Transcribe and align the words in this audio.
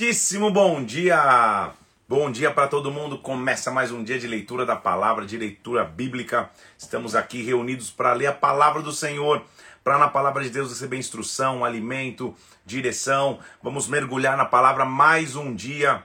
Muitíssimo 0.00 0.52
bom 0.52 0.84
dia! 0.84 1.72
Bom 2.08 2.30
dia 2.30 2.52
para 2.52 2.68
todo 2.68 2.88
mundo. 2.88 3.18
Começa 3.18 3.68
mais 3.68 3.90
um 3.90 4.04
dia 4.04 4.16
de 4.16 4.28
leitura 4.28 4.64
da 4.64 4.76
palavra, 4.76 5.26
de 5.26 5.36
leitura 5.36 5.82
bíblica. 5.82 6.48
Estamos 6.78 7.16
aqui 7.16 7.42
reunidos 7.42 7.90
para 7.90 8.12
ler 8.12 8.28
a 8.28 8.32
palavra 8.32 8.80
do 8.80 8.92
Senhor, 8.92 9.42
para 9.82 9.98
na 9.98 10.06
palavra 10.06 10.44
de 10.44 10.50
Deus 10.50 10.68
receber 10.68 10.98
instrução, 10.98 11.64
alimento, 11.64 12.32
direção. 12.64 13.40
Vamos 13.60 13.88
mergulhar 13.88 14.36
na 14.36 14.44
palavra 14.44 14.84
mais 14.84 15.34
um 15.34 15.52
dia, 15.52 16.04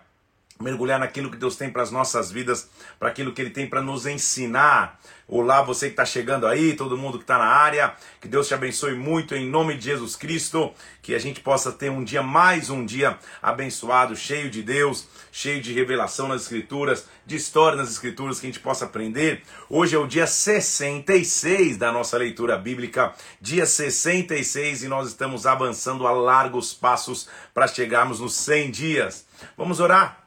mergulhar 0.63 0.99
naquilo 0.99 1.29
que 1.29 1.37
Deus 1.37 1.55
tem 1.55 1.69
para 1.69 1.83
as 1.83 1.91
nossas 1.91 2.31
vidas, 2.31 2.69
para 2.97 3.09
aquilo 3.09 3.33
que 3.33 3.41
Ele 3.41 3.49
tem 3.49 3.67
para 3.67 3.81
nos 3.81 4.05
ensinar. 4.05 4.99
Olá, 5.27 5.61
você 5.61 5.87
que 5.87 5.93
está 5.93 6.05
chegando 6.05 6.47
aí, 6.47 6.73
todo 6.73 6.97
mundo 6.97 7.17
que 7.17 7.23
está 7.23 7.37
na 7.37 7.45
área, 7.45 7.93
que 8.21 8.27
Deus 8.27 8.47
te 8.47 8.53
abençoe 8.53 8.93
muito 8.93 9.35
em 9.35 9.49
nome 9.49 9.77
de 9.77 9.85
Jesus 9.85 10.15
Cristo, 10.15 10.73
que 11.01 11.15
a 11.15 11.19
gente 11.19 11.39
possa 11.39 11.71
ter 11.71 11.89
um 11.89 12.03
dia, 12.03 12.21
mais 12.21 12.69
um 12.69 12.85
dia 12.85 13.17
abençoado, 13.41 14.15
cheio 14.15 14.49
de 14.49 14.61
Deus, 14.61 15.07
cheio 15.31 15.61
de 15.61 15.73
revelação 15.73 16.27
nas 16.27 16.43
Escrituras, 16.43 17.07
de 17.25 17.35
história 17.35 17.77
nas 17.77 17.89
Escrituras 17.89 18.39
que 18.39 18.47
a 18.47 18.49
gente 18.49 18.59
possa 18.59 18.85
aprender. 18.85 19.43
Hoje 19.69 19.95
é 19.95 19.99
o 19.99 20.07
dia 20.07 20.27
66 20.27 21.77
da 21.77 21.91
nossa 21.91 22.17
leitura 22.17 22.57
bíblica, 22.57 23.13
dia 23.41 23.65
66, 23.65 24.83
e 24.83 24.87
nós 24.87 25.07
estamos 25.07 25.45
avançando 25.45 26.05
a 26.05 26.11
largos 26.11 26.73
passos 26.73 27.27
para 27.53 27.67
chegarmos 27.67 28.19
nos 28.19 28.35
100 28.35 28.71
dias. 28.71 29.25
Vamos 29.57 29.79
orar? 29.79 30.22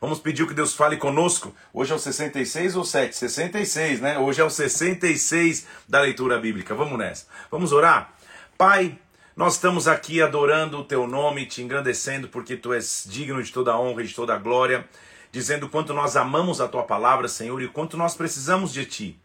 Vamos 0.00 0.18
pedir 0.18 0.46
que 0.46 0.54
Deus 0.54 0.74
fale 0.74 0.96
conosco. 0.96 1.54
Hoje 1.72 1.92
é 1.92 1.94
o 1.94 1.98
66 1.98 2.76
ou 2.76 2.84
7? 2.84 3.16
66, 3.16 4.00
né? 4.00 4.18
Hoje 4.18 4.40
é 4.40 4.44
o 4.44 4.50
66 4.50 5.66
da 5.88 6.00
leitura 6.00 6.38
bíblica. 6.38 6.74
Vamos 6.74 6.98
nessa. 6.98 7.26
Vamos 7.50 7.72
orar? 7.72 8.12
Pai, 8.58 8.98
nós 9.34 9.54
estamos 9.54 9.88
aqui 9.88 10.20
adorando 10.20 10.78
o 10.78 10.84
teu 10.84 11.06
nome, 11.06 11.46
te 11.46 11.62
engrandecendo 11.62 12.28
porque 12.28 12.56
tu 12.56 12.72
és 12.72 13.06
digno 13.08 13.42
de 13.42 13.52
toda 13.52 13.72
a 13.72 13.78
honra 13.78 14.02
e 14.02 14.06
de 14.06 14.14
toda 14.14 14.34
a 14.34 14.38
glória, 14.38 14.88
dizendo 15.32 15.68
quanto 15.68 15.92
nós 15.92 16.16
amamos 16.16 16.60
a 16.60 16.68
tua 16.68 16.82
palavra, 16.82 17.28
Senhor, 17.28 17.60
e 17.62 17.68
quanto 17.68 17.96
nós 17.96 18.14
precisamos 18.14 18.72
de 18.72 18.84
ti. 18.86 19.20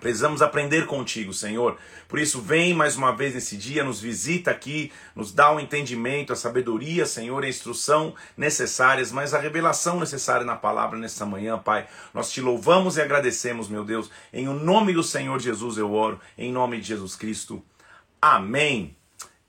Precisamos 0.00 0.40
aprender 0.40 0.86
contigo, 0.86 1.32
Senhor. 1.32 1.76
Por 2.08 2.18
isso, 2.18 2.40
vem 2.40 2.72
mais 2.74 2.96
uma 2.96 3.14
vez 3.14 3.34
nesse 3.34 3.56
dia, 3.56 3.84
nos 3.84 4.00
visita 4.00 4.50
aqui, 4.50 4.90
nos 5.14 5.32
dá 5.32 5.52
o 5.52 5.60
entendimento, 5.60 6.32
a 6.32 6.36
sabedoria, 6.36 7.04
Senhor, 7.04 7.44
a 7.44 7.48
instrução 7.48 8.14
necessárias, 8.36 9.12
mas 9.12 9.34
a 9.34 9.38
revelação 9.38 10.00
necessária 10.00 10.44
na 10.44 10.56
palavra 10.56 10.98
nessa 10.98 11.26
manhã, 11.26 11.58
Pai. 11.58 11.86
Nós 12.14 12.32
te 12.32 12.40
louvamos 12.40 12.96
e 12.96 13.02
agradecemos, 13.02 13.68
meu 13.68 13.84
Deus. 13.84 14.10
Em 14.32 14.48
o 14.48 14.54
nome 14.54 14.92
do 14.92 15.02
Senhor 15.02 15.38
Jesus 15.38 15.76
eu 15.76 15.92
oro, 15.92 16.20
em 16.36 16.50
nome 16.50 16.80
de 16.80 16.88
Jesus 16.88 17.14
Cristo. 17.14 17.62
Amém 18.20 18.96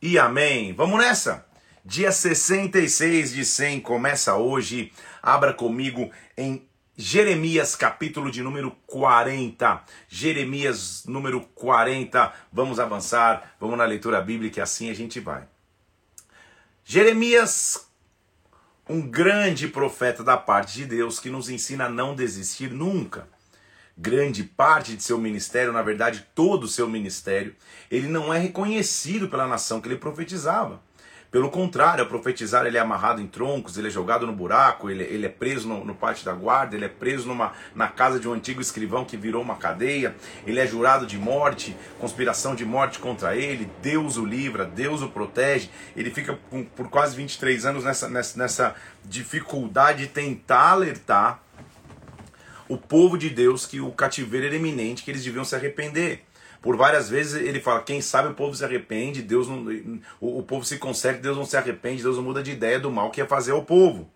e 0.01 0.19
amém. 0.19 0.73
Vamos 0.73 0.99
nessa! 0.99 1.45
Dia 1.83 2.11
66 2.11 3.33
de 3.33 3.43
100 3.43 3.79
começa 3.79 4.35
hoje. 4.35 4.91
Abra 5.21 5.51
comigo 5.51 6.11
em 6.37 6.67
Jeremias, 6.97 7.75
capítulo 7.75 8.29
de 8.29 8.43
número 8.43 8.71
40. 8.85 9.83
Jeremias, 10.09 11.05
número 11.05 11.41
40. 11.55 12.33
Vamos 12.51 12.79
avançar, 12.79 13.55
vamos 13.59 13.77
na 13.77 13.85
leitura 13.85 14.21
bíblica 14.21 14.59
e 14.59 14.61
assim 14.61 14.89
a 14.89 14.93
gente 14.93 15.19
vai. 15.19 15.47
Jeremias, 16.83 17.87
um 18.89 19.01
grande 19.01 19.69
profeta 19.69 20.23
da 20.23 20.35
parte 20.35 20.73
de 20.73 20.85
Deus 20.85 21.17
que 21.19 21.29
nos 21.29 21.49
ensina 21.49 21.85
a 21.85 21.89
não 21.89 22.13
desistir 22.13 22.69
nunca. 22.71 23.27
Grande 23.97 24.43
parte 24.43 24.95
de 24.95 25.03
seu 25.03 25.17
ministério, 25.17 25.71
na 25.71 25.81
verdade, 25.81 26.27
todo 26.35 26.65
o 26.65 26.67
seu 26.67 26.89
ministério, 26.89 27.55
ele 27.89 28.07
não 28.07 28.33
é 28.33 28.39
reconhecido 28.39 29.29
pela 29.29 29.47
nação 29.47 29.79
que 29.79 29.87
ele 29.87 29.97
profetizava. 29.97 30.81
Pelo 31.31 31.49
contrário, 31.49 32.03
a 32.03 32.05
profetizar 32.05 32.65
ele 32.65 32.77
é 32.77 32.81
amarrado 32.81 33.21
em 33.21 33.25
troncos, 33.25 33.77
ele 33.77 33.87
é 33.87 33.89
jogado 33.89 34.27
no 34.27 34.33
buraco, 34.33 34.89
ele, 34.89 35.03
ele 35.03 35.25
é 35.25 35.29
preso 35.29 35.65
no, 35.65 35.85
no 35.85 35.95
pátio 35.95 36.25
da 36.25 36.33
guarda, 36.33 36.75
ele 36.75 36.83
é 36.83 36.89
preso 36.89 37.25
numa, 37.25 37.53
na 37.73 37.87
casa 37.87 38.19
de 38.19 38.27
um 38.27 38.33
antigo 38.33 38.59
escrivão 38.59 39.05
que 39.05 39.15
virou 39.15 39.41
uma 39.41 39.55
cadeia, 39.55 40.13
ele 40.45 40.59
é 40.59 40.67
jurado 40.67 41.05
de 41.05 41.17
morte, 41.17 41.73
conspiração 42.01 42.53
de 42.53 42.65
morte 42.65 42.99
contra 42.99 43.33
ele, 43.33 43.71
Deus 43.81 44.17
o 44.17 44.25
livra, 44.25 44.65
Deus 44.65 45.01
o 45.01 45.07
protege, 45.07 45.69
ele 45.95 46.11
fica 46.11 46.37
por, 46.49 46.65
por 46.65 46.89
quase 46.89 47.15
23 47.15 47.65
anos 47.65 47.85
nessa, 47.85 48.09
nessa, 48.09 48.37
nessa 48.37 48.75
dificuldade 49.05 49.99
de 49.99 50.07
tentar 50.07 50.71
alertar 50.71 51.41
o 52.67 52.77
povo 52.77 53.17
de 53.17 53.29
Deus 53.29 53.65
que 53.65 53.79
o 53.79 53.91
cativeiro 53.91 54.47
era 54.47 54.55
iminente, 54.57 55.01
que 55.01 55.11
eles 55.11 55.23
deviam 55.23 55.45
se 55.45 55.55
arrepender. 55.55 56.25
Por 56.61 56.77
várias 56.77 57.09
vezes 57.09 57.41
ele 57.41 57.59
fala: 57.59 57.81
quem 57.81 58.01
sabe 58.01 58.29
o 58.29 58.33
povo 58.33 58.55
se 58.55 58.63
arrepende, 58.63 59.21
Deus 59.21 59.47
não, 59.47 59.65
o, 60.19 60.39
o 60.39 60.43
povo 60.43 60.63
se 60.63 60.77
consegue, 60.77 61.19
Deus 61.19 61.35
não 61.35 61.45
se 61.45 61.57
arrepende, 61.57 62.03
Deus 62.03 62.17
não 62.17 62.23
muda 62.23 62.43
de 62.43 62.51
ideia 62.51 62.79
do 62.79 62.91
mal 62.91 63.09
que 63.09 63.19
ia 63.19 63.27
fazer 63.27 63.51
ao 63.51 63.63
povo. 63.63 64.09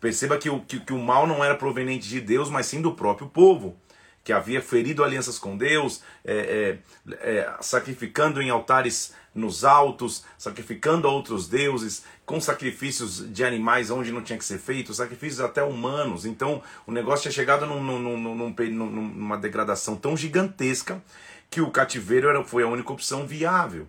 Perceba 0.00 0.38
que 0.38 0.48
o, 0.48 0.60
que, 0.60 0.78
que 0.78 0.92
o 0.92 0.98
mal 0.98 1.26
não 1.26 1.42
era 1.42 1.56
proveniente 1.56 2.08
de 2.08 2.20
Deus, 2.20 2.48
mas 2.50 2.66
sim 2.66 2.80
do 2.80 2.94
próprio 2.94 3.28
povo 3.28 3.76
que 4.24 4.32
havia 4.32 4.60
ferido 4.60 5.02
alianças 5.02 5.38
com 5.38 5.56
Deus, 5.56 6.02
é, 6.24 6.78
é, 7.10 7.38
é, 7.38 7.52
sacrificando 7.60 8.42
em 8.42 8.50
altares 8.50 9.14
nos 9.34 9.64
altos, 9.64 10.24
sacrificando 10.36 11.06
a 11.08 11.10
outros 11.10 11.48
deuses, 11.48 12.04
com 12.26 12.40
sacrifícios 12.40 13.32
de 13.32 13.44
animais 13.44 13.90
onde 13.90 14.12
não 14.12 14.22
tinha 14.22 14.38
que 14.38 14.44
ser 14.44 14.58
feito, 14.58 14.92
sacrifícios 14.92 15.40
até 15.40 15.62
humanos. 15.62 16.26
Então 16.26 16.62
o 16.86 16.92
negócio 16.92 17.22
tinha 17.22 17.32
chegado 17.32 17.64
num, 17.64 17.82
num, 17.82 18.18
num, 18.18 18.90
numa 18.90 19.38
degradação 19.38 19.96
tão 19.96 20.16
gigantesca 20.16 21.02
que 21.48 21.60
o 21.60 21.70
cativeiro 21.70 22.28
era, 22.28 22.44
foi 22.44 22.62
a 22.62 22.68
única 22.68 22.92
opção 22.92 23.26
viável. 23.26 23.86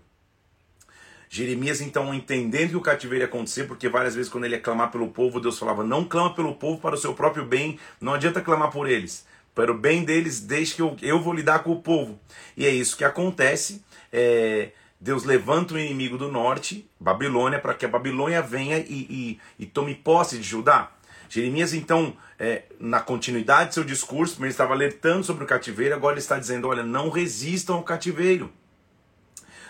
Jeremias, 1.32 1.80
então, 1.80 2.12
entendendo 2.12 2.72
que 2.72 2.78
o 2.78 2.82
cativeiro 2.82 3.24
ia 3.24 3.28
acontecer, 3.28 3.66
porque 3.66 3.88
várias 3.88 4.16
vezes, 4.16 4.32
quando 4.32 4.46
ele 4.46 4.56
ia 4.56 4.62
clamar 4.62 4.90
pelo 4.90 5.10
povo, 5.10 5.40
Deus 5.40 5.60
falava: 5.60 5.84
Não 5.84 6.04
clama 6.04 6.34
pelo 6.34 6.56
povo 6.56 6.82
para 6.82 6.96
o 6.96 6.98
seu 6.98 7.14
próprio 7.14 7.46
bem, 7.46 7.78
não 8.02 8.16
adianta 8.16 8.42
clamar 8.42 8.72
por 8.72 8.90
eles 8.90 9.28
para 9.60 9.74
o 9.74 9.78
bem 9.78 10.06
deles, 10.06 10.40
desde 10.40 10.76
que 10.76 10.82
eu, 10.82 10.96
eu 11.02 11.20
vou 11.20 11.34
lidar 11.34 11.64
com 11.64 11.74
o 11.74 11.82
povo. 11.82 12.18
E 12.56 12.66
é 12.66 12.70
isso 12.70 12.96
que 12.96 13.04
acontece. 13.04 13.84
É, 14.10 14.70
Deus 15.02 15.26
levanta 15.26 15.74
o 15.74 15.78
inimigo 15.78 16.18
do 16.18 16.32
norte, 16.32 16.90
Babilônia, 16.98 17.60
para 17.60 17.74
que 17.74 17.86
a 17.86 17.90
Babilônia 17.90 18.42
venha 18.42 18.78
e, 18.78 18.86
e, 18.88 19.40
e, 19.60 19.66
tome 19.66 19.96
posse 19.96 20.38
de 20.38 20.44
Judá. 20.44 20.94
Jeremias, 21.28 21.74
então, 21.74 22.16
é, 22.40 22.64
na 22.80 23.02
continuidade 23.02 23.72
do 23.72 23.74
seu 23.74 23.84
discurso, 23.84 24.42
ele 24.42 24.48
estava 24.48 24.74
alertando 24.74 25.26
sobre 25.26 25.44
o 25.44 25.48
cativeiro, 25.48 25.94
agora 25.94 26.14
ele 26.14 26.22
está 26.22 26.40
dizendo: 26.40 26.70
olha, 26.70 26.82
não 26.82 27.10
resistam 27.10 27.76
ao 27.76 27.84
cativeiro. 27.84 28.50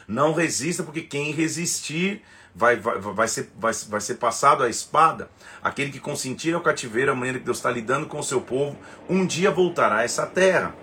Não 0.08 0.34
resista, 0.34 0.84
porque 0.84 1.02
quem 1.02 1.32
resistir 1.32 2.22
vai, 2.60 2.76
vai, 2.76 3.00
vai, 3.00 3.28
ser, 3.28 3.50
vai, 3.58 3.72
vai 3.88 4.02
ser 4.02 4.16
passado 4.16 4.64
a 4.64 4.70
espada. 4.70 5.30
Aquele 5.64 5.92
que 5.92 6.00
consentir 6.00 6.54
ao 6.54 6.62
cativeiro, 6.62 7.12
a 7.12 7.16
maneira 7.16 7.40
que 7.40 7.46
Deus 7.46 7.58
está 7.58 7.72
lidando 7.72 8.06
com 8.06 8.20
o 8.20 8.24
seu 8.24 8.42
povo, 8.42 8.78
um 9.10 9.26
dia 9.26 9.50
voltará 9.50 10.00
a 10.00 10.04
essa 10.04 10.28
terra. 10.28 10.76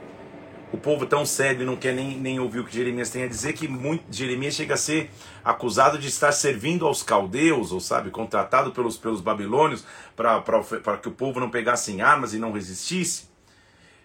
O 0.73 0.79
povo 0.79 1.07
tão 1.07 1.25
sério 1.25 1.67
não 1.67 1.77
quer 1.77 1.95
nem, 1.95 2.19
nem 2.19 2.41
ouvir 2.41 2.61
o 2.61 2.65
que 2.65 2.75
Jeremias 2.75 3.11
tem 3.11 3.23
a 3.25 3.29
dizer, 3.29 3.53
que 3.53 3.69
muito, 3.69 4.05
Jeremias 4.11 4.55
chega 4.55 4.75
a 4.75 4.79
ser 4.79 5.11
acusado 5.45 5.99
de 5.99 6.09
estar 6.09 6.33
servindo 6.33 6.87
aos 6.87 7.03
caldeus, 7.03 7.71
ou 7.73 7.79
sabe, 7.79 8.11
contratado 8.11 8.73
pelos, 8.73 8.97
pelos 8.97 9.21
babilônios 9.21 9.85
para 10.17 10.97
que 11.01 11.09
o 11.09 11.13
povo 11.13 11.39
não 11.39 11.51
pegasse 11.51 11.93
em 11.93 12.01
armas 12.01 12.33
e 12.33 12.39
não 12.39 12.53
resistisse. 12.53 13.29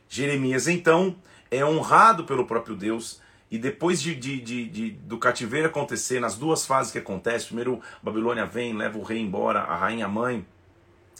Jeremias, 0.09 0.67
então, 0.67 1.15
é 1.49 1.63
honrado 1.65 2.25
pelo 2.25 2.45
próprio 2.45 2.75
Deus 2.75 3.21
e 3.51 3.57
depois 3.57 4.01
de, 4.01 4.15
de, 4.15 4.39
de, 4.39 4.65
de, 4.69 4.91
do 4.91 5.17
cativeiro 5.17 5.67
acontecer, 5.67 6.21
nas 6.21 6.37
duas 6.37 6.65
fases 6.65 6.89
que 6.89 6.97
acontece, 6.97 7.47
primeiro 7.47 7.81
Babilônia 8.01 8.45
vem, 8.45 8.73
leva 8.73 8.97
o 8.97 9.03
rei 9.03 9.19
embora, 9.19 9.59
a 9.59 9.75
rainha 9.75 10.07
mãe, 10.07 10.45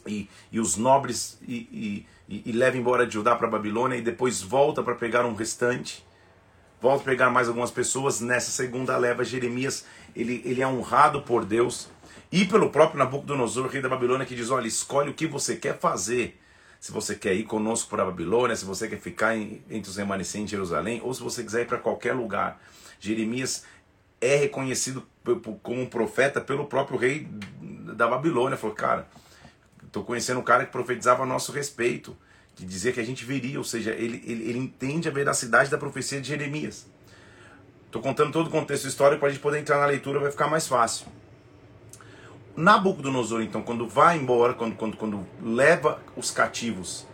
e, 0.08 0.30
e 0.50 0.58
os 0.58 0.78
nobres, 0.78 1.38
e, 1.46 2.06
e, 2.30 2.44
e 2.46 2.52
leva 2.54 2.78
embora 2.78 3.06
de 3.06 3.14
Judá 3.14 3.36
para 3.36 3.50
Babilônia, 3.50 3.98
e 3.98 4.02
depois 4.02 4.42
volta 4.42 4.82
para 4.82 4.96
pegar 4.96 5.26
um 5.26 5.36
restante, 5.36 6.06
volta 6.82 7.04
a 7.04 7.06
pegar 7.06 7.30
mais 7.30 7.50
algumas 7.50 7.70
pessoas. 7.70 8.22
Nessa 8.22 8.50
segunda 8.50 8.98
leva, 8.98 9.26
Jeremias, 9.26 9.86
ele, 10.16 10.42
ele 10.46 10.62
é 10.62 10.68
honrado 10.68 11.24
por 11.24 11.44
Deus, 11.44 11.90
e 12.32 12.46
pelo 12.46 12.70
próprio 12.70 12.98
Nabucodonosor, 12.98 13.68
rei 13.68 13.82
da 13.82 13.90
Babilônia, 13.90 14.26
que 14.26 14.36
diz, 14.36 14.50
olha, 14.50 14.68
escolhe 14.68 15.10
o 15.10 15.14
que 15.14 15.28
você 15.28 15.58
quer 15.58 15.78
fazer, 15.78 16.41
se 16.82 16.92
você 16.92 17.14
quer 17.14 17.36
ir 17.36 17.44
conosco 17.44 17.92
para 17.92 18.02
a 18.02 18.08
Babilônia, 18.08 18.56
se 18.56 18.66
você 18.66 18.88
quer 18.88 19.00
ficar 19.00 19.38
em, 19.38 19.64
entre 19.70 19.92
os 19.92 19.98
remanescentes 19.98 20.50
de 20.50 20.56
Jerusalém, 20.56 21.00
ou 21.04 21.14
se 21.14 21.22
você 21.22 21.44
quiser 21.44 21.62
ir 21.62 21.68
para 21.68 21.78
qualquer 21.78 22.14
lugar. 22.14 22.60
Jeremias 23.00 23.66
é 24.20 24.36
reconhecido 24.36 25.08
como 25.62 25.80
um 25.80 25.86
profeta 25.86 26.42
pelo 26.42 26.66
próprio 26.66 26.98
rei 26.98 27.28
da 27.96 28.08
Babilônia. 28.08 28.58
Falou, 28.58 28.76
cara, 28.76 29.08
estou 29.86 30.04
conhecendo 30.04 30.40
um 30.40 30.44
cara 30.44 30.66
que 30.66 30.72
profetizava 30.72 31.22
a 31.22 31.26
nosso 31.26 31.52
respeito, 31.52 32.18
que 32.56 32.66
dizia 32.66 32.92
que 32.92 33.00
a 33.00 33.06
gente 33.06 33.24
viria, 33.26 33.60
ou 33.60 33.64
seja, 33.64 33.92
ele, 33.92 34.20
ele, 34.26 34.50
ele 34.50 34.58
entende 34.58 35.08
a 35.08 35.12
veracidade 35.12 35.70
da 35.70 35.78
profecia 35.78 36.20
de 36.20 36.30
Jeremias. 36.30 36.88
Estou 37.86 38.02
contando 38.02 38.32
todo 38.32 38.48
o 38.48 38.50
contexto 38.50 38.88
histórico 38.88 39.20
para 39.20 39.30
a 39.30 39.32
gente 39.32 39.42
poder 39.42 39.60
entrar 39.60 39.78
na 39.78 39.86
leitura, 39.86 40.20
vai 40.20 40.32
ficar 40.32 40.48
mais 40.48 40.68
fácil. 40.68 41.06
Nabucodonosor, 42.56 43.42
então, 43.42 43.62
quando 43.62 43.88
vai 43.88 44.18
embora, 44.18 44.54
quando, 44.54 44.76
quando, 44.76 44.98
quando 44.98 45.26
leva 45.42 46.02
os 46.16 46.32
cativos 46.32 47.08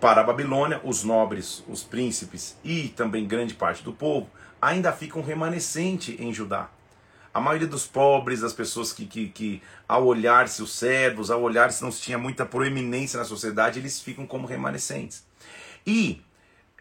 para 0.00 0.20
a 0.20 0.24
Babilônia, 0.24 0.80
os 0.84 1.02
nobres, 1.02 1.64
os 1.66 1.82
príncipes 1.82 2.56
e 2.62 2.88
também 2.88 3.26
grande 3.26 3.54
parte 3.54 3.82
do 3.82 3.92
povo, 3.92 4.28
ainda 4.60 4.92
fica 4.92 5.18
um 5.18 5.22
remanescente 5.22 6.16
em 6.20 6.32
Judá. 6.32 6.68
A 7.32 7.40
maioria 7.40 7.66
dos 7.66 7.86
pobres, 7.86 8.40
das 8.40 8.52
pessoas 8.52 8.92
que, 8.92 9.04
que, 9.06 9.28
que 9.28 9.62
ao 9.88 10.06
olhar-se 10.06 10.62
os 10.62 10.72
servos, 10.72 11.30
ao 11.30 11.42
olhar-se 11.42 11.82
não 11.82 11.92
se 11.92 12.00
tinha 12.00 12.16
muita 12.16 12.46
proeminência 12.46 13.18
na 13.18 13.24
sociedade, 13.24 13.78
eles 13.78 14.00
ficam 14.00 14.26
como 14.26 14.46
remanescentes. 14.46 15.24
E 15.86 16.22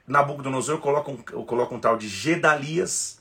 Nabucodonosor 0.08 0.80
coloca 0.80 1.12
um, 1.12 1.18
coloca 1.18 1.76
um 1.76 1.80
tal 1.80 1.98
de 1.98 2.08
Gedalias, 2.08 3.15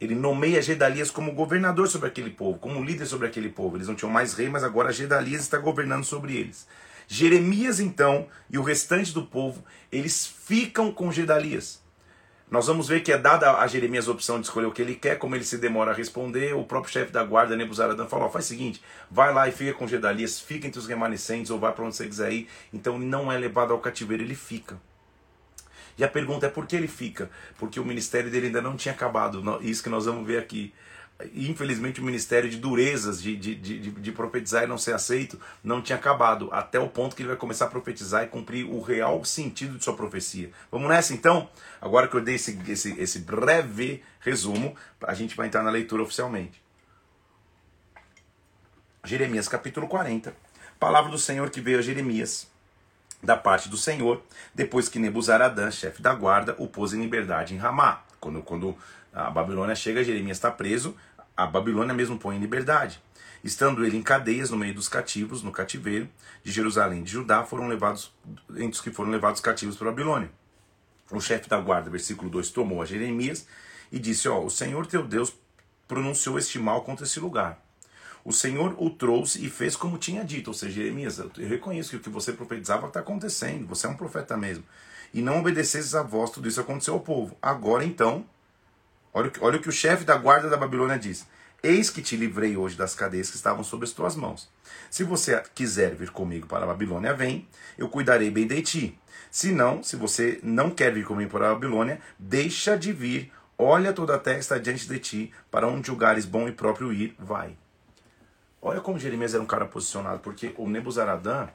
ele 0.00 0.14
nomeia 0.14 0.60
Gedalias 0.60 1.10
como 1.10 1.32
governador 1.32 1.88
sobre 1.88 2.08
aquele 2.08 2.30
povo, 2.30 2.58
como 2.58 2.84
líder 2.84 3.06
sobre 3.06 3.26
aquele 3.26 3.48
povo. 3.48 3.76
Eles 3.76 3.88
não 3.88 3.94
tinham 3.94 4.10
mais 4.10 4.34
rei, 4.34 4.48
mas 4.48 4.62
agora 4.62 4.92
Gedalias 4.92 5.42
está 5.42 5.58
governando 5.58 6.04
sobre 6.04 6.36
eles. 6.36 6.66
Jeremias, 7.08 7.80
então, 7.80 8.26
e 8.50 8.58
o 8.58 8.62
restante 8.62 9.12
do 9.12 9.24
povo, 9.24 9.64
eles 9.90 10.26
ficam 10.26 10.92
com 10.92 11.12
Gedalias. 11.12 11.80
Nós 12.48 12.68
vamos 12.68 12.86
ver 12.86 13.00
que 13.00 13.10
é 13.10 13.18
dada 13.18 13.58
a 13.58 13.66
Jeremias 13.66 14.06
a 14.06 14.12
opção 14.12 14.40
de 14.40 14.46
escolher 14.46 14.66
o 14.66 14.72
que 14.72 14.80
ele 14.80 14.94
quer, 14.94 15.18
como 15.18 15.34
ele 15.34 15.44
se 15.44 15.58
demora 15.58 15.90
a 15.90 15.94
responder, 15.94 16.54
o 16.54 16.62
próprio 16.62 16.92
chefe 16.92 17.10
da 17.10 17.24
guarda, 17.24 17.56
Nebuzaradan, 17.56 18.06
falou, 18.06 18.30
faz 18.30 18.44
o 18.44 18.48
seguinte, 18.48 18.80
vai 19.10 19.34
lá 19.34 19.48
e 19.48 19.52
fica 19.52 19.74
com 19.74 19.88
Gedalias, 19.88 20.38
fica 20.38 20.66
entre 20.66 20.78
os 20.78 20.86
remanescentes, 20.86 21.50
ou 21.50 21.58
vai 21.58 21.72
para 21.72 21.84
onde 21.84 21.96
você 21.96 22.06
quiser 22.06 22.32
ir. 22.32 22.48
Então 22.72 22.98
não 22.98 23.32
é 23.32 23.38
levado 23.38 23.72
ao 23.72 23.80
cativeiro, 23.80 24.22
ele 24.22 24.36
fica. 24.36 24.80
E 25.98 26.04
a 26.04 26.08
pergunta 26.08 26.46
é 26.46 26.48
por 26.48 26.66
que 26.66 26.76
ele 26.76 26.88
fica? 26.88 27.30
Porque 27.58 27.80
o 27.80 27.84
ministério 27.84 28.30
dele 28.30 28.46
ainda 28.46 28.60
não 28.60 28.76
tinha 28.76 28.92
acabado. 28.92 29.42
Isso 29.62 29.82
que 29.82 29.88
nós 29.88 30.04
vamos 30.04 30.26
ver 30.26 30.38
aqui. 30.38 30.74
Infelizmente, 31.34 31.98
o 31.98 32.04
ministério 32.04 32.50
de 32.50 32.58
durezas, 32.58 33.22
de, 33.22 33.34
de, 33.34 33.54
de, 33.54 33.90
de, 33.90 34.12
profetizar 34.12 34.64
e 34.64 34.66
não 34.66 34.76
ser 34.76 34.92
aceito, 34.92 35.40
não 35.64 35.80
tinha 35.80 35.96
acabado, 35.96 36.50
até 36.52 36.78
o 36.78 36.88
ponto 36.88 37.16
que 37.16 37.22
ele 37.22 37.30
vai 37.30 37.38
começar 37.38 37.64
a 37.64 37.68
profetizar 37.68 38.24
e 38.24 38.26
cumprir 38.26 38.66
o 38.66 38.82
real 38.82 39.24
sentido 39.24 39.78
de 39.78 39.84
sua 39.84 39.96
profecia. 39.96 40.50
Vamos 40.70 40.90
nessa 40.90 41.14
então? 41.14 41.48
Agora 41.80 42.06
que 42.06 42.14
eu 42.14 42.20
dei 42.20 42.34
esse, 42.34 42.60
esse, 42.68 43.00
esse 43.00 43.20
breve 43.20 44.02
resumo, 44.20 44.76
a 45.02 45.14
gente 45.14 45.34
vai 45.34 45.46
entrar 45.46 45.62
na 45.62 45.70
leitura 45.70 46.02
oficialmente. 46.02 46.62
Jeremias 49.02 49.48
capítulo 49.48 49.88
40. 49.88 50.34
Palavra 50.78 51.10
do 51.10 51.18
Senhor 51.18 51.48
que 51.48 51.62
veio 51.62 51.78
a 51.78 51.82
Jeremias 51.82 52.46
da 53.22 53.36
parte 53.36 53.68
do 53.68 53.76
Senhor, 53.76 54.22
depois 54.54 54.88
que 54.88 54.98
Nebuzaradã, 54.98 55.70
chefe 55.70 56.02
da 56.02 56.14
guarda, 56.14 56.54
o 56.58 56.66
pôs 56.66 56.92
em 56.92 57.00
liberdade 57.00 57.54
em 57.54 57.58
Ramá. 57.58 58.02
Quando, 58.20 58.42
quando 58.42 58.76
a 59.12 59.30
Babilônia 59.30 59.74
chega, 59.74 60.04
Jeremias 60.04 60.36
está 60.36 60.50
preso, 60.50 60.96
a 61.36 61.46
Babilônia 61.46 61.94
mesmo 61.94 62.18
põe 62.18 62.36
em 62.36 62.40
liberdade. 62.40 63.00
Estando 63.42 63.84
ele 63.84 63.96
em 63.96 64.02
cadeias 64.02 64.50
no 64.50 64.56
meio 64.56 64.74
dos 64.74 64.88
cativos, 64.88 65.42
no 65.42 65.52
cativeiro 65.52 66.08
de 66.42 66.50
Jerusalém 66.50 67.02
de 67.02 67.12
Judá, 67.12 67.44
foram 67.44 67.68
levados, 67.68 68.12
entre 68.50 68.70
os 68.70 68.80
que 68.80 68.90
foram 68.90 69.10
levados 69.10 69.40
cativos 69.40 69.76
para 69.76 69.88
a 69.88 69.90
Babilônia. 69.90 70.30
O 71.10 71.20
chefe 71.20 71.48
da 71.48 71.58
guarda, 71.60 71.88
versículo 71.88 72.28
2, 72.30 72.50
tomou 72.50 72.82
a 72.82 72.86
Jeremias 72.86 73.46
e 73.92 73.98
disse: 73.98 74.28
Ó, 74.28 74.42
o 74.42 74.50
Senhor 74.50 74.86
teu 74.86 75.06
Deus 75.06 75.32
pronunciou 75.86 76.38
este 76.38 76.58
mal 76.58 76.82
contra 76.82 77.06
esse 77.06 77.20
lugar 77.20 77.65
o 78.26 78.32
Senhor 78.32 78.74
o 78.76 78.90
trouxe 78.90 79.46
e 79.46 79.48
fez 79.48 79.76
como 79.76 79.96
tinha 79.96 80.24
dito. 80.24 80.48
Ou 80.48 80.54
seja, 80.54 80.82
Jeremias, 80.82 81.18
eu 81.18 81.30
reconheço 81.46 81.90
que 81.90 81.96
o 81.96 82.00
que 82.00 82.10
você 82.10 82.32
profetizava 82.32 82.88
está 82.88 82.98
acontecendo, 82.98 83.68
você 83.68 83.86
é 83.86 83.90
um 83.90 83.94
profeta 83.94 84.36
mesmo. 84.36 84.64
E 85.14 85.22
não 85.22 85.38
obedecesses 85.38 85.94
a 85.94 86.02
voz, 86.02 86.32
tudo 86.32 86.48
isso 86.48 86.60
aconteceu 86.60 86.94
ao 86.94 87.00
povo. 87.00 87.36
Agora 87.40 87.84
então, 87.84 88.26
olha, 89.14 89.30
olha 89.40 89.58
o 89.58 89.62
que 89.62 89.68
o 89.68 89.72
chefe 89.72 90.04
da 90.04 90.16
guarda 90.16 90.50
da 90.50 90.56
Babilônia 90.56 90.98
diz. 90.98 91.24
Eis 91.62 91.88
que 91.88 92.02
te 92.02 92.16
livrei 92.16 92.56
hoje 92.56 92.76
das 92.76 92.96
cadeias 92.96 93.30
que 93.30 93.36
estavam 93.36 93.62
sob 93.62 93.84
as 93.84 93.92
tuas 93.92 94.16
mãos. 94.16 94.50
Se 94.90 95.04
você 95.04 95.40
quiser 95.54 95.94
vir 95.94 96.10
comigo 96.10 96.48
para 96.48 96.64
a 96.64 96.66
Babilônia, 96.66 97.14
vem, 97.14 97.46
eu 97.78 97.88
cuidarei 97.88 98.28
bem 98.28 98.48
de 98.48 98.60
ti. 98.60 98.98
Se 99.30 99.52
não, 99.52 99.84
se 99.84 99.94
você 99.94 100.40
não 100.42 100.68
quer 100.68 100.92
vir 100.92 101.04
comigo 101.04 101.30
para 101.30 101.50
a 101.50 101.54
Babilônia, 101.54 102.00
deixa 102.18 102.76
de 102.76 102.92
vir, 102.92 103.32
olha 103.56 103.92
toda 103.92 104.16
a 104.16 104.18
terra 104.18 104.40
está 104.40 104.58
diante 104.58 104.88
de 104.88 104.98
ti, 104.98 105.32
para 105.48 105.68
onde 105.68 105.86
julgares 105.86 106.24
bom 106.24 106.48
e 106.48 106.52
próprio 106.52 106.92
ir, 106.92 107.14
vai. 107.20 107.56
Olha 108.66 108.80
como 108.80 108.98
Jeremias 108.98 109.32
era 109.32 109.40
um 109.40 109.46
cara 109.46 109.64
posicionado, 109.64 110.18
porque 110.18 110.52
o 110.58 110.68
Nebuzaradã 110.68 111.46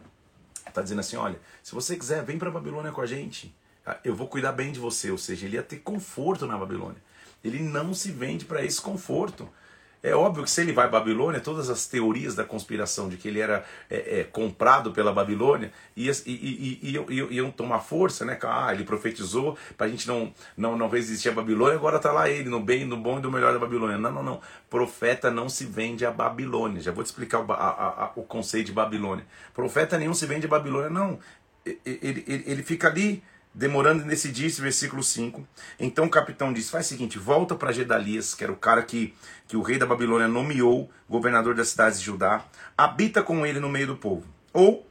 está 0.65 0.81
dizendo 0.81 1.01
assim: 1.01 1.17
olha, 1.17 1.37
se 1.61 1.75
você 1.75 1.97
quiser, 1.97 2.23
vem 2.23 2.39
para 2.39 2.47
a 2.47 2.51
Babilônia 2.51 2.89
com 2.93 3.01
a 3.01 3.05
gente. 3.05 3.53
Ah, 3.85 3.97
eu 4.05 4.15
vou 4.15 4.29
cuidar 4.29 4.53
bem 4.53 4.71
de 4.71 4.79
você. 4.79 5.11
Ou 5.11 5.17
seja, 5.17 5.45
ele 5.45 5.57
ia 5.57 5.61
ter 5.61 5.79
conforto 5.79 6.47
na 6.47 6.57
Babilônia. 6.57 7.03
Ele 7.43 7.59
não 7.59 7.93
se 7.93 8.13
vende 8.13 8.45
para 8.45 8.63
esse 8.63 8.79
conforto. 8.79 9.49
É 10.03 10.15
óbvio 10.15 10.43
que 10.43 10.49
se 10.49 10.61
ele 10.61 10.73
vai 10.73 10.85
à 10.85 10.89
Babilônia, 10.89 11.39
todas 11.39 11.69
as 11.69 11.85
teorias 11.85 12.33
da 12.33 12.43
conspiração 12.43 13.07
de 13.07 13.17
que 13.17 13.27
ele 13.27 13.39
era 13.39 13.63
é, 13.89 14.21
é, 14.21 14.23
comprado 14.23 14.91
pela 14.91 15.13
Babilônia 15.13 15.71
iam, 15.95 16.13
iam, 16.27 17.31
iam, 17.31 17.51
tomar 17.51 17.81
força, 17.81 18.25
né? 18.25 18.37
Ah, 18.41 18.73
ele 18.73 18.83
profetizou 18.83 19.55
para 19.77 19.85
a 19.85 19.89
gente 19.89 20.07
não, 20.07 20.33
não, 20.57 20.75
não 20.75 20.89
resistir 20.89 21.29
à 21.29 21.31
Babilônia, 21.31 21.75
agora 21.75 21.97
está 21.97 22.11
lá 22.11 22.27
ele, 22.27 22.49
no 22.49 22.59
bem, 22.59 22.83
no 22.83 22.97
bom 22.97 23.19
e 23.19 23.21
do 23.21 23.31
melhor 23.31 23.53
da 23.53 23.59
Babilônia. 23.59 23.97
Não, 23.97 24.11
não, 24.11 24.23
não. 24.23 24.41
Profeta 24.69 25.29
não 25.29 25.47
se 25.47 25.65
vende 25.65 26.03
à 26.03 26.11
Babilônia. 26.11 26.81
Já 26.81 26.91
vou 26.91 27.03
te 27.03 27.07
explicar 27.07 27.39
o, 27.39 27.51
a, 27.51 27.55
a, 27.55 28.11
o 28.15 28.23
conceito 28.23 28.67
de 28.67 28.73
Babilônia. 28.73 29.25
Profeta 29.53 29.99
nenhum 29.99 30.15
se 30.15 30.25
vende 30.25 30.47
à 30.47 30.49
Babilônia, 30.49 30.89
não. 30.89 31.19
Ele, 31.63 31.79
ele, 31.85 32.43
ele 32.47 32.63
fica 32.63 32.87
ali 32.87 33.23
demorando 33.53 34.03
em 34.03 34.07
decidir 34.07 34.45
esse 34.45 34.61
versículo 34.61 35.03
5. 35.03 35.45
Então 35.79 36.05
o 36.05 36.09
capitão 36.09 36.53
diz: 36.53 36.69
faz 36.69 36.85
o 36.85 36.89
seguinte, 36.89 37.19
volta 37.19 37.55
para 37.55 37.71
Gedalias, 37.71 38.33
que 38.33 38.43
era 38.43 38.53
o 38.53 38.57
cara 38.57 38.81
que, 38.83 39.13
que 39.47 39.57
o 39.57 39.61
rei 39.61 39.77
da 39.77 39.85
Babilônia 39.85 40.27
nomeou 40.27 40.89
governador 41.09 41.53
das 41.53 41.69
cidades 41.69 41.99
de 41.99 42.05
Judá, 42.05 42.45
habita 42.77 43.21
com 43.21 43.45
ele 43.45 43.59
no 43.59 43.69
meio 43.69 43.87
do 43.87 43.97
povo. 43.97 44.23
Ou, 44.53 44.87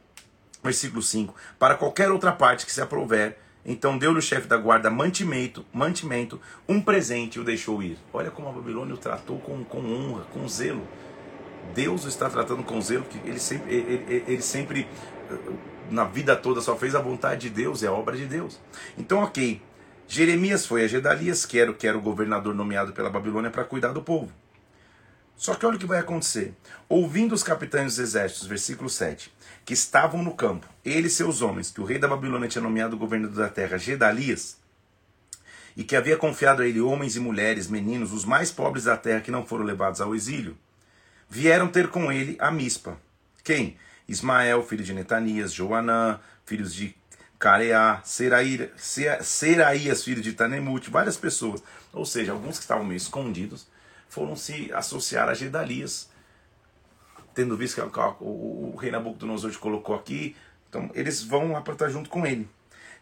versículo 0.63 1.01
5, 1.01 1.35
para 1.57 1.75
qualquer 1.75 2.11
outra 2.11 2.31
parte 2.31 2.65
que 2.65 2.71
se 2.71 2.81
aprover, 2.81 3.37
então 3.65 3.97
deu-lhe 3.97 4.19
o 4.19 4.21
chefe 4.21 4.47
da 4.47 4.57
guarda 4.57 4.89
mantimento, 4.89 5.65
mantimento, 5.73 6.39
um 6.67 6.81
presente 6.81 7.35
e 7.35 7.39
o 7.39 7.43
deixou 7.43 7.81
ir. 7.81 7.97
Olha 8.11 8.31
como 8.31 8.49
a 8.49 8.51
Babilônia 8.51 8.95
o 8.95 8.97
tratou 8.97 9.39
com, 9.39 9.63
com 9.63 9.79
honra, 9.79 10.23
com 10.25 10.47
zelo. 10.47 10.87
Deus 11.75 12.05
o 12.05 12.07
está 12.07 12.29
tratando 12.29 12.63
com 12.63 12.81
zelo, 12.81 13.05
que 13.05 13.17
ele 13.27 13.39
sempre, 13.39 13.73
ele, 13.73 14.23
ele 14.27 14.41
sempre 14.41 14.87
na 15.91 16.05
vida 16.05 16.35
toda 16.35 16.61
só 16.61 16.75
fez 16.75 16.95
a 16.95 17.01
vontade 17.01 17.41
de 17.41 17.49
Deus, 17.49 17.83
é 17.83 17.87
a 17.87 17.91
obra 17.91 18.15
de 18.15 18.25
Deus. 18.25 18.59
Então, 18.97 19.19
ok. 19.19 19.61
Jeremias 20.07 20.65
foi 20.65 20.83
a 20.83 20.87
Gedalias, 20.87 21.45
que 21.45 21.57
era, 21.59 21.73
que 21.73 21.87
era 21.87 21.97
o 21.97 22.01
governador 22.01 22.53
nomeado 22.53 22.91
pela 22.91 23.09
Babilônia 23.09 23.49
para 23.49 23.63
cuidar 23.63 23.93
do 23.93 24.01
povo. 24.01 24.31
Só 25.37 25.55
que 25.55 25.65
olha 25.65 25.75
o 25.75 25.79
que 25.79 25.85
vai 25.85 25.99
acontecer. 25.99 26.53
Ouvindo 26.87 27.33
os 27.33 27.43
capitães 27.43 27.95
dos 27.95 27.99
exércitos, 27.99 28.47
versículo 28.47 28.89
7, 28.89 29.33
que 29.65 29.73
estavam 29.73 30.21
no 30.21 30.35
campo, 30.35 30.67
ele 30.83 31.07
e 31.07 31.09
seus 31.09 31.41
homens, 31.41 31.71
que 31.71 31.81
o 31.81 31.85
rei 31.85 31.97
da 31.97 32.07
Babilônia 32.07 32.47
tinha 32.47 32.61
nomeado 32.61 32.97
governador 32.97 33.37
da 33.37 33.49
terra, 33.49 33.77
Gedalias, 33.77 34.57
e 35.75 35.83
que 35.83 35.95
havia 35.95 36.17
confiado 36.17 36.61
a 36.61 36.67
ele 36.67 36.81
homens 36.81 37.15
e 37.15 37.19
mulheres, 37.19 37.67
meninos, 37.67 38.11
os 38.11 38.25
mais 38.25 38.51
pobres 38.51 38.83
da 38.83 38.97
terra 38.97 39.21
que 39.21 39.31
não 39.31 39.45
foram 39.45 39.65
levados 39.65 40.01
ao 40.01 40.13
exílio, 40.13 40.57
vieram 41.29 41.67
ter 41.67 41.87
com 41.87 42.11
ele 42.11 42.35
a 42.39 42.51
Mispa. 42.51 42.97
Quem? 43.43 43.77
Ismael, 44.11 44.61
filho 44.63 44.83
de 44.83 44.93
Netanias, 44.93 45.53
Joanã, 45.53 46.19
filhos 46.45 46.73
de 46.73 46.95
Careá, 47.39 48.01
Seraías, 48.03 50.03
filho 50.03 50.21
de 50.21 50.33
Tanemute, 50.33 50.91
várias 50.91 51.17
pessoas. 51.17 51.63
Ou 51.91 52.05
seja, 52.05 52.33
alguns 52.33 52.57
que 52.57 52.63
estavam 52.63 52.83
meio 52.83 52.97
escondidos 52.97 53.67
foram 54.07 54.35
se 54.35 54.71
associar 54.73 55.29
a 55.29 55.33
Gedalias, 55.33 56.09
tendo 57.33 57.55
visto 57.55 57.75
que 57.75 57.99
o, 58.19 58.75
rei 58.77 58.91
Nabucodonosor 58.91 59.57
colocou 59.57 59.95
aqui, 59.95 60.35
então 60.69 60.91
eles 60.93 61.23
vão 61.23 61.53
lá 61.53 61.61
para 61.61 61.73
estar 61.73 61.89
junto 61.89 62.09
com 62.09 62.25
ele. 62.25 62.47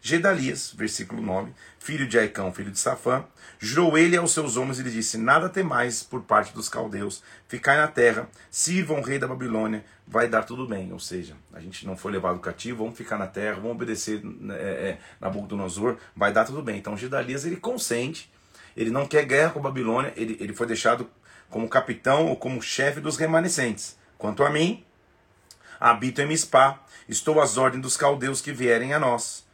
Gedalias, 0.02 0.72
versículo 0.74 1.20
9, 1.20 1.52
filho 1.78 2.08
de 2.08 2.18
Aicão, 2.18 2.50
filho 2.54 2.70
de 2.70 2.78
Safã, 2.78 3.22
jurou 3.58 3.98
ele 3.98 4.16
aos 4.16 4.32
seus 4.32 4.56
homens 4.56 4.78
e 4.78 4.82
lhe 4.82 4.90
disse: 4.90 5.18
Nada 5.18 5.46
temais 5.46 6.02
por 6.02 6.22
parte 6.22 6.54
dos 6.54 6.70
caldeus, 6.70 7.22
ficai 7.46 7.76
na 7.76 7.86
terra, 7.86 8.26
sirvam 8.50 9.00
o 9.00 9.02
rei 9.02 9.18
da 9.18 9.28
Babilônia, 9.28 9.84
vai 10.06 10.26
dar 10.26 10.44
tudo 10.44 10.66
bem. 10.66 10.90
Ou 10.90 10.98
seja, 10.98 11.36
a 11.52 11.60
gente 11.60 11.86
não 11.86 11.98
foi 11.98 12.12
levado 12.12 12.38
cativo, 12.38 12.78
vamos 12.84 12.96
ficar 12.96 13.18
na 13.18 13.26
terra, 13.26 13.56
vamos 13.56 13.72
obedecer 13.72 14.24
né, 14.24 14.54
é, 14.56 14.88
é, 14.88 14.98
Nabucodonosor, 15.20 15.98
vai 16.16 16.32
dar 16.32 16.46
tudo 16.46 16.62
bem. 16.62 16.78
Então 16.78 16.96
Gedalias 16.96 17.44
ele 17.44 17.56
consente, 17.56 18.32
ele 18.74 18.90
não 18.90 19.06
quer 19.06 19.26
guerra 19.26 19.50
com 19.50 19.58
a 19.58 19.62
Babilônia, 19.62 20.14
ele, 20.16 20.38
ele 20.40 20.54
foi 20.54 20.66
deixado 20.66 21.10
como 21.50 21.68
capitão 21.68 22.28
ou 22.28 22.36
como 22.36 22.62
chefe 22.62 23.00
dos 23.00 23.18
remanescentes. 23.18 23.98
Quanto 24.16 24.44
a 24.44 24.48
mim, 24.48 24.82
habito 25.78 26.22
em 26.22 26.26
Mispá, 26.26 26.82
estou 27.06 27.38
às 27.38 27.58
ordens 27.58 27.82
dos 27.82 27.98
caldeus 27.98 28.40
que 28.40 28.50
vierem 28.50 28.94
a 28.94 28.98
nós 28.98 29.49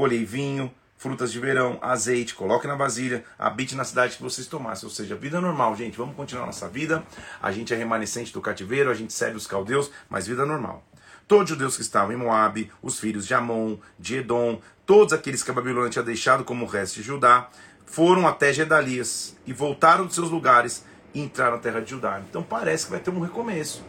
colhei 0.00 0.24
vinho, 0.24 0.72
frutas 0.96 1.30
de 1.30 1.38
verão, 1.38 1.78
azeite, 1.82 2.34
coloque 2.34 2.66
na 2.66 2.74
vasilha, 2.74 3.22
habite 3.38 3.76
na 3.76 3.84
cidade 3.84 4.16
que 4.16 4.22
vocês 4.22 4.46
tomassem. 4.46 4.88
Ou 4.88 4.94
seja, 4.94 5.14
vida 5.14 5.38
normal, 5.42 5.76
gente. 5.76 5.98
Vamos 5.98 6.16
continuar 6.16 6.46
nossa 6.46 6.66
vida. 6.68 7.04
A 7.42 7.52
gente 7.52 7.74
é 7.74 7.76
remanescente 7.76 8.32
do 8.32 8.40
cativeiro, 8.40 8.90
a 8.90 8.94
gente 8.94 9.12
serve 9.12 9.36
os 9.36 9.46
caldeus, 9.46 9.90
mas 10.08 10.26
vida 10.26 10.46
normal. 10.46 10.82
Todos 11.28 11.44
os 11.44 11.50
judeus 11.50 11.76
que 11.76 11.82
estavam 11.82 12.12
em 12.14 12.16
Moabe, 12.16 12.72
os 12.82 12.98
filhos 12.98 13.26
de 13.26 13.34
Amon, 13.34 13.76
de 13.98 14.16
Edom, 14.16 14.58
todos 14.86 15.12
aqueles 15.12 15.42
que 15.42 15.50
a 15.50 15.54
Babilônia 15.54 15.90
tinha 15.90 16.02
deixado 16.02 16.44
como 16.44 16.64
o 16.64 16.68
resto 16.68 16.96
de 16.96 17.02
Judá, 17.02 17.50
foram 17.84 18.26
até 18.26 18.54
Gedalias 18.54 19.36
e 19.46 19.52
voltaram 19.52 20.06
dos 20.06 20.14
seus 20.14 20.30
lugares 20.30 20.82
e 21.12 21.20
entraram 21.20 21.56
na 21.56 21.62
terra 21.62 21.80
de 21.80 21.90
Judá. 21.90 22.22
Então 22.26 22.42
parece 22.42 22.86
que 22.86 22.90
vai 22.90 23.00
ter 23.00 23.10
um 23.10 23.20
recomeço. 23.20 23.84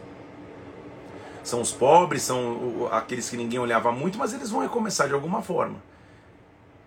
São 1.42 1.62
os 1.62 1.72
pobres, 1.72 2.22
são 2.22 2.88
aqueles 2.92 3.30
que 3.30 3.36
ninguém 3.36 3.58
olhava 3.58 3.90
muito, 3.90 4.18
mas 4.18 4.34
eles 4.34 4.50
vão 4.50 4.60
recomeçar 4.60 5.08
de 5.08 5.14
alguma 5.14 5.40
forma. 5.40 5.91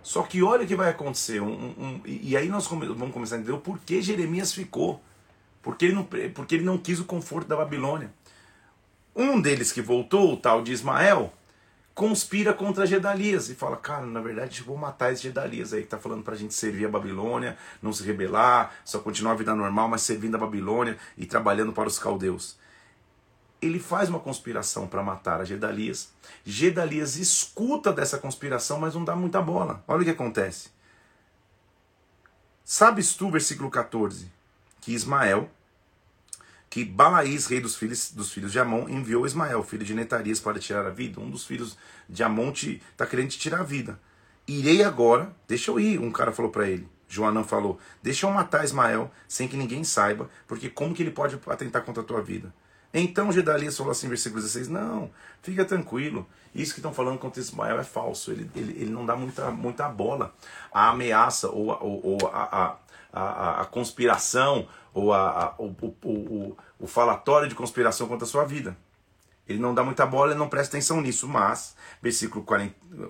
Só 0.05 0.21
que 0.21 0.43
olha 0.43 0.65
o 0.65 0.67
que 0.67 0.75
vai 0.75 0.91
acontecer. 0.91 1.41
Um, 1.41 1.47
um, 1.47 2.01
e 2.05 2.37
aí 2.37 2.47
nós 2.47 2.67
vamos 2.67 3.11
começar 3.11 3.37
a 3.37 3.39
entender 3.39 3.53
o 3.53 3.57
porquê 3.57 4.03
Jeremias 4.03 4.53
ficou. 4.53 5.01
porque 5.63 5.85
ele 5.85 5.95
não, 5.95 6.07
porque 6.35 6.53
ele 6.53 6.63
não 6.63 6.77
quis 6.77 6.99
o 6.99 7.05
conforto 7.05 7.47
da 7.47 7.55
Babilônia. 7.55 8.13
Um 9.15 9.41
deles 9.41 9.71
que 9.71 9.81
voltou, 9.81 10.33
o 10.33 10.37
tal 10.37 10.61
de 10.61 10.71
Ismael, 10.71 11.33
conspira 11.95 12.53
contra 12.53 12.85
Gedalias 12.85 13.49
e 13.49 13.55
fala: 13.55 13.77
Cara, 13.77 14.05
na 14.05 14.21
verdade, 14.21 14.61
vou 14.61 14.77
matar 14.77 15.11
esse 15.11 15.23
Gedalias 15.23 15.73
aí 15.73 15.81
que 15.81 15.87
tá 15.87 15.97
falando 15.97 16.21
pra 16.21 16.35
gente 16.35 16.53
servir 16.53 16.85
a 16.85 16.89
Babilônia, 16.89 17.57
não 17.81 17.91
se 17.91 18.03
rebelar, 18.03 18.75
só 18.85 18.99
continuar 18.99 19.31
a 19.31 19.37
vida 19.37 19.55
normal, 19.55 19.89
mas 19.89 20.03
servindo 20.03 20.35
a 20.35 20.37
Babilônia 20.37 20.97
e 21.17 21.25
trabalhando 21.25 21.73
para 21.73 21.87
os 21.87 21.97
caldeus. 21.97 22.59
Ele 23.65 23.79
faz 23.79 24.09
uma 24.09 24.19
conspiração 24.19 24.87
para 24.87 25.03
matar 25.03 25.41
a 25.41 25.45
Gedalias. 25.45 26.09
Gedalias 26.45 27.15
escuta 27.15 27.91
dessa 27.91 28.17
conspiração, 28.17 28.79
mas 28.79 28.93
não 28.93 29.03
dá 29.03 29.15
muita 29.15 29.41
bola. 29.41 29.83
Olha 29.87 30.01
o 30.01 30.05
que 30.05 30.11
acontece. 30.11 30.69
Sabes 32.63 33.15
tu, 33.15 33.29
versículo 33.29 33.69
14, 33.69 34.31
que 34.81 34.93
Ismael 34.93 35.49
que 36.75 36.83
Balaís, 36.83 37.45
rei 37.45 37.61
dos 37.61 37.77
filhos, 37.77 38.11
dos 38.11 38.33
filhos 38.33 38.51
de 38.51 38.59
Amon, 38.59 38.89
enviou 38.89 39.25
Ismael, 39.25 39.63
filho 39.63 39.85
de 39.85 39.93
Netarias, 39.93 40.41
para 40.41 40.59
tirar 40.59 40.85
a 40.85 40.89
vida. 40.89 41.21
Um 41.21 41.29
dos 41.29 41.45
filhos 41.45 41.77
de 42.09 42.21
Amon 42.21 42.51
está 42.51 43.05
querendo 43.05 43.29
te 43.29 43.39
tirar 43.39 43.61
a 43.61 43.63
vida. 43.63 43.97
Irei 44.45 44.83
agora, 44.83 45.33
deixa 45.47 45.71
eu 45.71 45.79
ir, 45.79 45.97
um 46.01 46.11
cara 46.11 46.33
falou 46.33 46.51
para 46.51 46.67
ele. 46.67 46.85
Joanã 47.07 47.45
falou, 47.45 47.79
deixa 48.03 48.25
eu 48.27 48.29
matar 48.29 48.65
Ismael 48.65 49.09
sem 49.25 49.47
que 49.47 49.55
ninguém 49.55 49.85
saiba, 49.85 50.29
porque 50.45 50.69
como 50.69 50.93
que 50.93 51.01
ele 51.01 51.11
pode 51.11 51.39
atentar 51.47 51.81
contra 51.83 52.03
a 52.03 52.05
tua 52.05 52.21
vida? 52.21 52.53
Então 52.97 53.29
Gedalias 53.29 53.75
falou 53.75 53.91
assim, 53.91 54.07
versículo 54.07 54.41
16, 54.41 54.69
não, 54.69 55.11
fica 55.41 55.65
tranquilo, 55.65 56.25
isso 56.55 56.73
que 56.73 56.79
estão 56.79 56.93
falando 56.93 57.19
contra 57.19 57.41
Ismael 57.41 57.77
é 57.77 57.83
falso, 57.83 58.31
ele, 58.31 58.49
ele, 58.55 58.71
ele 58.71 58.89
não 58.89 59.05
dá 59.05 59.17
muita, 59.17 59.51
muita 59.51 59.89
bola. 59.89 60.33
A 60.71 60.91
ameaça 60.91 61.49
ou, 61.49 61.67
ou, 61.67 62.21
ou 62.21 62.27
a, 62.31 62.77
a, 63.11 63.21
a, 63.21 63.61
a 63.61 63.65
conspiração 63.65 64.65
ou 64.93 65.11
a, 65.11 65.29
a, 65.29 65.55
o, 65.57 65.75
o, 65.81 66.09
o, 66.09 66.57
o 66.79 66.87
falatório 66.87 67.49
de 67.49 67.53
conspiração 67.53 68.07
contra 68.07 68.25
a 68.25 68.29
sua 68.29 68.45
vida. 68.45 68.77
Ele 69.45 69.59
não 69.59 69.75
dá 69.75 69.83
muita 69.83 70.05
bola, 70.05 70.31
ele 70.31 70.39
não 70.39 70.47
presta 70.47 70.77
atenção 70.77 71.01
nisso, 71.01 71.27
mas, 71.27 71.75
versículo 72.01 72.45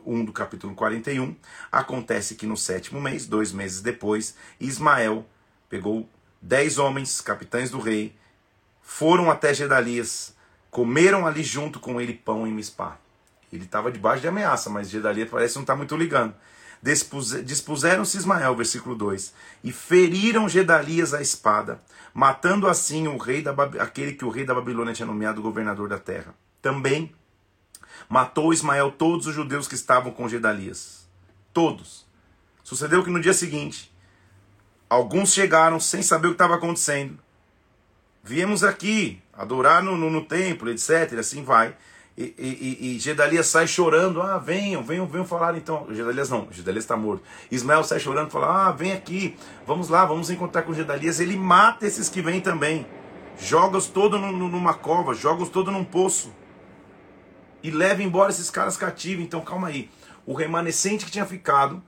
1 0.03 0.25
do 0.25 0.33
capítulo 0.33 0.73
41, 0.73 1.35
acontece 1.71 2.33
que 2.33 2.47
no 2.47 2.57
sétimo 2.57 2.99
mês, 2.99 3.27
dois 3.27 3.53
meses 3.53 3.81
depois, 3.81 4.35
Ismael 4.59 5.23
pegou 5.69 6.09
dez 6.41 6.79
homens, 6.79 7.21
capitães 7.21 7.69
do 7.69 7.79
rei, 7.79 8.15
foram 8.85 9.29
até 9.29 9.53
Gedalias, 9.53 10.33
comeram 10.71 11.27
ali 11.27 11.43
junto 11.43 11.79
com 11.79 11.99
ele 11.99 12.13
pão 12.13 12.47
em 12.47 12.53
Mispá. 12.53 12.97
Ele 13.51 13.65
estava 13.65 13.91
debaixo 13.91 14.21
de 14.21 14.29
ameaça, 14.29 14.69
mas 14.69 14.89
Gedalias 14.89 15.29
parece 15.29 15.55
não 15.55 15.63
estar 15.63 15.73
tá 15.73 15.77
muito 15.77 15.97
ligando 15.97 16.33
dispuseram-se 17.43 18.17
Ismael, 18.17 18.55
versículo 18.55 18.95
2, 18.95 19.33
e 19.63 19.71
feriram 19.71 20.47
Gedalias 20.47 21.13
a 21.13 21.21
espada, 21.21 21.81
matando 22.13 22.67
assim 22.67 23.07
o 23.07 23.17
rei 23.17 23.41
da, 23.41 23.51
aquele 23.79 24.13
que 24.13 24.23
o 24.23 24.29
rei 24.29 24.45
da 24.45 24.53
Babilônia 24.53 24.93
tinha 24.93 25.05
nomeado 25.05 25.41
governador 25.41 25.89
da 25.89 25.97
terra. 25.97 26.35
Também 26.61 27.13
matou 28.07 28.53
Ismael 28.53 28.91
todos 28.91 29.25
os 29.25 29.33
judeus 29.33 29.67
que 29.67 29.73
estavam 29.73 30.11
com 30.11 30.29
Gedalias. 30.29 31.07
Todos. 31.51 32.05
Sucedeu 32.63 33.03
que 33.03 33.09
no 33.09 33.21
dia 33.21 33.33
seguinte, 33.33 33.91
alguns 34.87 35.33
chegaram 35.33 35.79
sem 35.79 36.03
saber 36.03 36.27
o 36.27 36.31
que 36.31 36.35
estava 36.35 36.55
acontecendo. 36.55 37.17
Viemos 38.25 38.63
aqui 38.63 39.21
adorar 39.31 39.83
no, 39.83 39.95
no, 39.95 40.09
no 40.09 40.25
templo, 40.25 40.71
etc. 40.71 41.13
Assim 41.19 41.43
vai. 41.43 41.75
E, 42.17 42.33
e, 42.39 42.95
e, 42.95 42.99
Gedalias 42.99 43.45
sai 43.45 43.67
chorando, 43.67 44.19
ah, 44.19 44.39
venham, 44.39 44.81
venham, 44.81 45.05
venham 45.05 45.25
falar 45.25 45.55
então. 45.55 45.85
Gedalias 45.91 46.29
não, 46.29 46.47
Gedalias 46.49 46.85
está 46.85 46.97
morto. 46.97 47.23
Ismael 47.51 47.83
sai 47.83 47.99
chorando, 47.99 48.31
fala, 48.31 48.69
ah, 48.69 48.71
vem 48.71 48.93
aqui, 48.93 49.37
vamos 49.67 49.89
lá, 49.89 50.05
vamos 50.05 50.31
encontrar 50.31 50.63
com 50.63 50.73
Gedalias. 50.73 51.19
Ele 51.19 51.37
mata 51.37 51.85
esses 51.85 52.09
que 52.09 52.19
vêm 52.19 52.41
também, 52.41 52.87
joga-os 53.37 53.85
todos 53.85 54.19
numa 54.19 54.73
cova, 54.73 55.13
joga-os 55.13 55.49
todos 55.49 55.71
num 55.71 55.83
poço 55.83 56.33
e 57.61 57.69
leva 57.69 58.01
embora 58.01 58.31
esses 58.31 58.49
caras 58.49 58.75
cativos. 58.75 59.23
Então 59.23 59.41
calma 59.41 59.67
aí, 59.67 59.87
o 60.25 60.33
remanescente 60.33 61.05
que 61.05 61.11
tinha 61.11 61.25
ficado, 61.25 61.83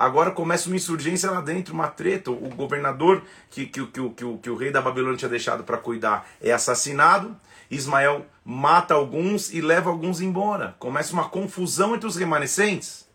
agora 0.00 0.30
começa 0.30 0.66
uma 0.66 0.76
insurgência 0.76 1.30
lá 1.30 1.42
dentro, 1.42 1.74
uma 1.74 1.86
treta. 1.86 2.30
O 2.30 2.48
governador 2.48 3.22
que, 3.50 3.66
que, 3.66 3.86
que, 3.86 4.08
que, 4.08 4.38
que 4.38 4.50
o 4.50 4.56
rei 4.56 4.70
da 4.70 4.80
Babilônia 4.80 5.18
tinha 5.18 5.28
deixado 5.28 5.62
para 5.62 5.76
cuidar 5.76 6.26
é 6.40 6.50
assassinado. 6.50 7.36
Ismael 7.70 8.26
mata 8.42 8.94
alguns 8.94 9.52
e 9.52 9.60
leva 9.60 9.90
alguns 9.90 10.22
embora. 10.22 10.74
Começa 10.78 11.12
uma 11.12 11.28
confusão 11.28 11.94
entre 11.94 12.06
os 12.06 12.16
remanescentes. 12.16 13.06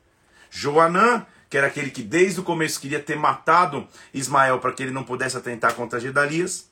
Joanã, 0.51 1.25
que 1.49 1.57
era 1.57 1.67
aquele 1.67 1.89
que 1.89 2.03
desde 2.03 2.39
o 2.39 2.43
começo 2.43 2.79
queria 2.79 2.99
ter 2.99 3.17
matado 3.17 3.87
Ismael 4.13 4.59
para 4.59 4.71
que 4.71 4.83
ele 4.83 4.91
não 4.91 5.03
pudesse 5.03 5.35
atentar 5.35 5.73
contra 5.73 5.99
Gedalias. 5.99 6.69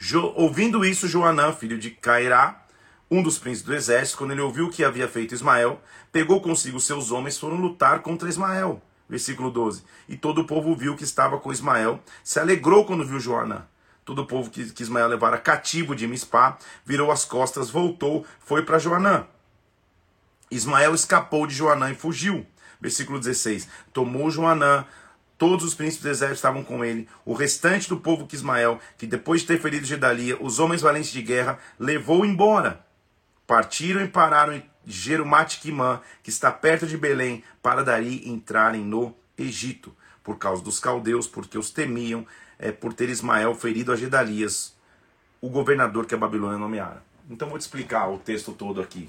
Jo, 0.00 0.32
ouvindo 0.34 0.84
isso, 0.84 1.06
Joanã, 1.06 1.52
filho 1.52 1.78
de 1.78 1.90
Cairá, 1.90 2.66
um 3.08 3.22
dos 3.22 3.38
príncipes 3.38 3.66
do 3.66 3.74
exército, 3.74 4.18
quando 4.18 4.32
ele 4.32 4.40
ouviu 4.40 4.66
o 4.66 4.70
que 4.70 4.84
havia 4.84 5.06
feito 5.06 5.32
Ismael, 5.32 5.80
pegou 6.10 6.40
consigo 6.40 6.80
seus 6.80 7.12
homens 7.12 7.36
e 7.36 7.40
foram 7.40 7.56
lutar 7.56 8.00
contra 8.00 8.28
Ismael. 8.28 8.82
Versículo 9.08 9.50
12. 9.50 9.84
E 10.08 10.16
todo 10.16 10.40
o 10.40 10.46
povo 10.46 10.74
viu 10.74 10.96
que 10.96 11.04
estava 11.04 11.38
com 11.38 11.52
Ismael, 11.52 12.02
se 12.24 12.40
alegrou 12.40 12.84
quando 12.84 13.06
viu 13.06 13.20
Joanã. 13.20 13.64
Todo 14.04 14.22
o 14.22 14.26
povo 14.26 14.50
que, 14.50 14.70
que 14.70 14.82
Ismael 14.82 15.08
levara 15.08 15.38
cativo 15.38 15.94
de 15.94 16.06
Mispá 16.06 16.58
virou 16.84 17.10
as 17.10 17.24
costas, 17.24 17.70
voltou, 17.70 18.24
foi 18.38 18.62
para 18.62 18.78
Joanã. 18.78 19.26
Ismael 20.50 20.94
escapou 20.94 21.46
de 21.46 21.54
Joanã 21.54 21.90
e 21.90 21.94
fugiu. 21.94 22.46
Versículo 22.80 23.18
16: 23.18 23.68
Tomou 23.92 24.30
Joanã, 24.30 24.84
todos 25.36 25.64
os 25.64 25.74
príncipes 25.74 26.04
do 26.04 26.10
exército 26.10 26.36
estavam 26.36 26.62
com 26.62 26.84
ele, 26.84 27.08
o 27.24 27.34
restante 27.34 27.88
do 27.88 27.96
povo 27.96 28.26
que 28.26 28.36
Ismael, 28.36 28.80
que 28.96 29.06
depois 29.06 29.40
de 29.40 29.48
ter 29.48 29.60
ferido 29.60 29.86
Gedalia, 29.86 30.36
os 30.40 30.58
homens 30.58 30.82
valentes 30.82 31.10
de 31.10 31.22
guerra, 31.22 31.58
levou 31.78 32.24
embora. 32.24 32.84
Partiram 33.46 34.02
e 34.02 34.08
pararam 34.08 34.62
em 34.86 34.90
Jerumat-Quimã, 34.90 36.00
que 36.22 36.30
está 36.30 36.50
perto 36.50 36.86
de 36.86 36.96
Belém, 36.96 37.42
para 37.62 37.82
daí 37.82 38.28
entrarem 38.28 38.84
no 38.84 39.14
Egito, 39.36 39.94
por 40.22 40.38
causa 40.38 40.62
dos 40.62 40.78
caldeus, 40.78 41.26
porque 41.26 41.58
os 41.58 41.70
temiam 41.70 42.26
é, 42.58 42.72
por 42.72 42.92
ter 42.92 43.08
Ismael 43.08 43.54
ferido 43.54 43.92
a 43.92 43.96
Gedalias, 43.96 44.74
o 45.40 45.48
governador 45.48 46.06
que 46.06 46.14
a 46.14 46.18
Babilônia 46.18 46.58
nomeara. 46.58 47.02
Então 47.28 47.48
vou 47.48 47.58
te 47.58 47.62
explicar 47.62 48.08
o 48.08 48.18
texto 48.18 48.52
todo 48.52 48.80
aqui, 48.80 49.08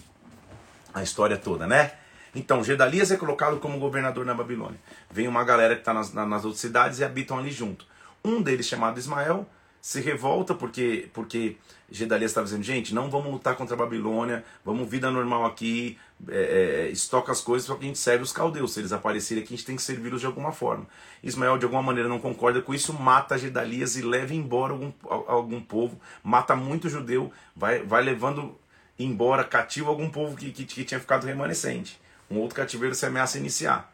a 0.94 1.04
história 1.04 1.38
toda, 1.38 1.68
né? 1.68 1.94
Então, 2.36 2.64
Gedalias 2.64 3.10
é 3.10 3.18
colocado 3.18 3.58
como 3.58 3.80
governador 3.80 4.24
na 4.24 4.34
Babilônia. 4.34 4.80
Vem 5.10 5.28
uma 5.28 5.44
galera 5.44 5.74
que 5.74 5.82
está 5.82 5.92
nas, 5.92 6.14
nas 6.14 6.46
outras 6.46 6.62
cidades 6.62 7.00
e 7.00 7.04
habitam 7.04 7.40
ali 7.40 7.50
junto. 7.50 7.86
Um 8.24 8.42
deles, 8.42 8.68
chamado 8.68 9.00
Ismael, 9.00 9.48
se 9.88 10.02
revolta 10.02 10.54
porque, 10.54 11.08
porque 11.14 11.56
Gedalias 11.90 12.32
estava 12.32 12.44
dizendo, 12.44 12.62
gente, 12.62 12.94
não 12.94 13.10
vamos 13.10 13.32
lutar 13.32 13.56
contra 13.56 13.74
a 13.74 13.78
Babilônia, 13.78 14.44
vamos 14.66 14.86
vida 14.86 15.10
normal 15.10 15.46
aqui, 15.46 15.98
é, 16.28 16.88
é, 16.88 16.90
estoca 16.90 17.32
as 17.32 17.40
coisas, 17.40 17.66
só 17.66 17.74
que 17.76 17.86
a 17.86 17.88
gente 17.88 17.98
serve 17.98 18.22
os 18.22 18.34
caldeus. 18.34 18.74
Se 18.74 18.82
eles 18.82 18.92
aparecerem 18.92 19.42
aqui, 19.42 19.54
a 19.54 19.56
gente 19.56 19.66
tem 19.66 19.78
que 19.78 19.82
servi-los 19.82 20.20
de 20.20 20.28
alguma 20.28 20.52
forma. 20.52 20.86
Ismael, 21.24 21.58
de 21.58 21.64
alguma 21.64 21.82
maneira, 21.82 22.10
não 22.10 22.20
concorda 22.20 22.62
com 22.62 22.74
isso, 22.74 22.92
mata 22.92 23.38
Gedalias 23.38 23.96
e 23.96 24.02
leva 24.02 24.34
embora 24.34 24.74
algum, 24.74 24.92
algum 25.06 25.62
povo, 25.62 25.98
mata 26.22 26.54
muito 26.54 26.90
judeu, 26.90 27.32
vai, 27.56 27.82
vai 27.82 28.04
levando 28.04 28.58
embora 29.00 29.42
cativo 29.46 29.90
algum 29.90 30.10
povo 30.10 30.36
que, 30.36 30.52
que, 30.52 30.66
que 30.66 30.84
tinha 30.84 31.00
ficado 31.00 31.26
remanescente. 31.26 31.98
Um 32.30 32.40
outro 32.40 32.58
cativeiro 32.58 32.94
se 32.94 33.06
ameaça 33.06 33.38
iniciar. 33.38 33.90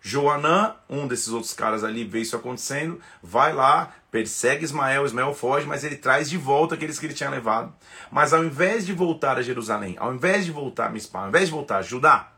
Joanã, 0.00 0.76
um 0.88 1.08
desses 1.08 1.30
outros 1.30 1.52
caras 1.52 1.82
ali, 1.82 2.04
vê 2.04 2.20
isso 2.20 2.36
acontecendo, 2.36 3.00
vai 3.20 3.52
lá, 3.52 3.92
persegue 4.16 4.64
Ismael, 4.64 5.04
Ismael 5.04 5.34
foge, 5.34 5.66
mas 5.66 5.84
ele 5.84 5.96
traz 5.96 6.30
de 6.30 6.38
volta 6.38 6.74
aqueles 6.74 6.98
que 6.98 7.04
ele 7.04 7.12
tinha 7.12 7.28
levado. 7.28 7.74
Mas 8.10 8.32
ao 8.32 8.42
invés 8.42 8.86
de 8.86 8.94
voltar 8.94 9.36
a 9.36 9.42
Jerusalém, 9.42 9.94
ao 9.98 10.14
invés 10.14 10.46
de 10.46 10.52
voltar 10.52 10.86
a 10.86 10.88
Mispá, 10.88 11.20
ao 11.20 11.28
invés 11.28 11.46
de 11.46 11.50
voltar 11.50 11.76
a 11.76 11.82
Judá, 11.82 12.32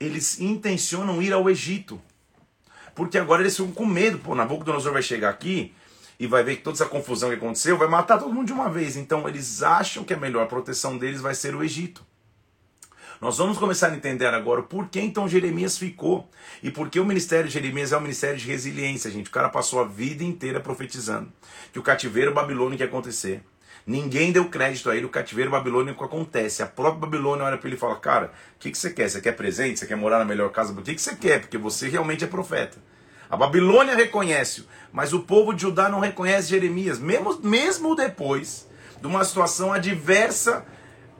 eles 0.00 0.40
intencionam 0.40 1.20
ir 1.20 1.30
ao 1.34 1.50
Egito. 1.50 2.00
Porque 2.94 3.18
agora 3.18 3.42
eles 3.42 3.54
ficam 3.54 3.70
com 3.70 3.84
medo. 3.84 4.18
Pô, 4.18 4.34
Nabucodonosor 4.34 4.94
vai 4.94 5.02
chegar 5.02 5.28
aqui 5.28 5.74
e 6.18 6.26
vai 6.26 6.42
ver 6.42 6.56
que 6.56 6.62
toda 6.62 6.76
essa 6.76 6.86
confusão 6.86 7.28
que 7.28 7.36
aconteceu 7.36 7.76
vai 7.76 7.88
matar 7.88 8.18
todo 8.18 8.32
mundo 8.32 8.46
de 8.46 8.54
uma 8.54 8.70
vez. 8.70 8.96
Então 8.96 9.28
eles 9.28 9.62
acham 9.62 10.04
que 10.04 10.14
a 10.14 10.18
melhor 10.18 10.48
proteção 10.48 10.96
deles 10.96 11.20
vai 11.20 11.34
ser 11.34 11.54
o 11.54 11.62
Egito. 11.62 12.02
Nós 13.24 13.38
vamos 13.38 13.56
começar 13.56 13.88
a 13.88 13.96
entender 13.96 14.26
agora 14.26 14.62
por 14.62 14.86
que 14.90 15.00
então 15.00 15.26
Jeremias 15.26 15.78
ficou 15.78 16.28
e 16.62 16.70
por 16.70 16.90
que 16.90 17.00
o 17.00 17.06
ministério 17.06 17.46
de 17.46 17.54
Jeremias 17.54 17.90
é 17.90 17.96
um 17.96 18.02
ministério 18.02 18.36
de 18.36 18.46
resiliência, 18.46 19.10
gente. 19.10 19.28
O 19.28 19.32
cara 19.32 19.48
passou 19.48 19.80
a 19.80 19.84
vida 19.84 20.22
inteira 20.22 20.60
profetizando 20.60 21.32
que 21.72 21.78
o 21.78 21.82
cativeiro 21.82 22.34
babilônico 22.34 22.82
ia 22.82 22.86
acontecer. 22.86 23.42
Ninguém 23.86 24.30
deu 24.30 24.50
crédito 24.50 24.90
a 24.90 24.94
ele, 24.94 25.06
o 25.06 25.08
cativeiro 25.08 25.50
babilônico 25.50 26.04
acontece. 26.04 26.62
A 26.62 26.66
própria 26.66 27.00
Babilônia 27.00 27.46
olha 27.46 27.56
para 27.56 27.66
ele 27.66 27.76
e 27.76 27.80
fala: 27.80 27.96
Cara, 27.96 28.30
o 28.56 28.58
que, 28.58 28.70
que 28.70 28.76
você 28.76 28.90
quer? 28.90 29.08
Você 29.08 29.22
quer 29.22 29.32
presente? 29.32 29.80
Você 29.80 29.86
quer 29.86 29.96
morar 29.96 30.18
na 30.18 30.26
melhor 30.26 30.50
casa? 30.50 30.74
O 30.74 30.82
que, 30.82 30.94
que 30.94 31.00
você 31.00 31.16
quer? 31.16 31.40
Porque 31.40 31.56
você 31.56 31.88
realmente 31.88 32.24
é 32.24 32.26
profeta. 32.26 32.76
A 33.30 33.38
Babilônia 33.38 33.96
reconhece, 33.96 34.66
mas 34.92 35.14
o 35.14 35.20
povo 35.20 35.54
de 35.54 35.62
Judá 35.62 35.88
não 35.88 35.98
reconhece 35.98 36.50
Jeremias, 36.50 36.98
mesmo, 36.98 37.40
mesmo 37.42 37.96
depois 37.96 38.68
de 39.00 39.06
uma 39.06 39.24
situação 39.24 39.72
adversa 39.72 40.66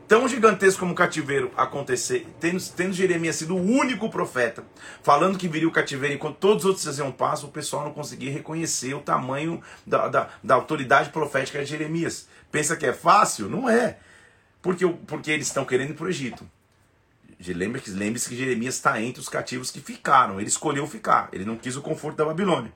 tão 0.06 0.28
gigantesco 0.28 0.80
como 0.80 0.92
o 0.92 0.94
cativeiro 0.94 1.50
acontecer, 1.56 2.26
tendo, 2.40 2.62
tendo 2.70 2.92
Jeremias 2.92 3.37
sido 3.37 3.56
o 3.56 3.62
único 3.62 4.08
profeta, 4.11 4.64
falando 5.02 5.38
que 5.38 5.49
viria 5.49 5.68
o 5.68 5.73
cativeiro 5.73 6.14
enquanto 6.14 6.37
todos 6.37 6.64
os 6.64 6.68
outros 6.68 6.84
faziam 6.84 7.11
passo, 7.11 7.46
o 7.46 7.50
pessoal 7.50 7.84
não 7.84 7.92
conseguia 7.92 8.30
reconhecer 8.30 8.94
o 8.94 9.00
tamanho 9.00 9.62
da, 9.87 10.08
da, 10.08 10.28
da 10.42 10.54
autoridade 10.54 11.11
profética 11.11 11.58
de 11.58 11.66
Jeremias. 11.66 12.28
Pensa 12.50 12.76
que 12.76 12.87
é 12.87 12.92
fácil? 12.92 13.49
Não 13.49 13.68
é. 13.68 13.99
Porque, 14.62 14.87
porque 15.06 15.30
eles 15.30 15.46
estão 15.46 15.64
querendo 15.64 15.90
ir 15.90 15.94
para 15.94 16.06
o 16.06 16.08
Egito. 16.08 16.49
Lembre-se 17.46 17.90
lembre 17.90 18.20
que 18.20 18.37
Jeremias 18.37 18.76
está 18.76 19.00
entre 19.02 19.20
os 19.20 19.28
cativos 19.28 19.70
que 19.70 19.80
ficaram. 19.80 20.40
Ele 20.40 20.49
escolheu 20.49 20.87
ficar. 20.87 21.28
Ele 21.32 21.44
não 21.44 21.56
quis 21.56 21.76
o 21.76 21.82
conforto 21.82 22.16
da 22.16 22.25
Babilônia. 22.25 22.73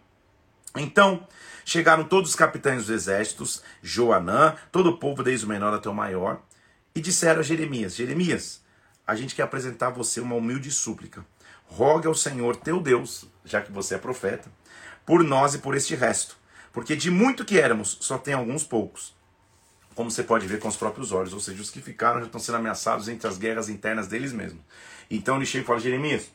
Então, 0.77 1.27
chegaram 1.65 2.05
todos 2.05 2.31
os 2.31 2.37
capitães 2.37 2.87
dos 2.87 2.91
exércitos, 2.91 3.63
Joanã, 3.83 4.55
todo 4.71 4.91
o 4.91 4.99
povo, 4.99 5.23
desde 5.23 5.47
o 5.47 5.49
menor 5.49 5.73
até 5.73 5.89
o 5.89 5.95
maior, 5.95 6.43
e 6.99 7.01
disseram 7.01 7.41
a 7.41 7.45
Jeremias: 7.45 7.95
Jeremias, 7.95 8.61
a 9.07 9.15
gente 9.15 9.35
quer 9.35 9.43
apresentar 9.43 9.87
a 9.87 9.91
você 9.91 10.21
uma 10.21 10.35
humilde 10.35 10.71
súplica. 10.71 11.25
Rogue 11.65 12.09
ao 12.09 12.15
Senhor 12.15 12.57
teu 12.57 12.81
Deus, 12.81 13.27
já 13.45 13.61
que 13.61 13.71
você 13.71 13.95
é 13.95 13.99
profeta, 13.99 14.51
por 15.07 15.23
nós 15.23 15.55
e 15.55 15.59
por 15.59 15.77
este 15.77 15.95
resto, 15.95 16.37
porque 16.73 16.97
de 16.97 17.11
muito 17.11 17.45
que 17.45 17.61
éramos, 17.61 17.99
só 18.01 18.19
tem 18.19 18.35
alguns 18.35 18.65
poucos. 18.65 19.17
Como 19.95 20.11
você 20.11 20.25
pode 20.25 20.47
ver 20.47 20.59
com 20.59 20.69
os 20.69 20.77
próprios 20.77 21.13
olhos, 21.13 21.33
ou 21.33 21.41
seja, 21.41 21.61
os 21.61 21.71
que 21.71 21.81
ficaram 21.81 22.21
já 22.21 22.27
estão 22.27 22.41
sendo 22.41 22.57
ameaçados 22.57 23.09
entre 23.09 23.29
as 23.29 23.39
guerras 23.39 23.69
internas 23.69 24.09
deles 24.09 24.33
mesmos. 24.33 24.63
Então 25.09 25.37
ele 25.37 25.47
chega 25.47 25.63
e 25.63 25.67
fala: 25.67 25.79
Jeremias, 25.79 26.33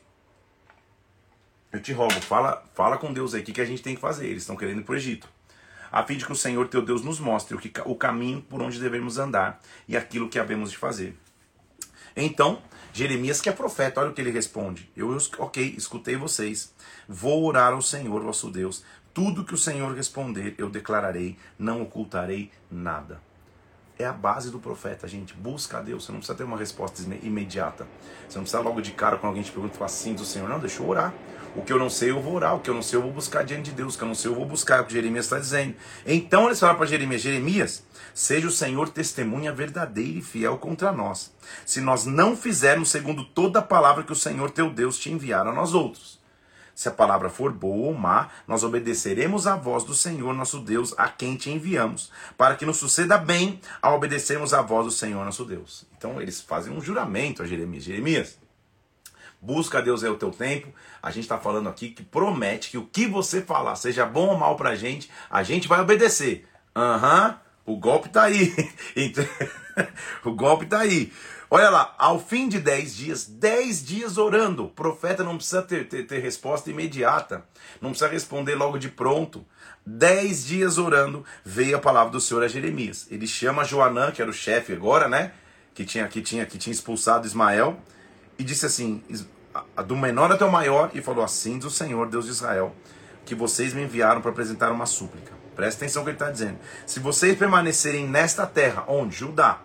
eu 1.72 1.82
te 1.82 1.92
rogo, 1.92 2.14
fala, 2.22 2.64
fala 2.74 2.96
com 2.96 3.12
Deus 3.12 3.34
aí, 3.34 3.42
o 3.42 3.44
que, 3.44 3.52
que 3.52 3.60
a 3.60 3.66
gente 3.66 3.82
tem 3.82 3.94
que 3.94 4.00
fazer? 4.00 4.26
Eles 4.28 4.44
estão 4.44 4.56
querendo 4.56 4.80
ir 4.80 4.84
para 4.84 4.94
o 4.94 4.96
Egito 4.96 5.28
a 5.94 6.02
fim 6.02 6.16
de 6.16 6.26
que 6.26 6.32
o 6.32 6.34
Senhor 6.34 6.66
teu 6.66 6.82
Deus 6.82 7.02
nos 7.02 7.20
mostre 7.20 7.54
o, 7.54 7.58
que, 7.60 7.70
o 7.84 7.94
caminho 7.94 8.42
por 8.42 8.60
onde 8.60 8.80
devemos 8.80 9.16
andar 9.16 9.60
e 9.86 9.96
aquilo 9.96 10.28
que 10.28 10.40
havemos 10.40 10.72
de 10.72 10.76
fazer. 10.76 11.16
Então, 12.16 12.60
Jeremias, 12.92 13.40
que 13.40 13.48
é 13.48 13.52
profeta, 13.52 14.00
olha 14.00 14.10
o 14.10 14.12
que 14.12 14.20
ele 14.20 14.32
responde. 14.32 14.90
Eu, 14.96 15.16
ok, 15.38 15.72
escutei 15.78 16.16
vocês. 16.16 16.74
Vou 17.08 17.44
orar 17.44 17.72
ao 17.72 17.80
Senhor, 17.80 18.20
vosso 18.24 18.50
Deus. 18.50 18.82
Tudo 19.12 19.44
que 19.44 19.54
o 19.54 19.58
Senhor 19.58 19.94
responder, 19.94 20.56
eu 20.58 20.68
declararei, 20.68 21.38
não 21.56 21.82
ocultarei 21.82 22.50
nada. 22.68 23.22
É 23.96 24.04
a 24.04 24.12
base 24.12 24.50
do 24.50 24.58
profeta, 24.58 25.06
gente. 25.06 25.34
Busca 25.34 25.78
a 25.78 25.80
Deus. 25.80 26.04
Você 26.04 26.10
não 26.10 26.18
precisa 26.18 26.36
ter 26.36 26.44
uma 26.44 26.56
resposta 26.56 27.00
imediata. 27.22 27.86
Você 28.28 28.36
não 28.36 28.42
precisa 28.42 28.60
logo 28.60 28.80
de 28.80 28.90
cara, 28.90 29.16
quando 29.16 29.28
alguém 29.28 29.42
te 29.42 29.52
pergunta, 29.52 29.84
assim 29.84 30.14
do 30.14 30.24
Senhor. 30.24 30.48
Não, 30.48 30.58
deixa 30.58 30.82
eu 30.82 30.88
orar. 30.88 31.14
O 31.54 31.62
que 31.62 31.72
eu 31.72 31.78
não 31.78 31.88
sei, 31.88 32.10
eu 32.10 32.20
vou 32.20 32.34
orar. 32.34 32.56
O 32.56 32.60
que 32.60 32.68
eu 32.68 32.74
não 32.74 32.82
sei, 32.82 32.98
eu 32.98 33.02
vou 33.02 33.12
buscar 33.12 33.44
diante 33.44 33.70
de 33.70 33.72
Deus. 33.72 33.94
O 33.94 33.98
que 33.98 34.02
eu 34.02 34.08
não 34.08 34.14
sei, 34.14 34.28
eu 34.28 34.34
vou 34.34 34.44
buscar. 34.44 34.78
É 34.78 34.80
o 34.80 34.84
que 34.84 34.92
Jeremias 34.92 35.26
está 35.26 35.38
dizendo. 35.38 35.76
Então 36.04 36.46
eles 36.46 36.58
falaram 36.58 36.76
para 36.76 36.88
Jeremias: 36.88 37.22
Jeremias, 37.22 37.84
seja 38.12 38.48
o 38.48 38.50
Senhor 38.50 38.88
testemunha 38.88 39.52
verdadeira 39.52 40.18
e 40.18 40.22
fiel 40.22 40.58
contra 40.58 40.90
nós, 40.90 41.32
se 41.64 41.80
nós 41.80 42.04
não 42.04 42.36
fizermos 42.36 42.90
segundo 42.90 43.24
toda 43.24 43.60
a 43.60 43.62
palavra 43.62 44.02
que 44.02 44.12
o 44.12 44.16
Senhor 44.16 44.50
teu 44.50 44.70
Deus 44.70 44.98
te 44.98 45.12
enviar 45.12 45.46
a 45.46 45.52
nós 45.52 45.72
outros. 45.72 46.23
Se 46.74 46.88
a 46.88 46.92
palavra 46.92 47.30
for 47.30 47.52
boa 47.52 47.88
ou 47.88 47.94
má, 47.94 48.28
nós 48.48 48.64
obedeceremos 48.64 49.46
à 49.46 49.56
voz 49.56 49.84
do 49.84 49.94
Senhor 49.94 50.34
nosso 50.34 50.60
Deus, 50.60 50.94
a 50.98 51.08
quem 51.08 51.36
te 51.36 51.50
enviamos, 51.50 52.10
para 52.36 52.56
que 52.56 52.66
nos 52.66 52.78
suceda 52.78 53.16
bem 53.16 53.60
ao 53.80 53.94
obedecermos 53.94 54.52
à 54.52 54.60
voz 54.60 54.86
do 54.86 54.92
Senhor 54.92 55.24
nosso 55.24 55.44
Deus. 55.44 55.86
Então 55.96 56.20
eles 56.20 56.40
fazem 56.40 56.72
um 56.72 56.80
juramento 56.80 57.42
a 57.42 57.46
Jeremias. 57.46 57.84
Jeremias, 57.84 58.38
Busca 59.44 59.82
Deus 59.82 60.02
é 60.02 60.08
o 60.08 60.16
teu 60.16 60.30
tempo. 60.30 60.68
A 61.02 61.10
gente 61.10 61.24
está 61.24 61.36
falando 61.36 61.68
aqui 61.68 61.90
que 61.90 62.02
promete 62.02 62.70
que 62.70 62.78
o 62.78 62.86
que 62.86 63.06
você 63.06 63.42
falar, 63.42 63.76
seja 63.76 64.06
bom 64.06 64.28
ou 64.28 64.38
mal 64.38 64.56
para 64.56 64.70
a 64.70 64.74
gente, 64.74 65.10
a 65.28 65.42
gente 65.42 65.68
vai 65.68 65.82
obedecer. 65.82 66.48
Aham, 66.74 67.38
uhum, 67.66 67.74
o 67.74 67.76
golpe 67.76 68.08
tá 68.08 68.22
aí. 68.22 68.54
o 70.24 70.32
golpe 70.32 70.66
tá 70.66 70.80
aí. 70.80 71.12
Olha 71.50 71.70
lá, 71.70 71.94
ao 71.98 72.18
fim 72.18 72.48
de 72.48 72.58
10 72.58 72.96
dias, 72.96 73.26
10 73.26 73.84
dias 73.84 74.18
orando, 74.18 74.64
o 74.64 74.68
profeta 74.68 75.22
não 75.22 75.36
precisa 75.36 75.62
ter, 75.62 75.88
ter, 75.88 76.04
ter 76.04 76.18
resposta 76.18 76.70
imediata, 76.70 77.44
não 77.80 77.90
precisa 77.90 78.10
responder 78.10 78.54
logo 78.54 78.78
de 78.78 78.88
pronto. 78.88 79.44
10 79.86 80.46
dias 80.46 80.78
orando, 80.78 81.24
veio 81.44 81.76
a 81.76 81.80
palavra 81.80 82.10
do 82.10 82.20
Senhor 82.20 82.42
a 82.42 82.48
Jeremias. 82.48 83.06
Ele 83.10 83.26
chama 83.26 83.64
Joanã, 83.64 84.10
que 84.10 84.22
era 84.22 84.30
o 84.30 84.34
chefe 84.34 84.72
agora, 84.72 85.08
né? 85.08 85.32
Que 85.74 85.84
tinha, 85.84 86.08
que 86.08 86.22
tinha, 86.22 86.46
que 86.46 86.56
tinha 86.56 86.72
expulsado 86.72 87.26
Ismael, 87.26 87.78
e 88.38 88.44
disse 88.44 88.64
assim: 88.64 89.02
do 89.86 89.96
menor 89.96 90.32
até 90.32 90.44
o 90.44 90.50
maior, 90.50 90.90
e 90.94 91.02
falou 91.02 91.24
assim: 91.24 91.58
do 91.58 91.68
Senhor, 91.70 92.08
Deus 92.08 92.24
de 92.24 92.30
Israel, 92.30 92.74
que 93.24 93.34
vocês 93.34 93.74
me 93.74 93.82
enviaram 93.82 94.20
para 94.20 94.30
apresentar 94.30 94.72
uma 94.72 94.86
súplica. 94.86 95.32
Presta 95.54 95.84
atenção 95.84 96.02
no 96.02 96.06
que 96.06 96.10
ele 96.10 96.16
está 96.16 96.30
dizendo. 96.30 96.58
Se 96.86 96.98
vocês 96.98 97.38
permanecerem 97.38 98.08
nesta 98.08 98.46
terra, 98.46 98.84
onde? 98.88 99.16
Judá, 99.16 99.60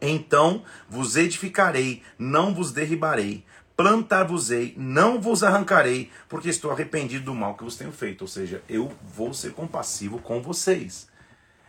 então 0.00 0.62
vos 0.88 1.16
edificarei, 1.16 2.02
não 2.18 2.54
vos 2.54 2.72
derribarei, 2.72 3.44
plantar-vos-ei, 3.76 4.74
não 4.76 5.20
vos 5.20 5.42
arrancarei, 5.42 6.10
porque 6.28 6.48
estou 6.48 6.70
arrependido 6.70 7.26
do 7.26 7.34
mal 7.34 7.54
que 7.54 7.64
vos 7.64 7.76
tenho 7.76 7.92
feito. 7.92 8.22
Ou 8.22 8.28
seja, 8.28 8.62
eu 8.68 8.90
vou 9.04 9.34
ser 9.34 9.52
compassivo 9.52 10.18
com 10.18 10.40
vocês. 10.40 11.08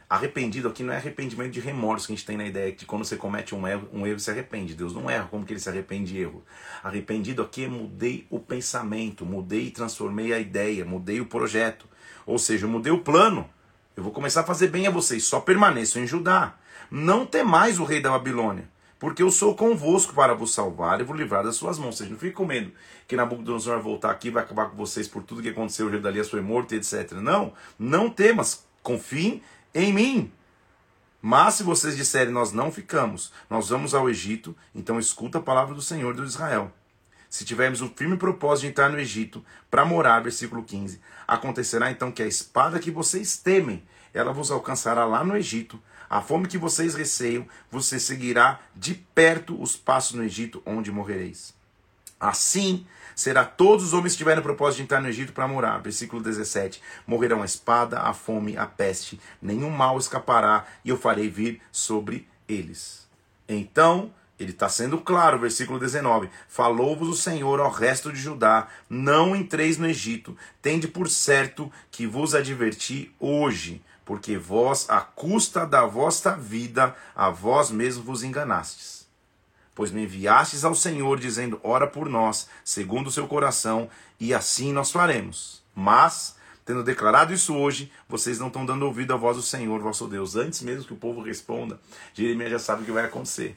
Arrependido 0.09 0.69
aqui 0.69 0.83
não 0.83 0.93
é 0.93 0.95
arrependimento 0.95 1.51
de 1.51 1.59
remorso 1.59 2.07
que 2.07 2.13
a 2.13 2.15
gente 2.15 2.25
tem 2.25 2.37
na 2.37 2.45
ideia 2.45 2.71
de 2.71 2.85
quando 2.85 3.03
você 3.03 3.17
comete 3.17 3.53
um 3.53 3.67
erro, 3.67 3.89
um 3.91 4.07
erro 4.07 4.19
se 4.19 4.31
arrepende. 4.31 4.73
Deus 4.73 4.93
não 4.93 5.09
erra, 5.09 5.27
como 5.29 5.45
que 5.45 5.51
ele 5.51 5.59
se 5.59 5.67
arrepende 5.67 6.13
de 6.13 6.21
erro? 6.21 6.45
Arrependido 6.81 7.41
aqui 7.41 7.65
é 7.65 7.67
mudei 7.67 8.25
o 8.29 8.39
pensamento, 8.39 9.25
mudei 9.25 9.65
e 9.65 9.71
transformei 9.71 10.31
a 10.31 10.39
ideia, 10.39 10.85
mudei 10.85 11.19
o 11.19 11.25
projeto. 11.25 11.85
Ou 12.25 12.39
seja, 12.39 12.65
eu 12.65 12.69
mudei 12.69 12.91
o 12.91 12.99
plano. 12.99 13.49
Eu 13.97 14.03
vou 14.03 14.13
começar 14.13 14.41
a 14.41 14.45
fazer 14.45 14.67
bem 14.67 14.87
a 14.87 14.91
vocês, 14.91 15.25
só 15.25 15.41
permaneçam 15.41 16.01
em 16.01 16.07
Judá. 16.07 16.55
Não 16.89 17.25
temais 17.25 17.79
o 17.79 17.83
rei 17.83 18.01
da 18.01 18.11
Babilônia, 18.11 18.69
porque 18.99 19.21
eu 19.21 19.29
sou 19.29 19.55
convosco 19.55 20.13
para 20.13 20.33
vos 20.33 20.53
salvar 20.53 20.99
e 20.99 21.03
vos 21.03 21.17
livrar 21.17 21.43
das 21.43 21.55
suas 21.55 21.77
mãos. 21.77 21.97
Seja, 21.97 22.11
não 22.11 22.17
fique 22.17 22.33
com 22.33 22.45
medo 22.45 22.71
que 23.07 23.15
Nabucodonosor 23.15 23.75
vai 23.75 23.83
voltar 23.83 24.11
aqui 24.11 24.29
vai 24.29 24.43
acabar 24.43 24.69
com 24.69 24.75
vocês 24.75 25.07
por 25.07 25.23
tudo 25.23 25.41
que 25.41 25.49
aconteceu, 25.49 25.89
dali 25.99 26.23
foi 26.23 26.41
morto, 26.41 26.75
etc. 26.75 27.13
Não, 27.13 27.53
não 27.79 28.09
temas, 28.09 28.65
confiem 28.83 29.41
em 29.73 29.93
mim. 29.93 30.31
Mas 31.21 31.55
se 31.55 31.63
vocês 31.63 31.95
disserem, 31.95 32.33
nós 32.33 32.51
não 32.51 32.71
ficamos, 32.71 33.31
nós 33.49 33.69
vamos 33.69 33.95
ao 33.95 34.09
Egito, 34.09 34.55
então 34.75 34.99
escuta 34.99 35.39
a 35.39 35.41
palavra 35.41 35.73
do 35.73 35.81
Senhor 35.81 36.13
de 36.13 36.21
Israel. 36.21 36.71
Se 37.29 37.43
tivermos 37.43 37.81
o 37.81 37.89
firme 37.89 38.15
propósito 38.15 38.63
de 38.63 38.67
entrar 38.69 38.89
no 38.89 38.99
Egito 38.99 39.43
para 39.69 39.83
morar, 39.83 40.21
versículo 40.21 40.63
15, 40.63 41.01
acontecerá 41.27 41.91
então 41.91 42.11
que 42.11 42.23
a 42.23 42.27
espada 42.27 42.79
que 42.79 42.91
vocês 42.91 43.37
temem, 43.37 43.83
ela 44.13 44.31
vos 44.31 44.51
alcançará 44.51 45.05
lá 45.05 45.23
no 45.23 45.35
Egito. 45.35 45.81
A 46.09 46.21
fome 46.21 46.47
que 46.47 46.57
vocês 46.57 46.95
receiam, 46.95 47.47
você 47.69 47.99
seguirá 47.99 48.59
de 48.75 48.93
perto 48.93 49.61
os 49.61 49.75
passos 49.75 50.13
no 50.13 50.23
Egito, 50.23 50.61
onde 50.65 50.91
morrereis. 50.91 51.53
Assim 52.19 52.85
será 53.15 53.45
todos 53.45 53.85
os 53.85 53.93
homens 53.93 54.13
que 54.13 54.19
tiverem 54.19 54.41
propósito 54.41 54.77
de 54.77 54.83
entrar 54.83 55.01
no 55.01 55.09
Egito 55.09 55.33
para 55.33 55.47
morar. 55.47 55.79
Versículo 55.79 56.21
17: 56.21 56.81
Morrerão 57.05 57.41
a 57.41 57.45
espada, 57.45 57.99
a 57.99 58.13
fome, 58.13 58.57
a 58.57 58.65
peste, 58.65 59.19
nenhum 59.41 59.69
mal 59.69 59.97
escapará, 59.97 60.65
e 60.83 60.89
eu 60.89 60.97
farei 60.97 61.29
vir 61.29 61.61
sobre 61.71 62.27
eles. 62.47 63.07
Então, 63.47 64.11
ele 64.39 64.51
está 64.51 64.69
sendo 64.69 64.99
claro, 64.99 65.39
versículo 65.39 65.79
19: 65.79 66.29
Falou-vos 66.47 67.09
o 67.09 67.15
Senhor 67.15 67.59
ao 67.59 67.71
resto 67.71 68.11
de 68.11 68.19
Judá: 68.19 68.67
Não 68.89 69.35
entreis 69.35 69.77
no 69.77 69.87
Egito, 69.87 70.37
tende 70.61 70.87
por 70.87 71.09
certo 71.09 71.71
que 71.91 72.05
vos 72.05 72.35
adverti 72.35 73.11
hoje, 73.19 73.81
porque 74.07 74.37
vós, 74.37 74.89
à 74.89 75.01
custa 75.01 75.67
da 75.67 75.85
vossa 75.85 76.31
vida, 76.31 76.95
a 77.13 77.29
vós 77.29 77.69
mesmos 77.69 78.05
vos 78.05 78.23
enganastes 78.23 78.97
pois 79.75 79.91
me 79.91 80.05
enviastes 80.05 80.65
ao 80.65 80.73
Senhor, 80.73 81.19
dizendo: 81.19 81.59
Ora 81.63 81.85
por 81.85 82.09
nós, 82.09 82.49
segundo 82.65 83.07
o 83.07 83.11
seu 83.11 83.27
coração, 83.27 83.87
e 84.19 84.33
assim 84.33 84.73
nós 84.73 84.89
faremos. 84.89 85.61
Mas, 85.75 86.35
tendo 86.65 86.83
declarado 86.83 87.31
isso 87.31 87.55
hoje, 87.55 87.91
vocês 88.09 88.39
não 88.39 88.47
estão 88.47 88.65
dando 88.65 88.87
ouvido 88.87 89.13
à 89.13 89.17
voz 89.17 89.37
do 89.37 89.43
Senhor, 89.43 89.79
vosso 89.79 90.07
Deus. 90.07 90.35
Antes 90.35 90.63
mesmo 90.63 90.85
que 90.85 90.93
o 90.93 90.97
povo 90.97 91.21
responda, 91.21 91.79
Jeremias 92.15 92.49
já 92.49 92.57
sabe 92.57 92.81
o 92.81 92.85
que 92.85 92.91
vai 92.91 93.05
acontecer. 93.05 93.55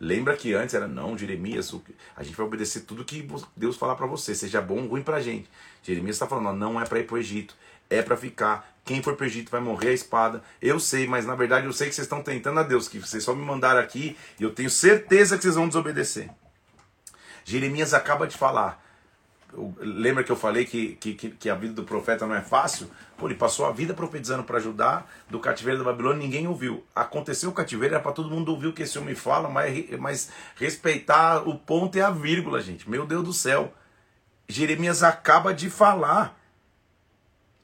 Lembra 0.00 0.36
que 0.36 0.54
antes 0.54 0.74
era, 0.74 0.88
não, 0.88 1.16
Jeremias, 1.18 1.72
a 2.16 2.22
gente 2.22 2.34
vai 2.34 2.46
obedecer 2.46 2.80
tudo 2.80 3.04
que 3.04 3.28
Deus 3.54 3.76
falar 3.76 3.94
para 3.94 4.06
você, 4.06 4.34
seja 4.34 4.60
bom 4.60 4.82
ou 4.82 4.88
ruim 4.88 5.02
para 5.02 5.18
a 5.18 5.20
gente. 5.20 5.48
Jeremias 5.82 6.16
está 6.16 6.26
falando, 6.26 6.58
não 6.58 6.80
é 6.80 6.84
para 6.86 6.98
ir 6.98 7.06
para 7.06 7.14
o 7.14 7.18
Egito, 7.18 7.54
é 7.92 8.02
para 8.02 8.16
ficar. 8.16 8.72
Quem 8.84 9.02
for 9.02 9.14
para 9.14 9.26
Egito 9.26 9.50
vai 9.50 9.60
morrer 9.60 9.90
a 9.90 9.92
espada. 9.92 10.42
Eu 10.60 10.80
sei, 10.80 11.06
mas 11.06 11.24
na 11.24 11.34
verdade 11.34 11.66
eu 11.66 11.72
sei 11.72 11.88
que 11.88 11.94
vocês 11.94 12.06
estão 12.06 12.22
tentando 12.22 12.58
a 12.58 12.62
Deus, 12.62 12.88
que 12.88 12.98
vocês 12.98 13.22
só 13.22 13.34
me 13.34 13.44
mandaram 13.44 13.80
aqui 13.80 14.16
e 14.40 14.42
eu 14.42 14.52
tenho 14.52 14.70
certeza 14.70 15.36
que 15.36 15.42
vocês 15.42 15.54
vão 15.54 15.68
desobedecer. 15.68 16.30
Jeremias 17.44 17.94
acaba 17.94 18.26
de 18.26 18.36
falar. 18.36 18.82
Lembra 19.78 20.24
que 20.24 20.32
eu 20.32 20.36
falei 20.36 20.64
que, 20.64 20.94
que, 20.94 21.14
que 21.14 21.50
a 21.50 21.54
vida 21.54 21.74
do 21.74 21.84
profeta 21.84 22.26
não 22.26 22.34
é 22.34 22.40
fácil? 22.40 22.90
Pô, 23.18 23.28
ele 23.28 23.34
passou 23.34 23.66
a 23.66 23.70
vida 23.70 23.92
profetizando 23.92 24.42
para 24.44 24.56
ajudar 24.56 25.10
do 25.28 25.38
cativeiro 25.38 25.78
da 25.78 25.84
Babilônia 25.84 26.22
ninguém 26.22 26.48
ouviu. 26.48 26.82
Aconteceu 26.94 27.50
o 27.50 27.52
cativeiro, 27.52 27.94
era 27.94 28.02
para 28.02 28.12
todo 28.12 28.30
mundo 28.30 28.50
ouvir 28.50 28.68
o 28.68 28.72
que 28.72 28.82
esse 28.82 28.98
homem 28.98 29.14
fala, 29.14 29.50
mas, 29.50 29.90
mas 30.00 30.30
respeitar 30.56 31.46
o 31.46 31.58
ponto 31.58 31.98
e 31.98 32.00
a 32.00 32.10
vírgula, 32.10 32.62
gente. 32.62 32.88
Meu 32.88 33.06
Deus 33.06 33.24
do 33.24 33.32
céu. 33.32 33.74
Jeremias 34.48 35.02
acaba 35.02 35.52
de 35.52 35.68
falar 35.68 36.41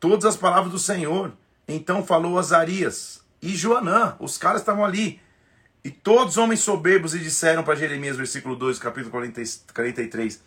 todas 0.01 0.25
as 0.25 0.37
palavras 0.37 0.73
do 0.73 0.79
Senhor. 0.79 1.33
Então 1.67 2.05
falou 2.05 2.39
Azarias 2.39 3.21
e 3.41 3.55
Joanã, 3.55 4.17
os 4.19 4.39
caras 4.39 4.63
estavam 4.63 4.85
ali. 4.85 5.21
E 5.85 5.91
todos 5.91 6.35
os 6.35 6.39
homens 6.39 6.61
soberbos 6.61 7.15
e 7.15 7.19
disseram 7.19 7.63
para 7.63 7.77
Jeremias, 7.77 8.17
versículo 8.17 8.57
2, 8.57 8.79
capítulo 8.79 9.11
40, 9.11 9.41
43, 9.73 10.43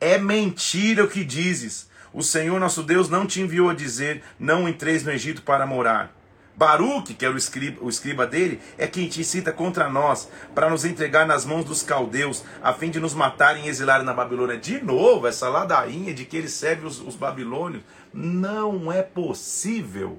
é 0.00 0.16
mentira 0.16 1.04
o 1.04 1.08
que 1.08 1.24
dizes. 1.24 1.88
O 2.12 2.22
Senhor 2.22 2.58
nosso 2.58 2.82
Deus 2.82 3.08
não 3.08 3.26
te 3.26 3.40
enviou 3.40 3.68
a 3.68 3.74
dizer, 3.74 4.22
não 4.38 4.68
entreis 4.68 5.04
no 5.04 5.10
Egito 5.10 5.42
para 5.42 5.66
morar. 5.66 6.15
Baruque, 6.56 7.12
que 7.12 7.24
era 7.24 7.34
o 7.34 7.36
escriba, 7.36 7.84
o 7.84 7.88
escriba 7.88 8.26
dele, 8.26 8.60
é 8.78 8.86
quem 8.86 9.08
te 9.08 9.20
incita 9.20 9.52
contra 9.52 9.90
nós, 9.90 10.28
para 10.54 10.70
nos 10.70 10.86
entregar 10.86 11.26
nas 11.26 11.44
mãos 11.44 11.66
dos 11.66 11.82
caldeus, 11.82 12.42
a 12.62 12.72
fim 12.72 12.90
de 12.90 12.98
nos 12.98 13.12
matarem 13.12 13.66
e 13.66 13.68
exilarem 13.68 14.06
na 14.06 14.14
Babilônia. 14.14 14.56
De 14.56 14.82
novo, 14.82 15.26
essa 15.26 15.50
ladainha 15.50 16.14
de 16.14 16.24
que 16.24 16.36
ele 16.36 16.48
serve 16.48 16.86
os, 16.86 16.98
os 17.00 17.14
babilônios. 17.14 17.82
Não 18.12 18.90
é 18.90 19.02
possível. 19.02 20.18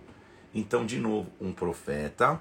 Então, 0.54 0.86
de 0.86 1.00
novo, 1.00 1.32
um 1.42 1.52
profeta, 1.52 2.40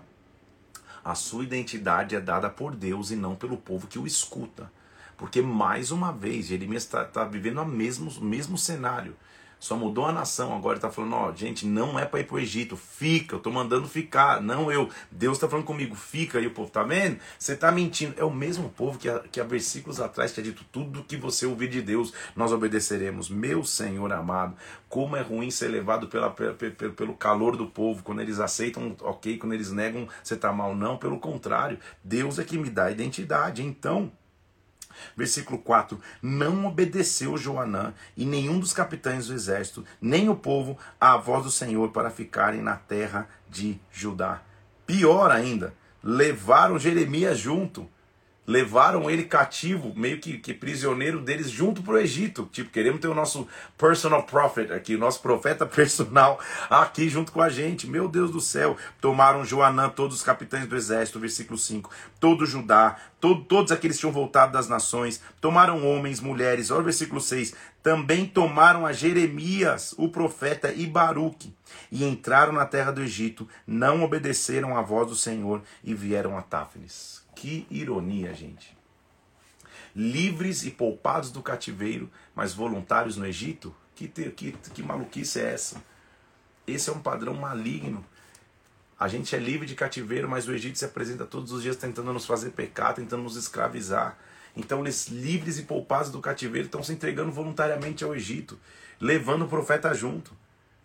a 1.03 1.15
sua 1.15 1.45
identidade 1.45 2.15
é 2.15 2.21
dada 2.21 2.51
por 2.51 2.75
Deus 2.77 3.11
e 3.11 3.17
não 3.17 3.35
pelo 3.35 3.57
povo 3.57 3.87
que 3.87 3.99
o 3.99 4.07
escuta. 4.07 4.71
Porque, 5.17 5.41
mais 5.41 5.91
uma 5.91 6.13
vez, 6.13 6.49
Jeremias 6.49 6.83
está 6.83 7.03
tá 7.03 7.25
vivendo 7.25 7.63
o 7.63 7.65
mesmo, 7.65 8.11
mesmo 8.21 8.59
cenário. 8.59 9.17
Só 9.59 9.75
mudou 9.75 10.05
a 10.05 10.13
nação, 10.13 10.55
agora 10.55 10.77
está 10.77 10.91
falando, 10.91 11.15
ó, 11.15 11.33
gente, 11.35 11.67
não 11.67 11.99
é 11.99 12.05
para 12.05 12.21
ir 12.21 12.25
para 12.25 12.37
o 12.37 12.39
Egito, 12.39 12.77
fica, 12.77 13.35
eu 13.35 13.39
estou 13.39 13.53
mandando 13.53 13.89
ficar, 13.89 14.41
não 14.41 14.71
eu. 14.71 14.89
Deus 15.11 15.39
está 15.39 15.49
falando 15.49 15.65
comigo, 15.65 15.95
fica, 15.95 16.39
e 16.39 16.47
o 16.47 16.51
povo, 16.51 16.71
tá 16.71 16.83
vendo? 16.83 17.19
Você 17.39 17.55
está 17.55 17.73
mentindo. 17.73 18.15
É 18.19 18.25
o 18.25 18.31
mesmo 18.31 18.69
povo 18.69 18.99
que, 18.99 19.09
há, 19.09 19.21
que 19.21 19.41
há 19.41 19.45
versículos 19.45 19.99
atrás 19.99 20.33
tinha 20.33 20.45
dito, 20.45 20.65
tudo 20.71 21.03
que 21.05 21.17
você 21.17 21.47
ouvir 21.47 21.69
de 21.69 21.81
Deus, 21.81 22.13
nós 22.37 22.53
obedeceremos. 22.53 23.31
Meu 23.31 23.65
Senhor 23.65 24.13
amado, 24.13 24.55
como 24.89 25.17
é 25.17 25.23
ruim 25.23 25.51
ser 25.51 25.69
levado 25.69 26.07
pela, 26.07 26.31
pela, 26.31 26.55
pelo 26.55 27.15
calor 27.15 27.57
do 27.57 27.67
povo, 27.67 28.03
quando 28.03 28.21
eles 28.21 28.39
aceitam, 28.39 28.95
ok, 29.01 29.39
quando 29.39 29.55
eles 29.55 29.73
negam, 29.73 30.07
você 30.23 30.35
está 30.35 30.53
mal. 30.53 30.77
Não, 30.77 30.99
pelo 30.99 31.19
contrário, 31.19 31.79
Deus 32.05 32.39
é 32.39 32.45
que 32.45 32.59
me 32.59 32.69
dá 32.69 32.91
identidade. 32.91 33.63
Então, 33.63 34.13
Versículo 35.17 35.59
4: 35.59 36.01
Não 36.23 36.67
obedeceu 36.67 37.37
Joanã 37.37 37.95
e 38.17 38.25
nenhum 38.25 38.59
dos 38.59 38.73
capitães 38.73 39.27
do 39.27 39.35
exército, 39.35 39.85
nem 40.01 40.29
o 40.29 40.37
povo, 40.37 40.79
à 41.01 41.17
voz 41.17 41.45
do 41.45 41.51
Senhor 41.51 41.91
para 41.91 42.11
ficarem 42.11 42.61
na 42.61 42.77
terra 42.77 43.29
de 43.49 43.79
Judá. 43.91 44.43
Pior 44.87 45.31
ainda, 45.31 45.75
levaram 46.03 46.79
Jeremias 46.79 47.39
junto 47.39 47.89
levaram 48.47 49.11
ele 49.11 49.25
cativo, 49.25 49.93
meio 49.97 50.19
que, 50.19 50.39
que 50.39 50.55
prisioneiro 50.55 51.21
deles, 51.21 51.51
junto 51.51 51.83
para 51.83 51.95
o 51.95 51.99
Egito. 51.99 52.49
Tipo, 52.53 52.71
queremos 52.71 53.01
ter 53.01 53.09
o 53.09 53.15
nosso 53.15 53.47
personal 53.77 54.23
prophet 54.23 54.73
aqui, 54.73 54.95
o 54.95 54.99
nosso 54.99 55.21
profeta 55.21 55.67
personal 55.67 56.39
aqui 56.71 57.09
junto 57.09 57.33
com 57.33 57.43
a 57.43 57.49
gente. 57.49 57.87
Meu 57.87 58.09
Deus 58.09 58.31
do 58.31 58.41
céu. 58.41 58.77
Tomaram 59.01 59.45
Joanã, 59.45 59.89
todos 59.89 60.17
os 60.17 60.23
capitães 60.23 60.67
do 60.67 60.77
exército, 60.77 61.19
versículo 61.19 61.59
5. 61.59 61.91
Todo 62.21 62.47
Judá, 62.47 62.97
todo, 63.21 63.43
todos 63.45 63.73
aqueles 63.73 63.97
que 63.97 64.01
tinham 64.01 64.13
voltado 64.13 64.53
das 64.53 64.69
nações. 64.69 65.21
Tomaram 65.41 65.87
homens, 65.87 66.21
mulheres. 66.21 66.71
Olha 66.71 66.81
o 66.81 66.85
versículo 66.85 67.21
6. 67.21 67.55
Também 67.83 68.27
tomaram 68.27 68.85
a 68.85 68.93
Jeremias, 68.93 69.95
o 69.97 70.09
profeta, 70.09 70.73
e 70.73 70.87
Baruque. 70.87 71.55
E 71.91 72.05
entraram 72.05 72.53
na 72.53 72.67
terra 72.67 72.91
do 72.91 73.03
Egito, 73.03 73.49
não 73.67 74.03
obedeceram 74.03 74.77
à 74.77 74.83
voz 74.83 75.09
do 75.09 75.15
Senhor 75.15 75.63
e 75.85 75.95
vieram 75.95 76.37
a 76.37 76.43
Táfnis. 76.43 77.26
Que 77.37 77.67
ironia, 77.71 78.35
gente. 78.35 78.77
Livres 79.95 80.65
e 80.65 80.71
poupados 80.71 81.31
do 81.31 81.43
cativeiro, 81.43 82.11
mas 82.35 82.55
voluntários 82.55 83.17
no 83.17 83.27
Egito? 83.27 83.73
Que, 83.95 84.09
que, 84.09 84.53
que 84.53 84.83
maluquice 84.83 85.41
é 85.41 85.53
essa? 85.53 85.83
Esse 86.67 86.91
é 86.91 86.93
um 86.93 86.99
padrão 86.99 87.35
maligno. 87.35 88.05
A 88.99 89.07
gente 89.07 89.37
é 89.37 89.39
livre 89.39 89.67
de 89.67 89.75
cativeiro, 89.75 90.29
mas 90.29 90.49
o 90.49 90.53
Egito 90.53 90.79
se 90.79 90.85
apresenta 90.87 91.27
todos 91.27 91.53
os 91.53 91.63
dias 91.63 91.77
tentando 91.77 92.11
nos 92.13 92.25
fazer 92.25 92.51
pecar, 92.51 92.95
tentando 92.95 93.23
nos 93.23 93.37
escravizar. 93.37 94.19
Então, 94.57 94.81
eles, 94.81 95.09
livres 95.09 95.59
e 95.59 95.65
poupados 95.65 96.11
do 96.11 96.21
cativeiro, 96.21 96.67
estão 96.67 96.83
se 96.83 96.95
entregando 96.95 97.31
voluntariamente 97.31 98.03
ao 98.03 98.15
Egito, 98.15 98.59
levando 98.99 99.45
o 99.45 99.49
profeta 99.49 99.93
junto. 99.93 100.33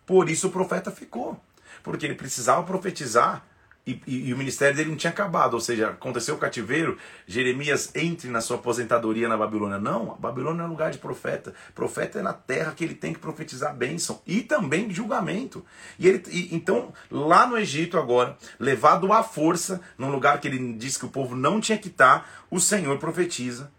Por 0.05 0.29
isso 0.29 0.49
o 0.49 0.51
profeta 0.51 0.91
ficou, 0.91 1.41
porque 1.81 2.05
ele 2.05 2.15
precisava 2.15 2.63
profetizar 2.63 3.45
e, 3.85 3.99
e, 4.05 4.29
e, 4.29 4.33
o 4.33 4.37
ministério 4.37 4.75
dele 4.75 4.91
não 4.91 4.95
tinha 4.95 5.09
acabado, 5.09 5.55
ou 5.55 5.59
seja, 5.59 5.89
aconteceu 5.89 6.35
o 6.35 6.37
cativeiro, 6.37 6.99
Jeremias 7.25 7.89
entre 7.95 8.29
na 8.29 8.39
sua 8.39 8.57
aposentadoria 8.57 9.27
na 9.27 9.35
Babilônia. 9.35 9.79
Não, 9.79 10.11
a 10.11 10.15
Babilônia 10.15 10.61
é 10.61 10.65
um 10.65 10.69
lugar 10.69 10.91
de 10.91 10.99
profeta. 10.99 11.53
Profeta 11.73 12.19
é 12.19 12.21
na 12.21 12.31
terra 12.31 12.73
que 12.73 12.83
ele 12.83 12.93
tem 12.93 13.11
que 13.11 13.19
profetizar 13.19 13.75
bênção 13.75 14.21
e 14.25 14.41
também 14.41 14.91
julgamento. 14.91 15.65
E 15.97 16.07
ele, 16.07 16.23
e, 16.29 16.55
então, 16.55 16.93
lá 17.09 17.47
no 17.47 17.57
Egito 17.57 17.97
agora, 17.97 18.37
levado 18.59 19.11
à 19.11 19.23
força, 19.23 19.81
num 19.97 20.11
lugar 20.11 20.39
que 20.39 20.47
ele 20.47 20.73
disse 20.73 20.99
que 20.99 21.05
o 21.05 21.09
povo 21.09 21.35
não 21.35 21.59
tinha 21.59 21.77
que 21.77 21.87
estar, 21.87 22.45
o 22.51 22.59
Senhor 22.59 22.99
profetiza. 22.99 23.71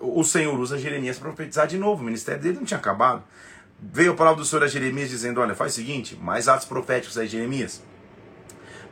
O 0.00 0.24
Senhor 0.24 0.58
usa 0.58 0.78
Jeremias 0.78 1.18
para 1.18 1.28
profetizar 1.28 1.66
de 1.66 1.76
novo. 1.76 2.00
O 2.00 2.06
ministério 2.06 2.40
dele 2.40 2.56
não 2.56 2.64
tinha 2.64 2.80
acabado. 2.80 3.22
Veio 3.78 4.12
a 4.12 4.16
palavra 4.16 4.40
do 4.40 4.46
Senhor 4.46 4.62
a 4.62 4.66
Jeremias 4.66 5.10
dizendo: 5.10 5.40
Olha, 5.40 5.54
faz 5.54 5.72
o 5.72 5.74
seguinte, 5.76 6.16
mais 6.16 6.48
atos 6.48 6.66
proféticos 6.66 7.18
aí, 7.18 7.28
Jeremias 7.28 7.82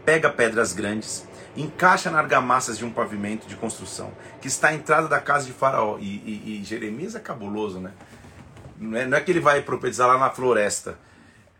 pega 0.04 0.30
pedras 0.30 0.72
grandes, 0.72 1.26
encaixa 1.56 2.10
na 2.10 2.18
argamassas 2.18 2.78
de 2.78 2.84
um 2.84 2.90
pavimento 2.90 3.46
de 3.46 3.56
construção, 3.56 4.12
que 4.40 4.48
está 4.48 4.68
à 4.68 4.74
entrada 4.74 5.08
da 5.08 5.20
casa 5.20 5.46
de 5.46 5.52
Faraó. 5.52 5.98
E, 5.98 6.04
e, 6.04 6.60
e 6.60 6.64
Jeremias 6.64 7.14
é 7.14 7.20
cabuloso, 7.20 7.80
né? 7.80 7.92
Não 8.78 8.98
é, 8.98 9.06
não 9.06 9.16
é, 9.16 9.20
que 9.20 9.30
ele 9.30 9.40
vai 9.40 9.60
profetizar 9.60 10.08
lá 10.08 10.18
na 10.18 10.30
floresta. 10.30 10.98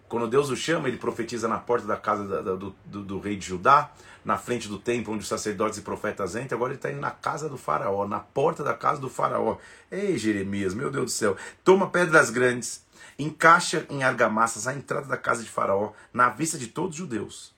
Quando 0.09 0.27
Deus 0.27 0.51
o 0.51 0.57
chama, 0.57 0.89
ele 0.89 0.97
profetiza 0.97 1.47
na 1.47 1.59
porta 1.59 1.87
da 1.87 1.97
casa 1.97 2.27
da, 2.27 2.41
da, 2.41 2.55
do, 2.57 2.75
do, 2.85 3.03
do, 3.03 3.21
rei 3.21 3.37
de 3.37 3.47
Judá, 3.47 3.93
na 4.25 4.37
frente 4.37 4.67
do 4.67 4.79
templo 4.79 5.15
onde 5.15 5.23
os 5.23 5.29
sacerdotes 5.29 5.79
e 5.79 5.83
profetas 5.83 6.35
entram. 6.35 6.57
Agora 6.57 6.73
ele 6.73 6.79
está 6.79 6.91
indo 6.91 7.01
na 7.01 7.11
casa 7.11 7.49
do 7.49 7.57
faraó, 7.57 8.09
na 8.09 8.19
porta 8.19 8.65
da 8.65 8.75
casa 8.75 9.01
do 9.01 9.09
faraó. 9.09 9.59
Ei, 9.91 10.19
Jeremias, 10.19 10.75
meu 10.75 10.91
Deus 10.91 11.05
do 11.05 11.11
céu. 11.11 11.37
Toma 11.63 11.91
pedras 11.91 12.31
grandes, 12.31 12.85
encaixa 13.19 13.87
em 13.89 14.03
argamassas 14.03 14.67
a 14.67 14.75
entrada 14.75 15.07
da 15.07 15.17
casa 15.17 15.43
de 15.45 15.51
faraó, 15.51 15.93
na 16.13 16.29
vista 16.31 16.59
de 16.59 16.67
todos 16.67 16.91
os 16.91 16.97
judeus. 16.97 17.55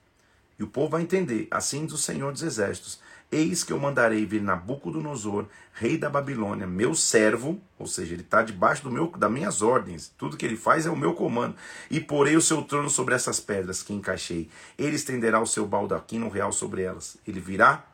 E 0.63 0.65
o 0.65 0.69
povo 0.69 0.91
vai 0.91 1.01
entender, 1.01 1.45
assim 1.51 1.85
diz 1.85 1.93
o 1.93 1.97
Senhor 1.97 2.31
dos 2.31 2.41
Exércitos: 2.41 2.97
Eis 3.29 3.65
que 3.65 3.73
eu 3.73 3.77
mandarei 3.77 4.25
vir 4.25 4.41
Nabucodonosor, 4.41 5.45
rei 5.73 5.97
da 5.97 6.09
Babilônia, 6.09 6.65
meu 6.65 6.95
servo, 6.95 7.59
ou 7.77 7.85
seja, 7.85 8.13
ele 8.13 8.21
está 8.21 8.41
debaixo 8.41 8.81
do 8.81 8.89
meu, 8.89 9.07
das 9.07 9.29
minhas 9.29 9.61
ordens, 9.61 10.13
tudo 10.17 10.37
que 10.37 10.45
ele 10.45 10.55
faz 10.55 10.85
é 10.85 10.89
o 10.89 10.95
meu 10.95 11.15
comando, 11.15 11.53
e 11.91 11.99
porei 11.99 12.37
o 12.37 12.41
seu 12.41 12.61
trono 12.61 12.89
sobre 12.89 13.13
essas 13.13 13.41
pedras 13.41 13.83
que 13.83 13.91
encaixei. 13.91 14.49
Ele 14.77 14.95
estenderá 14.95 15.41
o 15.41 15.45
seu 15.45 15.67
baldaquino 15.67 16.29
real 16.29 16.53
sobre 16.53 16.81
elas. 16.81 17.17
Ele 17.27 17.41
virá, 17.41 17.85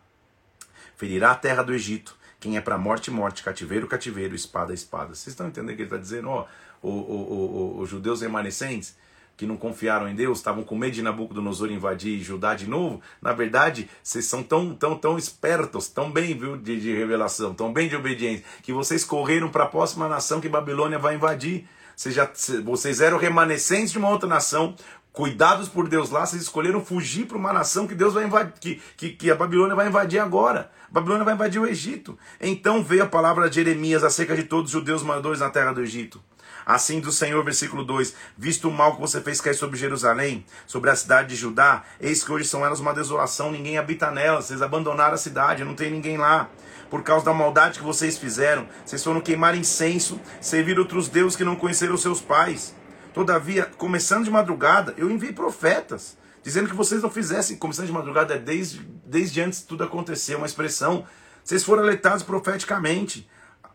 ferirá 0.95 1.31
a 1.31 1.35
terra 1.35 1.63
do 1.63 1.73
Egito. 1.73 2.15
Quem 2.39 2.55
é 2.55 2.61
para 2.61 2.77
morte, 2.77 3.09
morte, 3.09 3.41
cativeiro, 3.41 3.87
cativeiro, 3.87 4.35
espada, 4.35 4.75
espada. 4.75 5.15
Vocês 5.15 5.29
estão 5.29 5.47
entendendo 5.47 5.73
o 5.73 5.75
que 5.75 5.81
ele 5.81 5.87
está 5.87 5.97
dizendo? 5.97 6.29
Ó, 6.29 6.45
oh, 6.83 7.79
os 7.79 7.89
judeus 7.89 8.21
remanescentes 8.21 8.95
que 9.39 9.45
não 9.45 9.55
confiaram 9.55 10.09
em 10.09 10.13
Deus, 10.13 10.39
estavam 10.39 10.65
com 10.65 10.77
medo 10.77 10.91
de 10.91 11.01
Nabucodonosor 11.01 11.71
invadir 11.71 12.19
Judá 12.19 12.55
de 12.55 12.67
novo. 12.67 13.01
Na 13.21 13.31
verdade, 13.31 13.89
vocês 14.03 14.25
são 14.25 14.43
tão, 14.43 14.75
tão, 14.75 14.97
tão 14.97 15.17
espertos, 15.17 15.87
tão 15.87 16.11
bem 16.11 16.37
viu, 16.37 16.57
de, 16.57 16.77
de 16.77 16.93
revelação, 16.93 17.53
tão 17.53 17.71
bem 17.71 17.87
de 17.87 17.95
obediência, 17.95 18.43
que 18.61 18.73
vocês 18.73 19.05
correram 19.05 19.47
para 19.47 19.63
a 19.63 19.67
próxima 19.67 20.09
nação 20.09 20.41
que 20.41 20.49
Babilônia 20.49 20.99
vai 20.99 21.15
invadir. 21.15 21.65
Vocês, 21.95 22.13
já, 22.13 22.29
vocês 22.65 22.99
eram 22.99 23.17
remanescentes 23.17 23.93
de 23.93 23.97
uma 23.97 24.09
outra 24.09 24.27
nação, 24.27 24.75
cuidados 25.13 25.69
por 25.69 25.87
Deus 25.87 26.09
lá, 26.09 26.25
vocês 26.25 26.41
escolheram 26.41 26.83
fugir 26.83 27.25
para 27.25 27.37
uma 27.37 27.53
nação 27.53 27.87
que 27.87 27.95
Deus 27.95 28.15
vai 28.15 28.25
invadir, 28.25 28.51
que, 28.59 28.81
que, 28.97 29.09
que, 29.11 29.31
a 29.31 29.35
Babilônia 29.35 29.73
vai 29.73 29.87
invadir 29.87 30.19
agora. 30.19 30.69
A 30.89 30.91
Babilônia 30.91 31.23
vai 31.23 31.35
invadir 31.35 31.61
o 31.61 31.65
Egito. 31.65 32.19
Então 32.41 32.83
veio 32.83 33.03
a 33.03 33.07
palavra 33.07 33.49
de 33.49 33.55
Jeremias 33.55 34.03
acerca 34.03 34.35
de 34.35 34.43
todos 34.43 34.65
os 34.65 34.71
judeus 34.71 35.01
moradores 35.01 35.39
na 35.39 35.49
terra 35.49 35.71
do 35.71 35.81
Egito. 35.81 36.21
Assim 36.69 36.99
do 36.99 37.11
Senhor, 37.11 37.43
versículo 37.43 37.83
2: 37.83 38.13
Visto 38.37 38.69
o 38.69 38.71
mal 38.71 38.93
que 38.93 39.01
você 39.01 39.19
fez 39.19 39.41
cair 39.41 39.55
sobre 39.55 39.75
Jerusalém, 39.75 40.45
sobre 40.67 40.91
a 40.91 40.95
cidade 40.95 41.29
de 41.29 41.35
Judá, 41.35 41.83
eis 41.99 42.23
que 42.23 42.31
hoje 42.31 42.47
são 42.47 42.63
elas 42.63 42.79
uma 42.79 42.93
desolação, 42.93 43.51
ninguém 43.51 43.79
habita 43.79 44.11
nelas, 44.11 44.45
vocês 44.45 44.61
abandonaram 44.61 45.15
a 45.15 45.17
cidade, 45.17 45.63
não 45.63 45.73
tem 45.73 45.89
ninguém 45.89 46.15
lá. 46.15 46.47
Por 46.87 47.01
causa 47.01 47.25
da 47.25 47.33
maldade 47.33 47.79
que 47.79 47.83
vocês 47.83 48.19
fizeram, 48.19 48.67
vocês 48.85 49.03
foram 49.03 49.19
queimar 49.19 49.57
incenso, 49.57 50.21
servir 50.39 50.77
outros 50.77 51.09
deuses 51.09 51.35
que 51.35 51.43
não 51.43 51.55
conheceram 51.55 51.97
seus 51.97 52.21
pais. 52.21 52.75
Todavia, 53.15 53.65
começando 53.65 54.25
de 54.25 54.29
madrugada, 54.29 54.93
eu 54.95 55.09
enviei 55.09 55.33
profetas, 55.33 56.19
dizendo 56.43 56.69
que 56.69 56.75
vocês 56.75 57.01
não 57.01 57.09
fizessem. 57.09 57.57
Começando 57.57 57.87
de 57.87 57.91
madrugada 57.91 58.35
é 58.35 58.37
desde, 58.37 58.87
desde 59.03 59.41
antes 59.41 59.63
tudo 59.63 59.83
acontecer, 59.83 60.35
uma 60.35 60.45
expressão. 60.45 61.03
Vocês 61.43 61.63
foram 61.63 61.81
alertados 61.81 62.21
profeticamente 62.21 63.27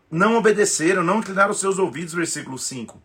não 0.09 0.37
obedeceram, 0.37 1.03
não 1.03 1.19
inclinaram 1.19 1.53
seus 1.53 1.79
ouvidos, 1.79 2.13
versículo 2.13 2.57
5. 2.57 3.01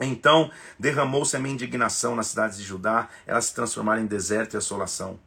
Então 0.00 0.50
derramou-se 0.78 1.36
a 1.36 1.38
minha 1.38 1.54
indignação 1.54 2.16
nas 2.16 2.28
cidades 2.28 2.58
de 2.58 2.64
Judá, 2.64 3.08
elas 3.26 3.46
se 3.46 3.54
transformaram 3.54 4.02
em 4.02 4.06
deserto 4.06 4.54
e 4.54 4.56
assolação. 4.56 5.18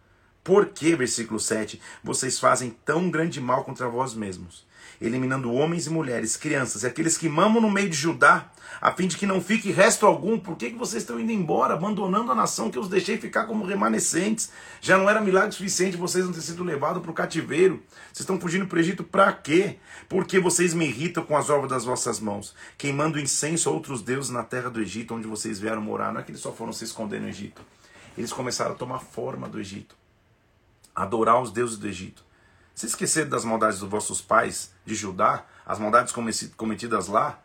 Por 0.43 0.67
que, 0.67 0.95
versículo 0.95 1.39
7, 1.39 1.81
vocês 2.03 2.39
fazem 2.39 2.69
tão 2.85 3.09
grande 3.09 3.41
mal 3.41 3.63
contra 3.63 3.89
vós 3.89 4.13
mesmos? 4.13 4.64
Eliminando 4.99 5.53
homens 5.53 5.87
e 5.87 5.89
mulheres, 5.89 6.37
crianças 6.37 6.83
e 6.83 6.87
aqueles 6.87 7.17
que 7.17 7.29
mamam 7.29 7.61
no 7.61 7.69
meio 7.69 7.89
de 7.89 7.95
Judá, 7.95 8.51
a 8.81 8.91
fim 8.91 9.07
de 9.07 9.17
que 9.17 9.25
não 9.25 9.41
fique 9.41 9.71
resto 9.71 10.05
algum. 10.05 10.37
Por 10.39 10.55
que, 10.55 10.71
que 10.71 10.77
vocês 10.77 11.03
estão 11.03 11.19
indo 11.19 11.31
embora, 11.31 11.73
abandonando 11.73 12.31
a 12.31 12.35
nação 12.35 12.69
que 12.69 12.77
eu 12.77 12.81
os 12.81 12.89
deixei 12.89 13.17
ficar 13.17 13.45
como 13.45 13.65
remanescentes? 13.65 14.51
Já 14.81 14.97
não 14.97 15.09
era 15.09 15.21
milagre 15.21 15.51
suficiente 15.51 15.97
vocês 15.97 16.25
não 16.25 16.31
terem 16.31 16.45
sido 16.45 16.63
levados 16.63 17.01
para 17.01 17.11
o 17.11 17.13
cativeiro. 17.13 17.81
Vocês 18.05 18.21
estão 18.21 18.39
fugindo 18.39 18.67
para 18.67 18.77
o 18.77 18.79
Egito 18.79 19.03
para 19.03 19.31
quê? 19.31 19.77
Porque 20.09 20.39
vocês 20.39 20.73
me 20.73 20.85
irritam 20.85 21.23
com 21.23 21.37
as 21.37 21.49
obras 21.49 21.69
das 21.69 21.85
vossas 21.85 22.19
mãos, 22.19 22.53
queimando 22.77 23.19
incenso 23.19 23.69
a 23.69 23.71
outros 23.71 24.01
deuses 24.01 24.29
na 24.29 24.43
terra 24.43 24.69
do 24.69 24.81
Egito, 24.81 25.15
onde 25.15 25.27
vocês 25.27 25.59
vieram 25.59 25.81
morar. 25.81 26.11
Não 26.13 26.19
é 26.19 26.23
que 26.23 26.31
eles 26.31 26.41
só 26.41 26.51
foram 26.51 26.73
se 26.73 26.83
esconder 26.83 27.21
no 27.21 27.27
Egito. 27.27 27.61
Eles 28.17 28.31
começaram 28.31 28.71
a 28.71 28.75
tomar 28.75 28.99
forma 28.99 29.47
do 29.47 29.59
Egito, 29.59 29.95
adorar 30.95 31.41
os 31.41 31.51
deuses 31.51 31.77
do 31.77 31.87
Egito. 31.87 32.24
Se 32.75 32.85
esquecer 32.85 33.25
das 33.25 33.45
maldades 33.45 33.79
dos 33.79 33.89
vossos 33.89 34.21
pais 34.21 34.71
de 34.85 34.93
Judá, 34.93 35.45
as 35.65 35.79
maldades 35.79 36.13
cometidas 36.57 37.07
lá, 37.07 37.41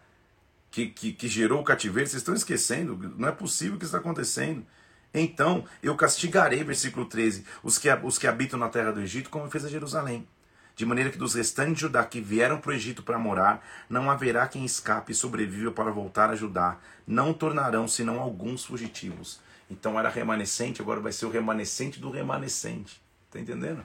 que, 0.73 0.89
que, 0.89 1.13
que 1.13 1.29
gerou 1.29 1.61
o 1.61 1.65
cativeiro, 1.65 2.09
vocês 2.09 2.21
estão 2.21 2.35
esquecendo, 2.35 3.15
não 3.17 3.29
é 3.29 3.33
possível 3.33 3.79
que 3.79 3.85
isso 3.85 3.95
está 3.95 3.99
acontecendo. 3.99 4.67
Então 5.15 5.65
eu 5.83 5.97
castigarei, 5.97 6.65
versículo 6.65 7.07
13, 7.07 7.45
os 7.63 7.79
que, 7.79 7.89
os 8.03 8.19
que 8.19 8.27
habitam 8.27 8.59
na 8.59 8.69
terra 8.69 8.91
do 8.91 9.01
Egito, 9.01 9.31
como 9.31 9.51
fez 9.51 9.65
a 9.65 9.69
Jerusalém. 9.69 10.27
De 10.75 10.85
maneira 10.85 11.11
que 11.11 11.19
dos 11.19 11.35
restantes 11.35 11.75
de 11.75 11.81
Judá 11.83 12.05
que 12.05 12.21
vieram 12.21 12.59
para 12.59 12.71
o 12.71 12.75
Egito 12.75 13.03
para 13.03 13.19
morar, 13.19 13.65
não 13.89 14.11
haverá 14.11 14.49
quem 14.49 14.65
escape 14.65 15.13
e 15.13 15.15
sobreviva 15.15 15.71
para 15.71 15.93
voltar 15.93 16.31
a 16.31 16.37
Judá. 16.37 16.79
Não 17.07 17.33
tornarão 17.33 17.87
senão 17.87 18.19
alguns 18.19 18.65
fugitivos. 18.65 19.41
Então 19.71 19.99
era 19.99 20.09
remanescente, 20.09 20.83
agora 20.83 21.01
vai 21.01 21.13
ser 21.13 21.27
o 21.27 21.31
remanescente 21.31 22.01
do 22.01 22.11
remanescente. 22.11 23.01
Está 23.27 23.39
entendendo? 23.39 23.85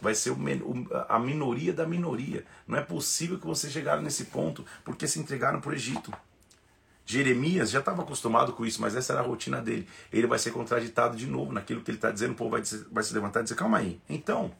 Vai 0.00 0.14
ser 0.14 0.30
o, 0.30 0.38
a 1.08 1.18
minoria 1.18 1.72
da 1.72 1.86
minoria. 1.86 2.44
Não 2.66 2.78
é 2.78 2.82
possível 2.82 3.38
que 3.38 3.46
vocês 3.46 3.72
chegaram 3.72 4.02
nesse 4.02 4.26
ponto 4.26 4.64
porque 4.84 5.06
se 5.06 5.18
entregaram 5.18 5.60
para 5.60 5.70
o 5.70 5.74
Egito. 5.74 6.12
Jeremias 7.06 7.70
já 7.70 7.78
estava 7.78 8.02
acostumado 8.02 8.52
com 8.52 8.66
isso, 8.66 8.82
mas 8.82 8.96
essa 8.96 9.12
era 9.12 9.22
a 9.22 9.24
rotina 9.24 9.62
dele. 9.62 9.88
Ele 10.12 10.26
vai 10.26 10.40
ser 10.40 10.50
contraditado 10.50 11.16
de 11.16 11.26
novo 11.26 11.52
naquilo 11.52 11.80
que 11.80 11.90
ele 11.90 11.98
está 11.98 12.10
dizendo, 12.10 12.32
o 12.32 12.34
povo 12.34 12.50
vai, 12.50 12.62
vai 12.90 13.04
se 13.04 13.14
levantar 13.14 13.40
e 13.40 13.42
dizer: 13.44 13.54
calma 13.54 13.78
aí. 13.78 14.00
Então, 14.08 14.52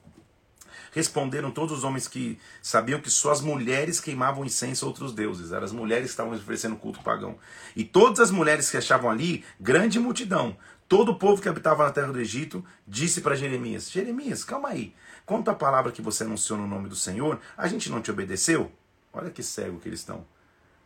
responderam 0.93 1.51
todos 1.51 1.77
os 1.77 1.85
homens 1.85 2.07
que 2.07 2.39
sabiam 2.63 3.01
que 3.01 3.11
só 3.11 3.33
as 3.33 3.41
mulheres 3.41 4.01
queimavam 4.01 4.45
incenso 4.45 4.85
a 4.85 4.89
outros 4.89 5.13
deuses. 5.13 5.51
Eram 5.51 5.65
as 5.65 5.73
mulheres 5.73 6.05
que 6.05 6.11
estavam 6.11 6.35
oferecendo 6.35 6.77
culto 6.77 7.03
pagão. 7.03 7.37
E 7.75 7.83
todas 7.83 8.21
as 8.21 8.31
mulheres 8.31 8.71
que 8.71 8.77
achavam 8.77 9.11
ali, 9.11 9.45
grande 9.61 9.99
multidão, 9.99 10.57
todo 10.89 11.11
o 11.11 11.17
povo 11.17 11.43
que 11.43 11.49
habitava 11.49 11.85
na 11.85 11.91
terra 11.91 12.13
do 12.13 12.21
Egito, 12.21 12.65
disse 12.87 13.21
para 13.21 13.35
Jeremias: 13.35 13.91
Jeremias, 13.91 14.45
calma 14.45 14.69
aí. 14.69 14.95
Quanto 15.27 15.51
à 15.51 15.55
palavra 15.55 15.91
que 15.91 16.01
você 16.01 16.23
anunciou 16.23 16.57
no 16.57 16.69
nome 16.69 16.89
do 16.89 16.95
Senhor, 16.95 17.41
a 17.59 17.67
gente 17.67 17.91
não 17.91 18.01
te 18.01 18.13
obedeceu? 18.13 18.71
Olha 19.13 19.29
que 19.29 19.43
cego 19.43 19.81
que 19.81 19.89
eles 19.89 19.99
estão. 19.99 20.25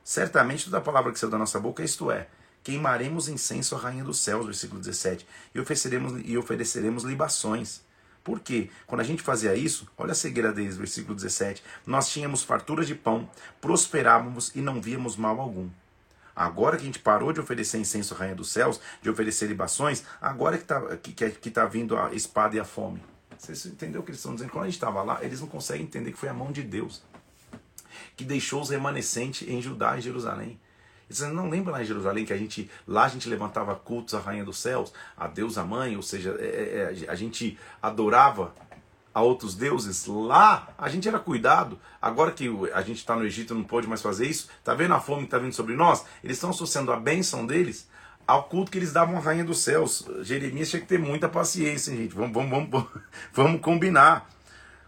Certamente 0.03 0.64
toda 0.64 0.79
a 0.79 0.81
palavra 0.81 1.12
que 1.12 1.18
saiu 1.18 1.31
da 1.31 1.37
nossa 1.37 1.61
boca, 1.61 1.85
isto 1.85 2.11
é, 2.11 2.26
queimaremos 2.62 3.29
incenso 3.29 3.76
à 3.76 3.79
rainha 3.79 4.03
dos 4.03 4.18
céus, 4.18 4.46
versículo 4.46 4.81
17, 4.81 5.26
e 5.55 5.61
ofereceremos, 5.61 6.22
e 6.24 6.38
ofereceremos 6.38 7.05
libações. 7.05 7.83
Por 8.24 8.40
quê? 8.40 8.70
Quando 8.87 9.03
a 9.03 9.05
gente 9.05 9.22
fazia 9.22 9.55
isso, 9.55 9.87
olha 9.98 10.12
a 10.12 10.14
cegueira 10.14 10.55
deles, 10.55 10.79
versículo 10.79 11.14
17, 11.14 11.62
nós 11.87 12.09
tínhamos 12.09 12.42
fartura 12.42 12.83
de 12.83 12.94
pão, 12.94 13.29
prosperávamos 13.61 14.53
e 14.55 14.62
não 14.62 14.81
víamos 14.81 15.16
mal 15.18 15.38
algum. 15.38 15.68
Agora 16.35 16.79
que 16.79 16.83
a 16.83 16.87
gente 16.87 16.98
parou 16.98 17.31
de 17.31 17.40
oferecer 17.40 17.76
incenso 17.76 18.14
à 18.14 18.16
rainha 18.16 18.37
dos 18.37 18.50
céus, 18.50 18.81
de 19.03 19.11
oferecer 19.11 19.48
libações, 19.48 20.03
agora 20.18 20.57
que 20.57 20.64
está 20.64 20.96
que, 20.96 21.12
que, 21.12 21.31
que 21.31 21.50
tá 21.50 21.66
vindo 21.66 21.94
a 21.94 22.14
espada 22.14 22.57
e 22.57 22.61
a 22.61 22.64
fome. 22.64 23.10
Você 23.40 23.68
entendeu 23.68 24.00
o 24.00 24.05
que 24.05 24.11
eles 24.11 24.20
estão 24.20 24.35
dizendo? 24.35 24.50
Quando 24.50 24.64
a 24.64 24.66
gente 24.66 24.76
estava 24.76 25.03
lá, 25.03 25.24
eles 25.24 25.40
não 25.40 25.48
conseguem 25.48 25.85
entender 25.85 26.12
que 26.12 26.18
foi 26.18 26.29
a 26.29 26.35
mão 26.35 26.53
de 26.53 26.62
Deus 26.62 27.03
que 28.16 28.24
deixou 28.24 28.61
os 28.61 28.68
remanescentes 28.68 29.48
em 29.48 29.62
Judá 29.62 29.96
e 29.96 30.03
Jerusalém. 30.03 30.61
Eles 31.09 31.20
não 31.33 31.48
lembra 31.48 31.72
lá 31.72 31.83
em 31.83 31.87
Jerusalém 31.87 32.24
que 32.24 32.33
a 32.33 32.37
gente 32.37 32.70
lá 32.87 33.05
a 33.05 33.09
gente 33.09 33.29
levantava 33.29 33.74
cultos 33.74 34.14
à 34.14 34.20
rainha 34.20 34.44
dos 34.44 34.59
céus, 34.59 34.92
a 35.16 35.26
Deus 35.26 35.59
a 35.59 35.64
mãe, 35.64 35.96
ou 35.96 36.03
seja, 36.03 36.37
é, 36.38 36.44
é, 36.44 37.05
é 37.05 37.11
a 37.11 37.14
gente 37.14 37.59
adorava 37.83 38.55
a 39.12 39.22
outros 39.22 39.55
deuses. 39.55 40.07
Lá 40.07 40.68
a 40.79 40.88
gente 40.88 41.09
era 41.09 41.18
cuidado. 41.18 41.79
Agora 42.00 42.31
que 42.31 42.48
a 42.72 42.83
gente 42.83 42.98
está 42.98 43.16
no 43.16 43.24
Egito 43.24 43.55
não 43.55 43.64
pode 43.64 43.88
mais 43.88 44.03
fazer 44.03 44.26
isso. 44.26 44.48
Tá 44.62 44.74
vendo 44.74 44.94
a 44.94 45.00
fome 45.00 45.22
que 45.22 45.29
está 45.29 45.38
vindo 45.38 45.55
sobre 45.55 45.74
nós? 45.74 46.05
Eles 46.22 46.37
estão 46.37 46.50
associando 46.50 46.92
a 46.92 46.96
bênção 46.96 47.46
deles 47.46 47.88
ao 48.31 48.45
culto 48.45 48.71
que 48.71 48.79
eles 48.79 48.93
davam 48.93 49.16
à 49.16 49.21
rainha 49.21 49.45
dos 49.45 49.61
céus. 49.61 50.05
Jeremias 50.23 50.71
tinha 50.71 50.81
que 50.81 50.87
ter 50.87 50.99
muita 50.99 51.29
paciência, 51.29 51.95
gente. 51.95 52.14
Vamos, 52.14 52.33
vamos, 52.33 52.71
vamos, 52.71 52.88
vamos 53.35 53.61
combinar. 53.61 54.31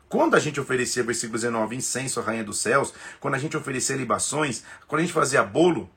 Quando 0.09 0.37
a 0.37 0.39
gente 0.39 0.61
oferecia, 0.61 1.03
versículo 1.03 1.39
19, 1.39 1.75
incenso 1.75 2.21
à 2.21 2.23
rainha 2.23 2.45
dos 2.45 2.59
céus, 2.59 2.95
quando 3.19 3.35
a 3.35 3.39
gente 3.39 3.57
oferecia 3.57 3.97
libações, 3.97 4.63
quando 4.87 5.01
a 5.01 5.03
gente 5.03 5.13
fazia 5.13 5.43
bolo, 5.43 5.91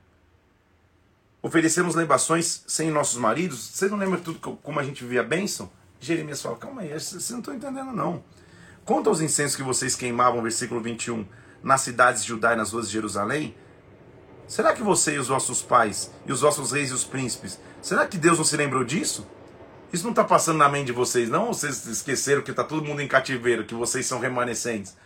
oferecemos 1.40 1.94
libações 1.94 2.64
sem 2.66 2.90
nossos 2.90 3.18
maridos, 3.18 3.58
vocês 3.58 3.90
não 3.90 3.98
lembram 3.98 4.20
tudo 4.20 4.40
como 4.40 4.80
a 4.80 4.82
gente 4.82 5.04
vivia 5.04 5.20
a 5.20 5.24
bênção? 5.24 5.70
Jeremias 6.00 6.42
fala, 6.42 6.56
calma 6.56 6.82
aí, 6.82 6.88
vocês 6.88 7.30
não 7.30 7.38
estão 7.38 7.54
entendendo 7.54 7.92
não. 7.92 8.24
Quanto 8.84 9.08
aos 9.08 9.20
incensos 9.20 9.56
que 9.56 9.62
vocês 9.62 9.94
queimavam, 9.94 10.42
versículo 10.42 10.80
21, 10.80 11.24
nas 11.62 11.82
cidades 11.82 12.22
de 12.22 12.28
Judá 12.28 12.54
e 12.54 12.56
nas 12.56 12.72
ruas 12.72 12.86
de 12.86 12.92
Jerusalém, 12.92 13.54
Será 14.46 14.72
que 14.72 14.82
você 14.82 15.14
e 15.14 15.18
os 15.18 15.28
vossos 15.28 15.60
pais, 15.60 16.12
e 16.24 16.32
os 16.32 16.40
vossos 16.40 16.72
reis 16.72 16.90
e 16.90 16.94
os 16.94 17.04
príncipes, 17.04 17.58
será 17.82 18.06
que 18.06 18.16
Deus 18.16 18.38
não 18.38 18.44
se 18.44 18.56
lembrou 18.56 18.84
disso? 18.84 19.26
Isso 19.92 20.04
não 20.04 20.10
está 20.10 20.24
passando 20.24 20.58
na 20.58 20.68
mente 20.68 20.86
de 20.86 20.92
vocês, 20.92 21.28
não? 21.28 21.48
Vocês 21.48 21.86
esqueceram 21.86 22.42
que 22.42 22.50
está 22.50 22.62
todo 22.62 22.84
mundo 22.84 23.00
em 23.00 23.08
cativeiro, 23.08 23.64
que 23.64 23.74
vocês 23.74 24.06
são 24.06 24.20
remanescentes. 24.20 24.96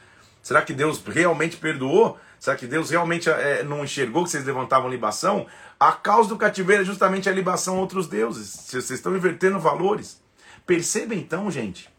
Será 0.42 0.62
que 0.62 0.72
Deus 0.72 1.02
realmente 1.04 1.56
perdoou? 1.56 2.18
Será 2.38 2.56
que 2.56 2.66
Deus 2.66 2.90
realmente 2.90 3.28
é, 3.28 3.62
não 3.62 3.84
enxergou 3.84 4.24
que 4.24 4.30
vocês 4.30 4.44
levantavam 4.44 4.90
libação? 4.90 5.46
A 5.78 5.92
causa 5.92 6.30
do 6.30 6.36
cativeiro 6.36 6.82
é 6.82 6.84
justamente 6.84 7.28
a 7.28 7.32
libação 7.32 7.76
a 7.76 7.80
outros 7.80 8.06
deuses. 8.06 8.48
Vocês 8.66 8.90
estão 8.90 9.14
invertendo 9.14 9.58
valores. 9.60 10.20
Perceba 10.66 11.14
então, 11.14 11.50
gente, 11.50 11.90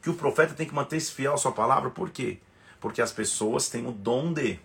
que 0.00 0.08
o 0.08 0.14
profeta 0.14 0.54
tem 0.54 0.66
que 0.66 0.74
manter-se 0.74 1.12
fiel 1.12 1.34
à 1.34 1.36
sua 1.36 1.52
palavra. 1.52 1.90
Por 1.90 2.10
quê? 2.10 2.38
Porque 2.80 3.02
as 3.02 3.12
pessoas 3.12 3.68
têm 3.68 3.86
o 3.86 3.92
dom 3.92 4.32
de 4.32 4.58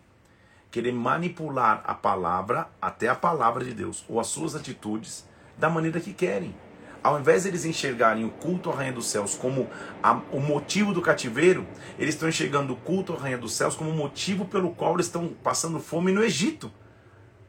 querer 0.73 0.91
manipular 0.91 1.83
a 1.86 1.93
palavra 1.93 2.67
até 2.81 3.07
a 3.07 3.13
palavra 3.13 3.63
de 3.63 3.75
Deus, 3.75 4.03
ou 4.09 4.19
as 4.19 4.25
suas 4.25 4.55
atitudes, 4.55 5.23
da 5.55 5.69
maneira 5.69 5.99
que 5.99 6.12
querem. 6.12 6.55
Ao 7.03 7.19
invés 7.19 7.43
de 7.43 7.49
eles 7.49 7.63
enxergarem 7.63 8.25
o 8.25 8.31
culto 8.31 8.71
à 8.71 8.75
Rainha 8.75 8.93
dos 8.93 9.05
Céus 9.05 9.36
como 9.36 9.69
a, 10.01 10.13
o 10.31 10.39
motivo 10.39 10.91
do 10.91 10.99
cativeiro, 10.99 11.67
eles 11.99 12.15
estão 12.15 12.27
enxergando 12.27 12.73
o 12.73 12.75
culto 12.75 13.13
à 13.13 13.17
Rainha 13.17 13.38
dos 13.38 13.53
Céus 13.53 13.75
como 13.75 13.91
o 13.91 13.95
motivo 13.95 14.45
pelo 14.45 14.71
qual 14.71 14.95
eles 14.95 15.05
estão 15.05 15.27
passando 15.43 15.79
fome 15.79 16.12
no 16.12 16.23
Egito. 16.23 16.71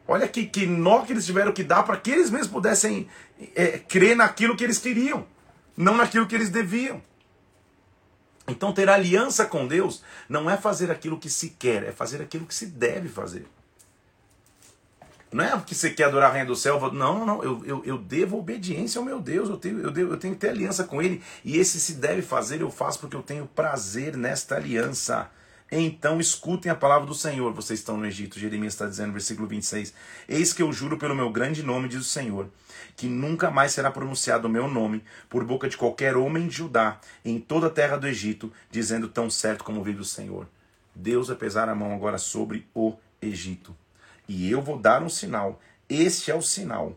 Olha 0.07 0.29
que, 0.29 0.45
que 0.45 0.67
nó 0.67 1.01
que 1.01 1.15
eles 1.15 1.25
tiveram 1.25 1.51
que 1.51 1.65
dar 1.65 1.83
para 1.83 1.97
que 1.97 2.11
eles 2.11 2.31
mesmos 2.31 2.49
pudessem 2.49 3.09
é, 3.55 3.79
crer 3.79 4.15
naquilo 4.15 4.55
que 4.55 4.65
eles 4.65 4.79
queriam, 4.79 5.27
não 5.75 5.97
naquilo 5.97 6.27
que 6.27 6.35
eles 6.35 6.51
deviam. 6.51 7.01
Então, 8.47 8.73
ter 8.73 8.89
aliança 8.89 9.47
com 9.47 9.67
Deus 9.67 10.03
não 10.29 10.51
é 10.51 10.57
fazer 10.57 10.91
aquilo 10.91 11.19
que 11.19 11.31
se 11.31 11.51
quer, 11.51 11.83
é 11.85 11.93
fazer 11.93 12.21
aquilo 12.21 12.47
que 12.47 12.55
se 12.55 12.67
deve 12.67 13.09
fazer. 13.09 13.47
Não 15.35 15.45
é 15.45 15.51
porque 15.51 15.75
você 15.75 15.91
quer 15.91 16.05
adorar 16.05 16.31
a 16.31 16.33
Rainha 16.33 16.47
do 16.47 16.55
Céu, 16.55 16.79
não, 16.93 17.19
não, 17.19 17.27
não, 17.27 17.43
eu, 17.43 17.67
eu, 17.67 17.83
eu 17.85 17.99
devo 17.99 18.39
obediência 18.39 19.01
ao 19.01 19.05
meu 19.05 19.21
Deus, 19.21 19.49
eu 19.49 19.57
tenho, 19.57 19.81
eu, 19.81 19.91
devo, 19.91 20.13
eu 20.13 20.17
tenho 20.17 20.35
que 20.35 20.41
ter 20.41 20.51
aliança 20.51 20.85
com 20.85 21.03
Ele, 21.03 21.21
e 21.45 21.59
esse 21.59 21.81
se 21.81 21.95
deve 21.95 22.23
fazer, 22.23 22.61
eu 22.61 22.71
faço 22.71 23.01
porque 23.01 23.17
eu 23.17 23.23
tenho 23.23 23.45
prazer 23.45 24.17
nesta 24.17 24.55
aliança. 24.55 25.29
Então 25.73 26.21
escutem 26.21 26.71
a 26.71 26.75
palavra 26.75 27.05
do 27.05 27.15
Senhor, 27.15 27.53
vocês 27.53 27.81
estão 27.81 27.97
no 27.97 28.07
Egito. 28.07 28.39
Jeremias 28.39 28.75
está 28.75 28.87
dizendo, 28.87 29.13
versículo 29.13 29.49
26. 29.49 29.93
Eis 30.29 30.53
que 30.53 30.63
eu 30.63 30.73
juro 30.73 30.97
pelo 30.97 31.17
meu 31.17 31.31
grande 31.31 31.65
nome, 31.65 31.89
diz 31.89 32.01
o 32.01 32.05
Senhor, 32.05 32.49
que 32.97 33.07
nunca 33.07 33.51
mais 33.51 33.73
será 33.73 33.91
pronunciado 33.91 34.49
o 34.49 34.51
meu 34.51 34.69
nome 34.69 35.05
por 35.29 35.45
boca 35.45 35.69
de 35.69 35.77
qualquer 35.77 36.17
homem 36.17 36.47
de 36.47 36.57
Judá 36.57 37.01
em 37.25 37.41
toda 37.41 37.67
a 37.67 37.71
terra 37.71 37.97
do 37.97 38.07
Egito, 38.07 38.53
dizendo 38.71 39.09
tão 39.09 39.29
certo 39.29 39.65
como 39.65 39.83
vive 39.83 40.01
o 40.01 40.05
Senhor. 40.05 40.47
Deus 40.95 41.29
vai 41.29 41.37
pesar 41.37 41.69
a 41.69 41.75
mão 41.75 41.95
agora 41.95 42.19
sobre 42.19 42.67
o 42.75 42.95
Egito. 43.21 43.77
E 44.29 44.51
eu 44.51 44.63
vou 44.63 44.79
dar 44.79 45.03
um 45.03 45.09
sinal. 45.09 45.61
Este 45.89 46.31
é 46.31 46.35
o 46.35 46.43
sinal 46.43 46.97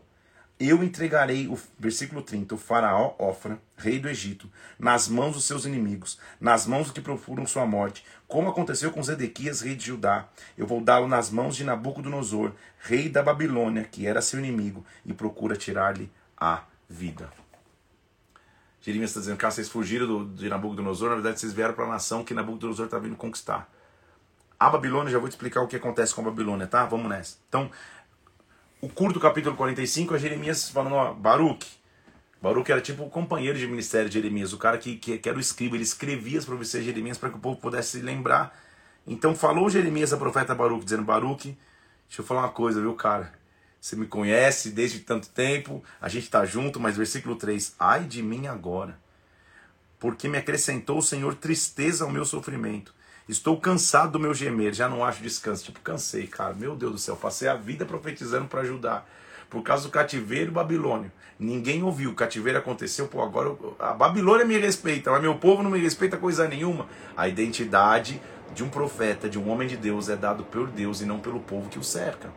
eu 0.60 0.82
entregarei, 0.82 1.46
o 1.46 1.56
versículo 1.78 2.20
30, 2.20 2.54
o 2.54 2.58
faraó 2.58 3.14
Ofra, 3.18 3.60
rei 3.76 4.00
do 4.00 4.08
Egito, 4.08 4.50
nas 4.78 5.06
mãos 5.06 5.34
dos 5.34 5.44
seus 5.44 5.64
inimigos, 5.64 6.18
nas 6.40 6.66
mãos 6.66 6.84
dos 6.84 6.92
que 6.92 7.00
procuram 7.00 7.46
sua 7.46 7.64
morte, 7.64 8.04
como 8.26 8.48
aconteceu 8.48 8.90
com 8.90 9.02
Zedequias, 9.02 9.60
rei 9.60 9.76
de 9.76 9.86
Judá. 9.86 10.28
Eu 10.56 10.66
vou 10.66 10.80
dá-lo 10.80 11.06
nas 11.06 11.30
mãos 11.30 11.54
de 11.54 11.62
Nabucodonosor, 11.62 12.52
rei 12.80 13.08
da 13.08 13.22
Babilônia, 13.22 13.84
que 13.84 14.06
era 14.06 14.20
seu 14.20 14.40
inimigo, 14.40 14.84
e 15.06 15.12
procura 15.12 15.56
tirar-lhe 15.56 16.10
a 16.36 16.64
vida. 16.88 17.30
Jeremias 18.80 19.10
está 19.10 19.20
dizendo, 19.20 19.38
que 19.38 19.44
vocês 19.44 19.68
fugiram 19.68 20.06
do, 20.06 20.24
de 20.24 20.48
Nabucodonosor, 20.48 21.10
na 21.10 21.14
verdade 21.16 21.38
vocês 21.38 21.52
vieram 21.52 21.74
para 21.74 21.84
a 21.84 21.88
nação 21.88 22.24
que 22.24 22.34
Nabucodonosor 22.34 22.86
está 22.86 22.98
vindo 22.98 23.16
conquistar. 23.16 23.70
A 24.58 24.68
Babilônia, 24.68 25.12
já 25.12 25.20
vou 25.20 25.28
te 25.28 25.32
explicar 25.32 25.62
o 25.62 25.68
que 25.68 25.76
acontece 25.76 26.12
com 26.12 26.20
a 26.20 26.24
Babilônia, 26.24 26.66
tá? 26.66 26.84
Vamos 26.84 27.08
nessa. 27.08 27.36
Então, 27.48 27.70
o 28.80 28.88
curto 28.88 29.18
capítulo 29.18 29.56
45 29.56 30.14
é 30.14 30.18
Jeremias 30.18 30.70
falando, 30.70 30.94
ó, 30.94 31.12
Baruch. 31.12 31.66
Baruch 32.40 32.70
era 32.70 32.80
tipo 32.80 33.02
o 33.02 33.10
companheiro 33.10 33.58
de 33.58 33.66
ministério 33.66 34.08
de 34.08 34.14
Jeremias, 34.14 34.52
o 34.52 34.58
cara 34.58 34.78
que, 34.78 34.96
que, 34.96 35.18
que 35.18 35.28
era 35.28 35.36
o 35.36 35.40
escriba, 35.40 35.74
ele 35.74 35.82
escrevia 35.82 36.38
as 36.38 36.44
profecias 36.44 36.84
de 36.84 36.90
Jeremias 36.90 37.18
para 37.18 37.30
que 37.30 37.36
o 37.36 37.40
povo 37.40 37.60
pudesse 37.60 38.00
lembrar. 38.00 38.56
Então 39.04 39.34
falou 39.34 39.68
Jeremias 39.68 40.12
a 40.12 40.16
profeta 40.16 40.54
Baruque, 40.54 40.84
dizendo: 40.84 41.02
Baruque, 41.02 41.58
deixa 42.06 42.22
eu 42.22 42.24
falar 42.24 42.42
uma 42.42 42.50
coisa, 42.50 42.80
viu, 42.80 42.94
cara? 42.94 43.32
Você 43.80 43.96
me 43.96 44.06
conhece 44.06 44.70
desde 44.70 45.00
tanto 45.00 45.28
tempo, 45.30 45.82
a 46.00 46.08
gente 46.08 46.24
está 46.24 46.44
junto, 46.44 46.78
mas 46.78 46.96
versículo 46.96 47.34
3: 47.34 47.74
Ai 47.80 48.04
de 48.04 48.22
mim 48.22 48.46
agora, 48.46 48.96
porque 49.98 50.28
me 50.28 50.38
acrescentou 50.38 50.98
o 50.98 51.02
Senhor 51.02 51.34
tristeza 51.34 52.04
ao 52.04 52.10
meu 52.10 52.24
sofrimento. 52.24 52.94
Estou 53.28 53.60
cansado 53.60 54.12
do 54.12 54.20
meu 54.20 54.32
gemer, 54.32 54.72
já 54.72 54.88
não 54.88 55.04
acho 55.04 55.22
descanso. 55.22 55.64
Tipo, 55.64 55.80
cansei, 55.80 56.26
cara. 56.26 56.54
Meu 56.54 56.74
Deus 56.74 56.92
do 56.92 56.98
céu, 56.98 57.14
passei 57.14 57.46
a 57.46 57.54
vida 57.54 57.84
profetizando 57.84 58.48
para 58.48 58.62
ajudar. 58.62 59.06
Por 59.50 59.62
causa 59.62 59.84
do 59.84 59.90
cativeiro 59.90 60.50
babilônio. 60.50 61.12
Ninguém 61.38 61.82
ouviu. 61.82 62.10
O 62.10 62.14
cativeiro 62.14 62.58
aconteceu, 62.58 63.06
pô, 63.06 63.22
agora 63.22 63.54
a 63.78 63.92
Babilônia 63.92 64.44
me 64.44 64.58
respeita, 64.58 65.10
mas 65.10 65.22
meu 65.22 65.36
povo 65.36 65.62
não 65.62 65.70
me 65.70 65.78
respeita 65.78 66.16
coisa 66.16 66.48
nenhuma. 66.48 66.86
A 67.16 67.28
identidade 67.28 68.20
de 68.54 68.64
um 68.64 68.68
profeta, 68.68 69.28
de 69.28 69.38
um 69.38 69.48
homem 69.50 69.68
de 69.68 69.76
Deus, 69.76 70.08
é 70.08 70.16
dado 70.16 70.44
por 70.44 70.66
Deus 70.66 71.00
e 71.00 71.06
não 71.06 71.20
pelo 71.20 71.40
povo 71.40 71.68
que 71.68 71.78
o 71.78 71.84
cerca. 71.84 72.30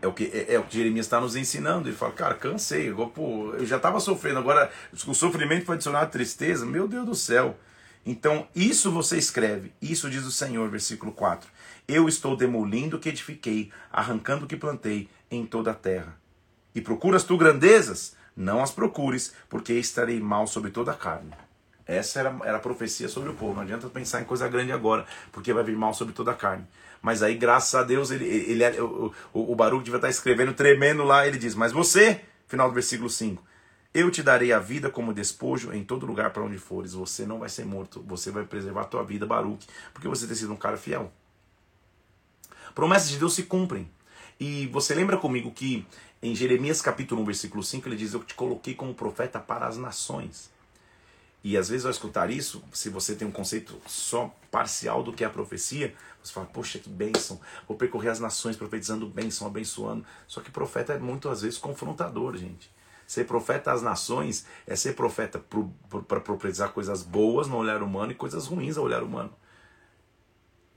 É 0.00 0.06
o 0.06 0.12
que, 0.12 0.24
é, 0.24 0.54
é 0.54 0.58
o 0.58 0.64
que 0.64 0.76
Jeremias 0.76 1.06
está 1.06 1.20
nos 1.20 1.36
ensinando. 1.36 1.88
Ele 1.88 1.96
fala, 1.96 2.12
cara, 2.12 2.34
cansei. 2.34 2.92
Pô, 3.14 3.54
eu 3.54 3.64
já 3.64 3.76
estava 3.76 4.00
sofrendo, 4.00 4.40
agora 4.40 4.70
o 5.06 5.14
sofrimento 5.14 5.66
foi 5.66 5.76
adicionar 5.76 6.06
tristeza. 6.06 6.66
Meu 6.66 6.88
Deus 6.88 7.06
do 7.06 7.14
céu. 7.14 7.56
Então, 8.04 8.48
isso 8.54 8.90
você 8.90 9.16
escreve. 9.16 9.72
Isso 9.80 10.10
diz 10.10 10.24
o 10.24 10.32
Senhor, 10.32 10.68
versículo 10.68 11.12
4. 11.12 11.48
Eu 11.86 12.08
estou 12.08 12.36
demolindo 12.36 12.96
o 12.96 13.00
que 13.00 13.08
edifiquei, 13.08 13.70
arrancando 13.92 14.44
o 14.44 14.48
que 14.48 14.56
plantei 14.56 15.08
em 15.30 15.46
toda 15.46 15.70
a 15.70 15.74
terra. 15.74 16.16
E 16.74 16.80
procuras 16.80 17.24
tu 17.24 17.36
grandezas? 17.36 18.16
Não 18.36 18.62
as 18.62 18.70
procures, 18.70 19.32
porque 19.48 19.74
estarei 19.74 20.18
mal 20.20 20.46
sobre 20.46 20.70
toda 20.70 20.92
a 20.92 20.96
carne. 20.96 21.32
Essa 21.86 22.20
era, 22.20 22.36
era 22.44 22.56
a 22.56 22.60
profecia 22.60 23.08
sobre 23.08 23.30
o 23.30 23.34
povo. 23.34 23.54
Não 23.54 23.62
adianta 23.62 23.88
pensar 23.88 24.20
em 24.20 24.24
coisa 24.24 24.48
grande 24.48 24.72
agora, 24.72 25.04
porque 25.30 25.52
vai 25.52 25.62
vir 25.62 25.76
mal 25.76 25.92
sobre 25.92 26.14
toda 26.14 26.30
a 26.30 26.34
carne. 26.34 26.66
Mas 27.00 27.22
aí, 27.22 27.34
graças 27.34 27.74
a 27.74 27.82
Deus, 27.82 28.10
ele, 28.10 28.24
ele, 28.24 28.64
ele 28.64 28.80
o, 28.80 29.12
o, 29.32 29.54
Baruch 29.54 29.84
devia 29.84 29.98
estar 29.98 30.08
escrevendo, 30.08 30.54
tremendo 30.54 31.02
lá. 31.02 31.26
Ele 31.26 31.36
diz: 31.36 31.54
Mas 31.54 31.72
você, 31.72 32.20
final 32.46 32.68
do 32.68 32.74
versículo 32.74 33.10
5, 33.10 33.44
eu 33.94 34.10
te 34.10 34.22
darei 34.22 34.52
a 34.52 34.58
vida 34.58 34.90
como 34.90 35.12
despojo 35.12 35.72
em 35.72 35.84
todo 35.84 36.06
lugar 36.06 36.32
para 36.32 36.42
onde 36.42 36.58
fores. 36.58 36.94
Você 36.94 37.26
não 37.26 37.38
vai 37.38 37.48
ser 37.48 37.64
morto, 37.64 38.02
você 38.06 38.30
vai 38.30 38.44
preservar 38.44 38.82
a 38.82 38.86
tua 38.86 39.02
vida, 39.02 39.26
Baruch, 39.26 39.66
porque 39.92 40.08
você 40.08 40.26
tem 40.26 40.34
sido 40.34 40.52
um 40.52 40.56
cara 40.56 40.76
fiel. 40.76 41.12
Promessas 42.74 43.10
de 43.10 43.18
Deus 43.18 43.34
se 43.34 43.42
cumprem. 43.42 43.90
E 44.40 44.66
você 44.68 44.94
lembra 44.94 45.18
comigo 45.18 45.50
que 45.50 45.86
em 46.22 46.34
Jeremias 46.34 46.80
capítulo 46.80 47.20
1, 47.22 47.24
versículo 47.26 47.62
5, 47.62 47.88
ele 47.88 47.96
diz: 47.96 48.14
Eu 48.14 48.24
te 48.24 48.34
coloquei 48.34 48.74
como 48.74 48.94
profeta 48.94 49.38
para 49.38 49.66
as 49.66 49.76
nações. 49.76 50.50
E 51.44 51.56
às 51.56 51.68
vezes 51.68 51.84
ao 51.84 51.90
escutar 51.90 52.30
isso, 52.30 52.62
se 52.72 52.88
você 52.88 53.16
tem 53.16 53.26
um 53.26 53.32
conceito 53.32 53.76
só 53.86 54.32
parcial 54.50 55.02
do 55.02 55.12
que 55.12 55.24
é 55.24 55.26
a 55.26 55.30
profecia, 55.30 55.92
você 56.22 56.32
fala, 56.32 56.46
poxa, 56.46 56.78
que 56.78 56.88
bênção, 56.88 57.40
vou 57.66 57.76
percorrer 57.76 58.10
as 58.10 58.20
nações 58.20 58.54
profetizando 58.54 59.08
bênção, 59.08 59.46
abençoando. 59.46 60.06
Só 60.28 60.40
que 60.40 60.52
profeta 60.52 60.92
é 60.92 60.98
muitas 60.98 61.42
vezes 61.42 61.58
confrontador, 61.58 62.36
gente. 62.36 62.70
Ser 63.12 63.26
profeta 63.26 63.70
às 63.70 63.82
nações 63.82 64.46
é 64.66 64.74
ser 64.74 64.94
profeta 64.94 65.38
para 66.08 66.18
profetizar 66.18 66.70
coisas 66.70 67.02
boas 67.02 67.46
no 67.46 67.58
olhar 67.58 67.82
humano 67.82 68.10
e 68.10 68.14
coisas 68.14 68.46
ruins 68.46 68.78
ao 68.78 68.84
olhar 68.84 69.02
humano. 69.02 69.30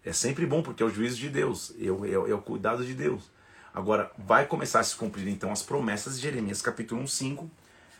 É 0.03 0.11
sempre 0.11 0.45
bom 0.45 0.61
porque 0.61 0.83
é 0.83 0.85
o 0.85 0.89
juízo 0.89 1.15
de 1.15 1.29
Deus, 1.29 1.73
é 1.79 1.89
o, 1.89 2.27
é 2.27 2.33
o 2.33 2.41
cuidado 2.41 2.85
de 2.85 2.93
Deus. 2.93 3.31
Agora, 3.73 4.11
vai 4.17 4.45
começar 4.45 4.81
a 4.81 4.83
se 4.83 4.97
cumprir 4.97 5.29
então 5.29 5.49
as 5.49 5.63
promessas 5.63 6.17
de 6.17 6.23
Jeremias 6.23 6.61
capítulo 6.61 6.99
1, 7.03 7.07
5. 7.07 7.51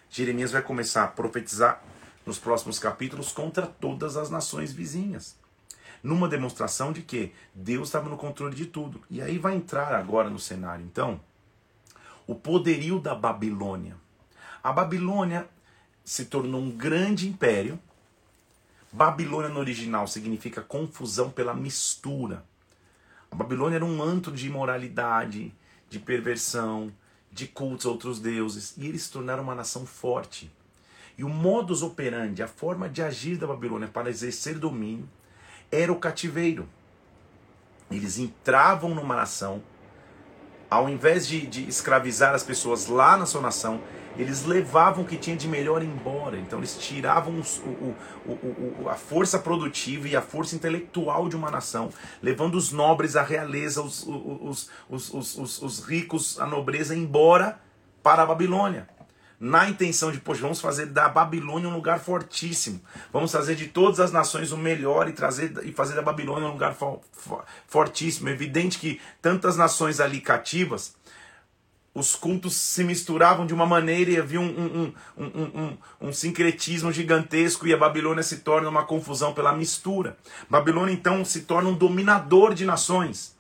Jeremias 0.10 0.52
vai 0.52 0.62
começar 0.62 1.06
a 1.06 1.08
profetizar 1.08 1.82
nos 2.26 2.38
próximos 2.38 2.78
capítulos 2.78 3.32
contra 3.32 3.66
todas 3.66 4.18
as 4.18 4.30
nações 4.30 4.74
vizinhas. 4.74 5.38
Numa 6.04 6.28
demonstração 6.28 6.92
de 6.92 7.04
que 7.04 7.32
Deus 7.54 7.88
estava 7.88 8.10
no 8.10 8.18
controle 8.18 8.54
de 8.54 8.66
tudo. 8.66 9.02
E 9.10 9.22
aí 9.22 9.38
vai 9.38 9.56
entrar 9.56 9.96
agora 9.96 10.30
no 10.30 10.40
cenário, 10.40 10.84
então, 10.84 11.22
o 12.28 12.36
poderio 12.36 13.00
da 13.00 13.16
Babilônia. 13.16 14.04
A 14.66 14.74
Babilônia 14.74 15.48
se 16.04 16.26
tornou 16.26 16.60
um 16.60 16.72
grande 16.72 17.30
império. 17.30 17.80
Babilônia 18.92 19.48
no 19.48 19.60
original 19.60 20.08
significa 20.08 20.60
confusão 20.60 21.30
pela 21.30 21.54
mistura. 21.54 22.44
A 23.30 23.36
Babilônia 23.36 23.76
era 23.76 23.86
um 23.86 24.02
antro 24.02 24.32
de 24.32 24.48
imoralidade, 24.48 25.54
de 25.88 26.00
perversão, 26.00 26.92
de 27.32 27.46
cultos 27.46 27.86
a 27.86 27.90
outros 27.90 28.20
deuses. 28.20 28.74
E 28.76 28.88
eles 28.88 29.04
se 29.04 29.12
tornaram 29.12 29.44
uma 29.44 29.54
nação 29.54 29.86
forte. 29.86 30.52
E 31.16 31.24
o 31.24 31.30
modus 31.30 31.84
operandi, 31.84 32.42
a 32.42 32.48
forma 32.48 32.90
de 32.90 33.04
agir 33.04 33.38
da 33.38 33.46
Babilônia 33.46 33.88
para 33.88 34.10
exercer 34.10 34.58
domínio, 34.58 35.08
era 35.72 35.94
o 35.94 36.00
cativeiro. 36.00 36.68
Eles 37.92 38.18
entravam 38.18 38.96
numa 38.96 39.16
nação, 39.16 39.62
ao 40.72 40.90
invés 40.90 41.28
de, 41.28 41.46
de 41.46 41.70
escravizar 41.70 42.34
as 42.34 42.42
pessoas 42.42 42.88
lá 42.88 43.16
na 43.16 43.28
sua 43.28 43.42
nação, 43.42 43.80
eles 44.18 44.46
levavam 44.46 45.04
o 45.04 45.08
que 45.08 45.18
tinha 45.18 45.36
de 45.36 45.48
melhor 45.48 45.84
embora. 45.84 46.38
Então 46.38 46.60
eles 46.60 46.78
tiravam 46.78 47.34
o, 47.34 47.96
o, 48.30 48.84
o, 48.84 48.90
a 48.90 48.96
força 48.96 49.40
produtiva 49.40 50.08
e 50.08 50.16
a 50.16 50.22
força 50.22 50.56
intelectual 50.56 51.28
de 51.30 51.36
uma 51.36 51.52
nação, 51.52 51.90
levando 52.22 52.56
os 52.56 52.72
nobres, 52.72 53.16
a 53.16 53.24
realeza, 53.24 53.82
os, 53.82 54.08
os, 54.08 54.70
os, 54.90 55.62
os 55.62 55.80
ricos, 55.86 56.40
a 56.40 56.46
nobreza 56.46 56.96
embora 56.96 57.60
para 58.02 58.24
a 58.24 58.26
Babilônia 58.26 58.88
na 59.40 59.70
intenção 59.70 60.12
de, 60.12 60.20
poxa, 60.20 60.42
vamos 60.42 60.62
fazer 60.62 60.88
da 60.88 61.10
Babilônia 61.10 61.68
um 61.68 61.74
lugar 61.74 62.00
fortíssimo. 62.00 62.80
Vamos 63.12 63.32
fazer 63.32 63.56
de 63.56 63.68
todas 63.68 64.00
as 64.00 64.12
nações 64.12 64.52
o 64.52 64.58
melhor 64.58 65.10
e 65.10 65.14
trazer 65.14 65.54
e 65.64 65.72
fazer 65.72 65.96
da 65.96 66.02
Babilônia 66.02 66.48
um 66.48 66.54
lugar 66.54 66.74
for, 66.74 67.02
for, 67.12 67.44
fortíssimo. 67.68 68.30
É 68.30 68.32
evidente 68.32 68.80
que 68.80 69.00
tantas 69.22 69.58
nações 69.58 70.00
ali 70.00 70.22
cativas, 70.22 70.96
os 71.96 72.14
cultos 72.14 72.54
se 72.56 72.84
misturavam 72.84 73.46
de 73.48 73.54
uma 73.54 73.66
maneira 73.66 74.12
e 74.12 74.18
havia 74.18 74.42
um, 74.42 74.94
um, 75.18 75.24
um, 75.24 75.78
um, 76.02 76.12
sincretismo 76.12 76.92
gigantesco 76.92 77.66
e 77.66 77.74
a 77.74 77.78
Babilônia 77.78 78.22
se 78.22 78.40
torna 78.40 78.68
uma 78.68 78.84
confusão 78.84 79.34
pela 79.34 79.56
mistura. 79.56 80.18
Babilônia 80.50 80.94
então 80.94 81.24
se 81.24 81.44
torna 81.44 81.70
um 81.70 81.74
dominador 81.74 82.54
de 82.54 82.66
nações. 82.66 83.34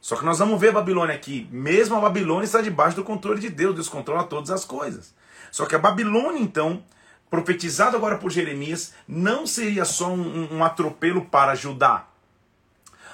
Só 0.00 0.14
que 0.14 0.24
nós 0.24 0.38
vamos 0.38 0.60
ver 0.60 0.68
a 0.68 0.74
Babilônia 0.74 1.16
aqui. 1.16 1.48
Mesmo 1.50 1.96
a 1.96 2.00
Babilônia 2.00 2.44
está 2.44 2.60
debaixo 2.60 2.94
do 2.94 3.02
controle 3.02 3.40
de 3.40 3.50
Deus. 3.50 3.74
Deus 3.74 3.88
controla 3.88 4.22
todas 4.24 4.52
as 4.52 4.64
coisas. 4.64 5.12
Só 5.50 5.66
que 5.66 5.74
a 5.74 5.78
Babilônia, 5.78 6.40
então, 6.40 6.84
profetizado 7.28 7.96
agora 7.96 8.16
por 8.16 8.30
Jeremias, 8.30 8.94
não 9.08 9.44
seria 9.44 9.84
só 9.84 10.08
um, 10.08 10.56
um 10.56 10.62
atropelo 10.62 11.24
para 11.24 11.56
Judá. 11.56 12.06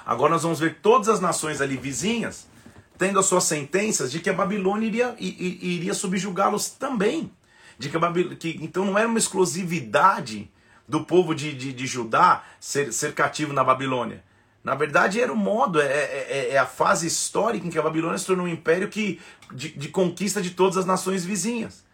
Agora 0.05 0.33
nós 0.33 0.43
vamos 0.43 0.59
ver 0.59 0.77
todas 0.79 1.09
as 1.09 1.19
nações 1.19 1.59
ali 1.59 1.75
vizinhas 1.75 2.47
tendo 2.99 3.17
as 3.17 3.25
suas 3.25 3.45
sentenças 3.45 4.11
de 4.11 4.19
que 4.19 4.29
a 4.29 4.33
Babilônia 4.33 4.85
iria, 4.85 5.15
iria 5.17 5.93
subjugá-los 5.93 6.69
também. 6.69 7.31
De 7.79 7.87
que, 7.89 7.95
a 7.95 7.99
Babil... 7.99 8.35
que 8.35 8.59
então 8.61 8.83
não 8.83 8.97
era 8.97 9.07
uma 9.07 9.17
exclusividade 9.17 10.51
do 10.85 11.05
povo 11.05 11.33
de, 11.33 11.53
de, 11.53 11.71
de 11.71 11.87
Judá 11.87 12.43
ser, 12.59 12.91
ser 12.91 13.13
cativo 13.13 13.53
na 13.53 13.63
Babilônia. 13.63 14.21
Na 14.61 14.75
verdade, 14.75 15.21
era 15.21 15.31
o 15.31 15.37
modo, 15.37 15.79
é, 15.79 15.85
é, 15.85 16.27
é, 16.29 16.49
é, 16.51 16.57
a 16.57 16.65
fase 16.65 17.07
histórica 17.07 17.65
em 17.65 17.69
que 17.69 17.79
a 17.79 17.81
Babilônia 17.81 18.17
se 18.17 18.25
tornou 18.25 18.45
um 18.45 18.49
império 18.49 18.89
que, 18.89 19.21
de, 19.53 19.69
de 19.69 19.87
conquista 19.87 20.41
de 20.41 20.49
todas 20.49 20.75
as 20.75 20.85
nações 20.85 21.23
vizinhas. 21.23 21.85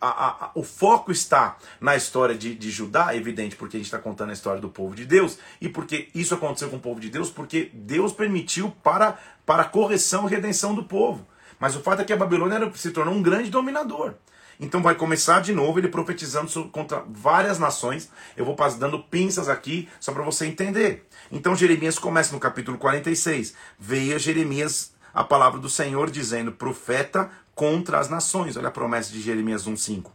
A, 0.00 0.46
a, 0.46 0.50
o 0.54 0.62
foco 0.62 1.12
está 1.12 1.58
na 1.80 1.96
história 1.96 2.34
de, 2.34 2.54
de 2.54 2.70
Judá, 2.70 3.14
evidente, 3.14 3.56
porque 3.56 3.76
a 3.76 3.80
gente 3.80 3.86
está 3.86 3.98
contando 3.98 4.30
a 4.30 4.32
história 4.32 4.60
do 4.60 4.68
povo 4.68 4.94
de 4.94 5.04
Deus, 5.04 5.38
e 5.60 5.68
porque 5.68 6.08
isso 6.14 6.34
aconteceu 6.34 6.68
com 6.70 6.76
o 6.76 6.80
povo 6.80 7.00
de 7.00 7.10
Deus, 7.10 7.30
porque 7.30 7.70
Deus 7.72 8.12
permitiu 8.12 8.70
para, 8.82 9.18
para 9.44 9.62
a 9.62 9.68
correção 9.68 10.26
e 10.26 10.30
redenção 10.30 10.74
do 10.74 10.84
povo. 10.84 11.26
Mas 11.58 11.74
o 11.74 11.80
fato 11.80 12.02
é 12.02 12.04
que 12.04 12.12
a 12.12 12.16
Babilônia 12.16 12.56
era, 12.56 12.72
se 12.74 12.90
tornou 12.90 13.14
um 13.14 13.22
grande 13.22 13.50
dominador. 13.50 14.14
Então 14.58 14.82
vai 14.82 14.94
começar 14.94 15.40
de 15.40 15.52
novo 15.52 15.78
ele 15.78 15.88
profetizando 15.88 16.68
contra 16.70 17.04
várias 17.08 17.58
nações. 17.58 18.10
Eu 18.36 18.44
vou 18.44 18.56
dando 18.78 19.02
pinças 19.02 19.48
aqui 19.48 19.88
só 20.00 20.12
para 20.12 20.22
você 20.22 20.46
entender. 20.46 21.06
Então 21.30 21.54
Jeremias 21.54 21.98
começa 21.98 22.32
no 22.32 22.40
capítulo 22.40 22.78
46. 22.78 23.54
Veio 23.78 24.18
Jeremias 24.18 24.94
a 25.12 25.24
palavra 25.24 25.60
do 25.60 25.68
Senhor 25.68 26.10
dizendo: 26.10 26.52
profeta 26.52 27.30
contra 27.56 27.98
as 27.98 28.08
nações. 28.08 28.56
Olha 28.56 28.68
a 28.68 28.70
promessa 28.70 29.10
de 29.10 29.20
Jeremias 29.20 29.66
1,5. 29.66 30.12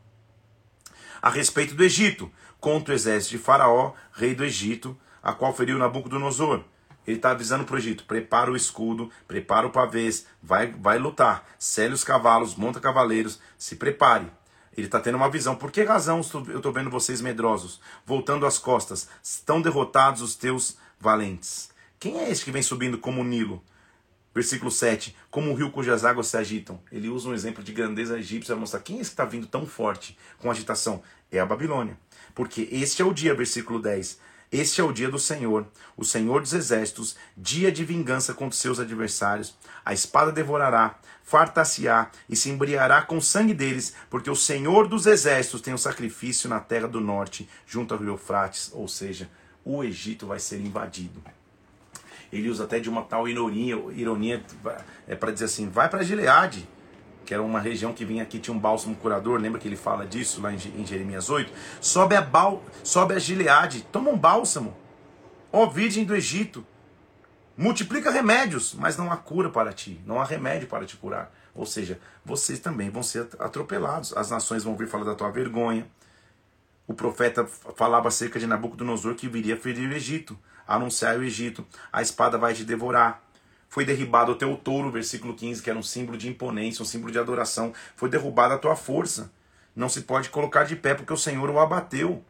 A 1.22 1.30
respeito 1.30 1.74
do 1.74 1.84
Egito, 1.84 2.32
contra 2.60 2.94
o 2.94 2.96
exército 2.96 3.36
de 3.36 3.44
Faraó, 3.44 3.94
rei 4.14 4.34
do 4.34 4.46
Egito, 4.46 4.98
a 5.22 5.34
qual 5.34 5.54
feriu 5.54 5.78
Nabucodonosor. 5.78 6.64
Ele 7.06 7.18
está 7.18 7.32
avisando 7.32 7.66
para 7.66 7.76
o 7.76 7.78
Egito: 7.80 8.06
prepara 8.06 8.52
o 8.52 8.56
escudo, 8.56 9.10
prepara 9.28 9.66
o 9.68 9.72
pavês, 9.72 10.28
vai, 10.42 10.68
vai 10.72 11.00
lutar, 11.00 11.44
cele 11.58 11.96
os 11.96 12.04
cavalos, 12.04 12.56
monta 12.56 12.80
cavaleiros, 12.80 13.40
se 13.58 13.76
prepare. 13.76 14.32
Ele 14.78 14.88
está 14.88 15.00
tendo 15.00 15.16
uma 15.16 15.30
visão. 15.30 15.56
Por 15.56 15.72
que 15.72 15.84
razão 15.84 16.22
eu 16.48 16.58
estou 16.58 16.72
vendo 16.72 16.90
vocês 16.90 17.22
medrosos, 17.22 17.82
voltando 18.06 18.46
as 18.46 18.58
costas? 18.58 19.10
Estão 19.22 19.62
derrotados 19.62 20.22
os 20.22 20.36
teus 20.36 20.78
valentes. 21.00 21.72
Quem 22.00 22.20
é 22.20 22.30
esse 22.30 22.46
que 22.46 22.52
vem 22.52 22.62
subindo 22.62 22.98
como 22.98 23.22
o 23.22 23.24
Nilo? 23.24 23.62
Versículo 24.34 24.72
7. 24.72 25.16
Como 25.30 25.52
um 25.52 25.54
rio 25.54 25.72
cujas 25.72 26.06
águas 26.06 26.28
se 26.28 26.38
agitam. 26.38 26.80
Ele 26.92 27.10
usa 27.10 27.30
um 27.30 27.34
exemplo 27.34 27.64
de 27.64 27.74
grandeza 27.74 28.18
egípcia 28.18 28.54
para 28.54 28.62
mostrar 28.62 28.80
quem 28.80 29.00
é 29.00 29.02
está 29.02 29.26
vindo 29.26 29.46
tão 29.46 29.66
forte 29.66 30.18
com 30.40 30.50
agitação. 30.50 31.04
É 31.32 31.40
a 31.40 31.46
Babilônia. 31.46 31.98
Porque 32.34 32.68
este 32.72 33.02
é 33.02 33.06
o 33.06 33.14
dia, 33.14 33.36
versículo 33.36 33.82
10 33.82 34.20
Este 34.50 34.80
é 34.80 34.84
o 34.84 34.94
dia 34.94 35.10
do 35.10 35.20
Senhor, 35.20 35.68
o 35.98 36.06
Senhor 36.06 36.42
dos 36.42 36.54
exércitos, 36.54 37.18
dia 37.36 37.72
de 37.72 37.84
vingança 37.84 38.34
contra 38.34 38.58
seus 38.58 38.80
adversários. 38.80 39.58
A 39.84 39.94
espada 39.94 40.32
devorará, 40.32 40.98
fartar-se-á 41.24 42.10
e 42.30 42.36
se 42.36 42.50
embriará 42.50 43.02
com 43.02 43.18
o 43.18 43.22
sangue 43.22 43.54
deles, 43.54 43.94
porque 44.10 44.30
o 44.30 44.36
Senhor 44.36 44.88
dos 44.88 45.08
exércitos 45.08 45.62
tem 45.62 45.74
o 45.74 45.76
um 45.76 45.78
sacrifício 45.78 46.50
na 46.50 46.62
terra 46.62 46.88
do 46.88 47.02
norte, 47.02 47.50
junto 47.68 47.94
ao 47.94 48.00
rio 48.00 48.10
Eufrates, 48.12 48.70
ou 48.74 48.88
seja, 48.88 49.30
o 49.64 49.84
Egito 49.84 50.26
vai 50.26 50.40
ser 50.40 50.62
invadido. 50.62 51.22
Ele 52.32 52.50
usa 52.50 52.64
até 52.64 52.80
de 52.80 52.90
uma 52.90 53.02
tal 53.02 53.28
ironia, 53.28 53.76
ironia 53.94 54.44
é 55.08 55.16
para 55.16 55.32
dizer 55.32 55.46
assim, 55.46 55.70
vai 55.70 55.90
para 55.90 56.04
Gileade, 56.04 56.68
que 57.26 57.34
era 57.34 57.44
uma 57.44 57.60
região 57.60 57.94
que 57.94 58.06
vinha 58.06 58.24
aqui, 58.24 58.40
tinha 58.40 58.56
um 58.56 58.60
bálsamo 58.60 58.96
curador, 58.96 59.40
lembra 59.40 59.60
que 59.60 59.68
ele 59.68 59.76
fala 59.76 60.06
disso 60.06 60.42
lá 60.42 60.54
em, 60.54 60.86
Jeremias 60.86 61.30
8? 61.30 61.52
Sobe 61.80 62.16
a, 62.16 62.22
bal, 62.22 62.64
sobe 62.84 63.14
a 63.14 63.20
Gileade, 63.20 63.86
toma 63.92 64.10
um 64.10 64.18
bálsamo, 64.18 64.76
ó 65.52 65.66
virgem 65.68 66.06
do 66.06 66.16
Egito, 66.16 66.66
multiplica 67.58 68.10
remédios, 68.10 68.74
mas 68.78 68.98
não 68.98 69.12
há 69.12 69.18
cura 69.18 69.50
para 69.50 69.74
ti, 69.74 70.02
não 70.06 70.20
há 70.20 70.26
remédio 70.26 70.68
para 70.68 70.86
te 70.86 70.98
curar. 70.98 71.32
Ou 71.54 71.66
seja, 71.66 72.00
vocês 72.24 72.60
também 72.60 72.90
vão 72.90 73.04
ser 73.04 73.28
atropelados, 73.40 74.16
as 74.16 74.30
nações 74.30 74.64
vão 74.64 74.76
vir 74.76 74.88
falar 74.88 75.04
da 75.04 75.16
tua 75.16 75.30
vergonha. 75.32 75.86
O 76.88 76.94
profeta 76.94 77.46
falava 77.76 78.08
acerca 78.08 78.40
de 78.40 78.48
Nabucodonosor 78.48 79.16
que 79.16 79.28
viria 79.28 79.58
ferir 79.58 79.90
o 79.90 79.94
Egito, 79.94 80.38
anunciar 80.76 81.18
o 81.18 81.24
Egito, 81.24 81.66
a 81.92 82.02
espada 82.02 82.38
vai 82.38 82.54
te 82.54 82.64
devorar 82.64 83.22
foi 83.72 83.86
derribado 83.86 84.34
o 84.34 84.36
teu 84.36 84.58
touro, 84.58 84.92
versículo 84.92 85.34
15, 85.34 85.64
que 85.64 85.70
era 85.70 85.80
um 85.80 85.82
símbolo 85.82 86.18
de 86.18 86.28
imponência, 86.28 86.84
um 86.84 86.86
símbolo 86.86 87.10
de 87.10 87.18
adoração. 87.18 87.74
Foi 87.96 88.10
derrubada 88.10 88.56
a 88.56 88.58
tua 88.58 88.76
força. 88.76 89.32
Não 89.74 89.88
se 89.88 90.02
pode 90.02 90.30
colocar 90.30 90.66
de 90.66 90.76
pé 90.76 90.94
porque 90.94 91.14
o 91.14 91.18
Senhor 91.18 91.50
o 91.50 91.58
abateu. 91.58 92.22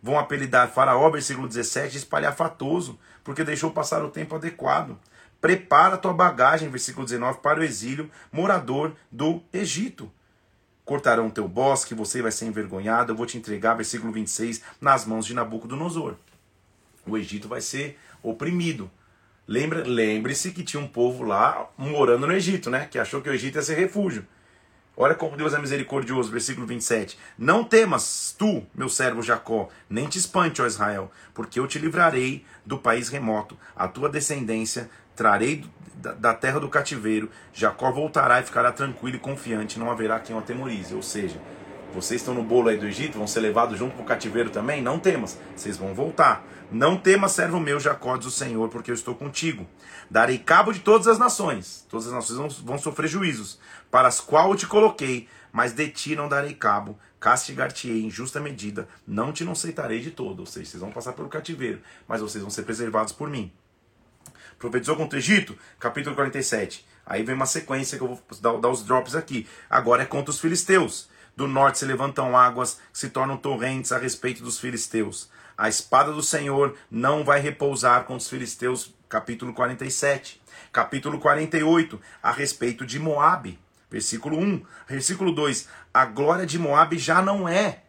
Vão 0.00 0.16
apelidar 0.16 0.70
Faraó, 0.70 1.10
versículo 1.10 1.48
17, 1.48 1.90
de 1.90 1.98
espalhafatoso, 1.98 2.96
porque 3.24 3.42
deixou 3.42 3.72
passar 3.72 4.04
o 4.04 4.10
tempo 4.10 4.36
adequado. 4.36 4.96
Prepara 5.40 5.96
a 5.96 5.98
tua 5.98 6.14
bagagem, 6.14 6.68
versículo 6.68 7.04
19, 7.04 7.40
para 7.40 7.58
o 7.58 7.64
exílio, 7.64 8.08
morador 8.30 8.94
do 9.10 9.42
Egito. 9.52 10.08
Cortarão 10.84 11.30
teu 11.30 11.48
bosque, 11.48 11.96
você 11.96 12.22
vai 12.22 12.30
ser 12.30 12.44
envergonhado, 12.44 13.10
eu 13.10 13.16
vou 13.16 13.26
te 13.26 13.36
entregar, 13.36 13.74
versículo 13.74 14.12
26, 14.12 14.62
nas 14.80 15.04
mãos 15.04 15.26
de 15.26 15.34
Nabucodonosor. 15.34 16.14
O 17.06 17.16
Egito 17.16 17.48
vai 17.48 17.60
ser 17.60 17.98
oprimido. 18.22 18.90
Lembra, 19.46 19.82
lembre-se 19.86 20.52
que 20.52 20.62
tinha 20.62 20.82
um 20.82 20.86
povo 20.86 21.24
lá 21.24 21.68
morando 21.76 22.26
no 22.26 22.32
Egito, 22.32 22.70
né? 22.70 22.86
Que 22.90 22.98
achou 22.98 23.20
que 23.20 23.28
o 23.28 23.32
Egito 23.32 23.56
ia 23.56 23.62
ser 23.62 23.76
refúgio. 23.76 24.24
Olha 24.96 25.14
como 25.14 25.36
Deus 25.36 25.54
é 25.54 25.58
misericordioso, 25.58 26.30
versículo 26.30 26.66
27. 26.66 27.18
Não 27.38 27.64
temas, 27.64 28.34
tu, 28.38 28.66
meu 28.74 28.88
servo 28.88 29.22
Jacó, 29.22 29.68
nem 29.88 30.06
te 30.06 30.18
espante, 30.18 30.60
ó 30.60 30.66
Israel, 30.66 31.10
porque 31.32 31.58
eu 31.58 31.66
te 31.66 31.78
livrarei 31.78 32.44
do 32.66 32.78
país 32.78 33.08
remoto, 33.08 33.56
a 33.74 33.88
tua 33.88 34.08
descendência 34.08 34.90
trarei 35.16 35.64
da 35.94 36.34
terra 36.34 36.60
do 36.60 36.68
cativeiro. 36.68 37.30
Jacó 37.52 37.90
voltará 37.90 38.40
e 38.40 38.44
ficará 38.44 38.72
tranquilo 38.72 39.16
e 39.16 39.20
confiante, 39.20 39.78
não 39.78 39.90
haverá 39.90 40.18
quem 40.18 40.34
o 40.34 40.38
atemorize. 40.38 40.94
Ou 40.94 41.02
seja, 41.02 41.40
vocês 41.94 42.20
estão 42.20 42.34
no 42.34 42.42
bolo 42.42 42.68
aí 42.68 42.76
do 42.76 42.86
Egito, 42.86 43.18
vão 43.18 43.26
ser 43.26 43.40
levados 43.40 43.78
junto 43.78 43.94
para 43.94 44.02
o 44.02 44.06
cativeiro 44.06 44.50
também? 44.50 44.82
Não 44.82 44.98
temas, 44.98 45.38
vocês 45.54 45.76
vão 45.76 45.94
voltar. 45.94 46.46
Não 46.70 46.96
temas, 46.96 47.32
servo 47.32 47.58
meu, 47.58 47.80
Jacó, 47.80 48.16
diz 48.16 48.26
o 48.26 48.30
Senhor, 48.30 48.68
porque 48.68 48.90
eu 48.90 48.94
estou 48.94 49.14
contigo. 49.14 49.66
Darei 50.08 50.38
cabo 50.38 50.72
de 50.72 50.80
todas 50.80 51.08
as 51.08 51.18
nações, 51.18 51.84
todas 51.88 52.06
as 52.06 52.12
nações 52.12 52.38
vão, 52.38 52.48
vão 52.48 52.78
sofrer 52.78 53.08
juízos, 53.08 53.58
para 53.90 54.08
as 54.08 54.20
quais 54.20 54.48
eu 54.48 54.56
te 54.56 54.66
coloquei, 54.66 55.28
mas 55.52 55.72
de 55.72 55.88
ti 55.88 56.14
não 56.14 56.28
darei 56.28 56.54
cabo, 56.54 56.98
castigar-te-ei 57.18 58.04
em 58.04 58.10
justa 58.10 58.40
medida, 58.40 58.88
não 59.06 59.32
te 59.32 59.44
não 59.44 59.52
aceitarei 59.52 60.00
de 60.00 60.10
todo. 60.10 60.40
Ou 60.40 60.46
seja, 60.46 60.70
vocês 60.70 60.80
vão 60.80 60.92
passar 60.92 61.12
pelo 61.12 61.28
cativeiro, 61.28 61.80
mas 62.06 62.20
vocês 62.20 62.40
vão 62.40 62.50
ser 62.50 62.62
preservados 62.62 63.12
por 63.12 63.28
mim. 63.28 63.52
Profetizou 64.58 64.94
contra 64.94 65.16
o 65.16 65.20
Egito, 65.20 65.56
capítulo 65.78 66.14
47. 66.14 66.86
Aí 67.04 67.24
vem 67.24 67.34
uma 67.34 67.46
sequência 67.46 67.98
que 67.98 68.04
eu 68.04 68.08
vou 68.08 68.20
dar, 68.40 68.58
dar 68.58 68.68
os 68.68 68.84
drops 68.84 69.16
aqui. 69.16 69.48
Agora 69.68 70.02
é 70.02 70.06
contra 70.06 70.30
os 70.30 70.38
filisteus. 70.38 71.08
Do 71.40 71.48
norte 71.48 71.78
se 71.78 71.86
levantam 71.86 72.36
águas 72.36 72.78
se 72.92 73.08
tornam 73.08 73.34
torrentes 73.34 73.92
a 73.92 73.98
respeito 73.98 74.42
dos 74.42 74.60
filisteus. 74.60 75.30
A 75.56 75.70
espada 75.70 76.12
do 76.12 76.22
Senhor 76.22 76.76
não 76.90 77.24
vai 77.24 77.40
repousar 77.40 78.04
com 78.04 78.14
os 78.14 78.28
filisteus. 78.28 78.94
Capítulo 79.08 79.54
47. 79.54 80.38
Capítulo 80.70 81.18
48, 81.18 81.98
a 82.22 82.30
respeito 82.30 82.84
de 82.84 82.98
Moabe. 82.98 83.58
Versículo 83.90 84.38
1. 84.38 84.62
Versículo 84.86 85.32
2. 85.32 85.66
A 85.94 86.04
glória 86.04 86.44
de 86.44 86.58
Moabe 86.58 86.98
já 86.98 87.22
não 87.22 87.48
é. 87.48 87.84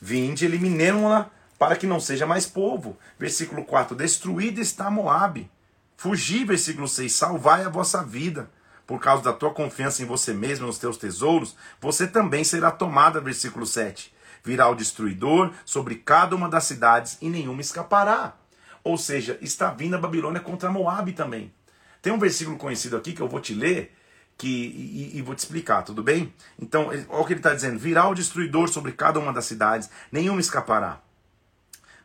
Vinde, 0.00 0.44
eliminemos-la 0.44 1.30
para 1.60 1.76
que 1.76 1.86
não 1.86 2.00
seja 2.00 2.26
mais 2.26 2.44
povo. 2.44 2.98
Versículo 3.16 3.64
4. 3.64 3.94
Destruída 3.94 4.60
está 4.60 4.90
Moabe. 4.90 5.48
Fugi, 5.96 6.44
versículo 6.44 6.88
6. 6.88 7.12
Salvai 7.12 7.62
a 7.62 7.68
vossa 7.68 8.02
vida 8.02 8.50
por 8.88 8.98
causa 8.98 9.22
da 9.22 9.34
tua 9.34 9.52
confiança 9.52 10.02
em 10.02 10.06
você 10.06 10.32
mesmo, 10.32 10.66
nos 10.66 10.78
teus 10.78 10.96
tesouros, 10.96 11.54
você 11.78 12.06
também 12.06 12.42
será 12.42 12.70
tomada, 12.70 13.20
versículo 13.20 13.66
7. 13.66 14.10
Virá 14.42 14.66
o 14.66 14.74
destruidor 14.74 15.52
sobre 15.62 15.96
cada 15.96 16.34
uma 16.34 16.48
das 16.48 16.64
cidades 16.64 17.18
e 17.20 17.28
nenhuma 17.28 17.60
escapará. 17.60 18.34
Ou 18.82 18.96
seja, 18.96 19.38
está 19.42 19.70
vindo 19.70 19.94
a 19.94 20.00
Babilônia 20.00 20.40
contra 20.40 20.70
Moab 20.70 21.12
também. 21.12 21.52
Tem 22.00 22.10
um 22.10 22.18
versículo 22.18 22.56
conhecido 22.56 22.96
aqui 22.96 23.12
que 23.12 23.20
eu 23.20 23.28
vou 23.28 23.40
te 23.40 23.52
ler 23.52 23.94
que, 24.38 24.48
e, 24.48 25.18
e 25.18 25.20
vou 25.20 25.34
te 25.34 25.40
explicar, 25.40 25.82
tudo 25.82 26.02
bem? 26.02 26.32
Então, 26.58 26.86
olha 26.86 27.06
o 27.10 27.26
que 27.26 27.34
ele 27.34 27.40
está 27.40 27.52
dizendo: 27.52 27.78
virá 27.78 28.08
o 28.08 28.14
destruidor 28.14 28.68
sobre 28.68 28.92
cada 28.92 29.20
uma 29.20 29.34
das 29.34 29.44
cidades, 29.44 29.90
nenhuma 30.10 30.40
escapará. 30.40 30.98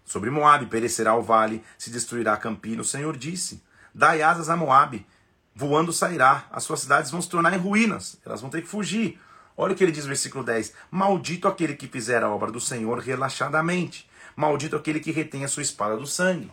Sobre 0.04 0.30
Moabe 0.30 0.66
perecerá 0.66 1.16
o 1.16 1.22
vale, 1.22 1.64
se 1.78 1.90
destruirá 1.90 2.34
a 2.34 2.38
campina. 2.38 2.82
O 2.82 2.86
Senhor 2.86 3.16
disse: 3.16 3.64
Dai 3.96 4.22
asas 4.22 4.50
a 4.50 4.58
Moabe, 4.58 5.08
voando 5.56 5.94
sairá, 5.94 6.48
as 6.52 6.64
suas 6.64 6.82
cidades 6.82 7.12
vão 7.12 7.22
se 7.22 7.30
tornar 7.30 7.54
em 7.54 7.58
ruínas, 7.58 8.20
elas 8.26 8.42
vão 8.42 8.50
ter 8.50 8.62
que 8.62 8.68
fugir. 8.68 9.20
Olha 9.56 9.74
o 9.74 9.76
que 9.76 9.84
ele 9.84 9.92
diz 9.92 10.04
no 10.04 10.10
versículo 10.10 10.44
10: 10.44 10.74
Maldito 10.90 11.48
aquele 11.48 11.76
que 11.76 11.88
fizer 11.88 12.24
a 12.24 12.30
obra 12.30 12.52
do 12.52 12.60
Senhor 12.60 13.00
relaxadamente, 13.00 14.10
maldito 14.36 14.76
aquele 14.76 15.00
que 15.00 15.12
retém 15.12 15.44
a 15.44 15.48
sua 15.48 15.64
espada 15.64 15.96
do 15.96 16.08
sangue. 16.08 16.52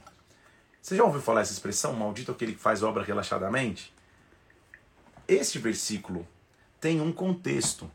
Você 0.82 0.96
já 0.96 1.04
ouviu 1.04 1.20
falar 1.20 1.42
essa 1.42 1.52
expressão? 1.52 1.92
Maldito 1.92 2.32
aquele 2.32 2.52
que 2.52 2.60
faz 2.60 2.82
obra 2.82 3.02
relaxadamente? 3.02 3.92
Este 5.28 5.58
versículo 5.58 6.26
tem 6.80 7.00
um 7.00 7.12
contexto. 7.12 7.90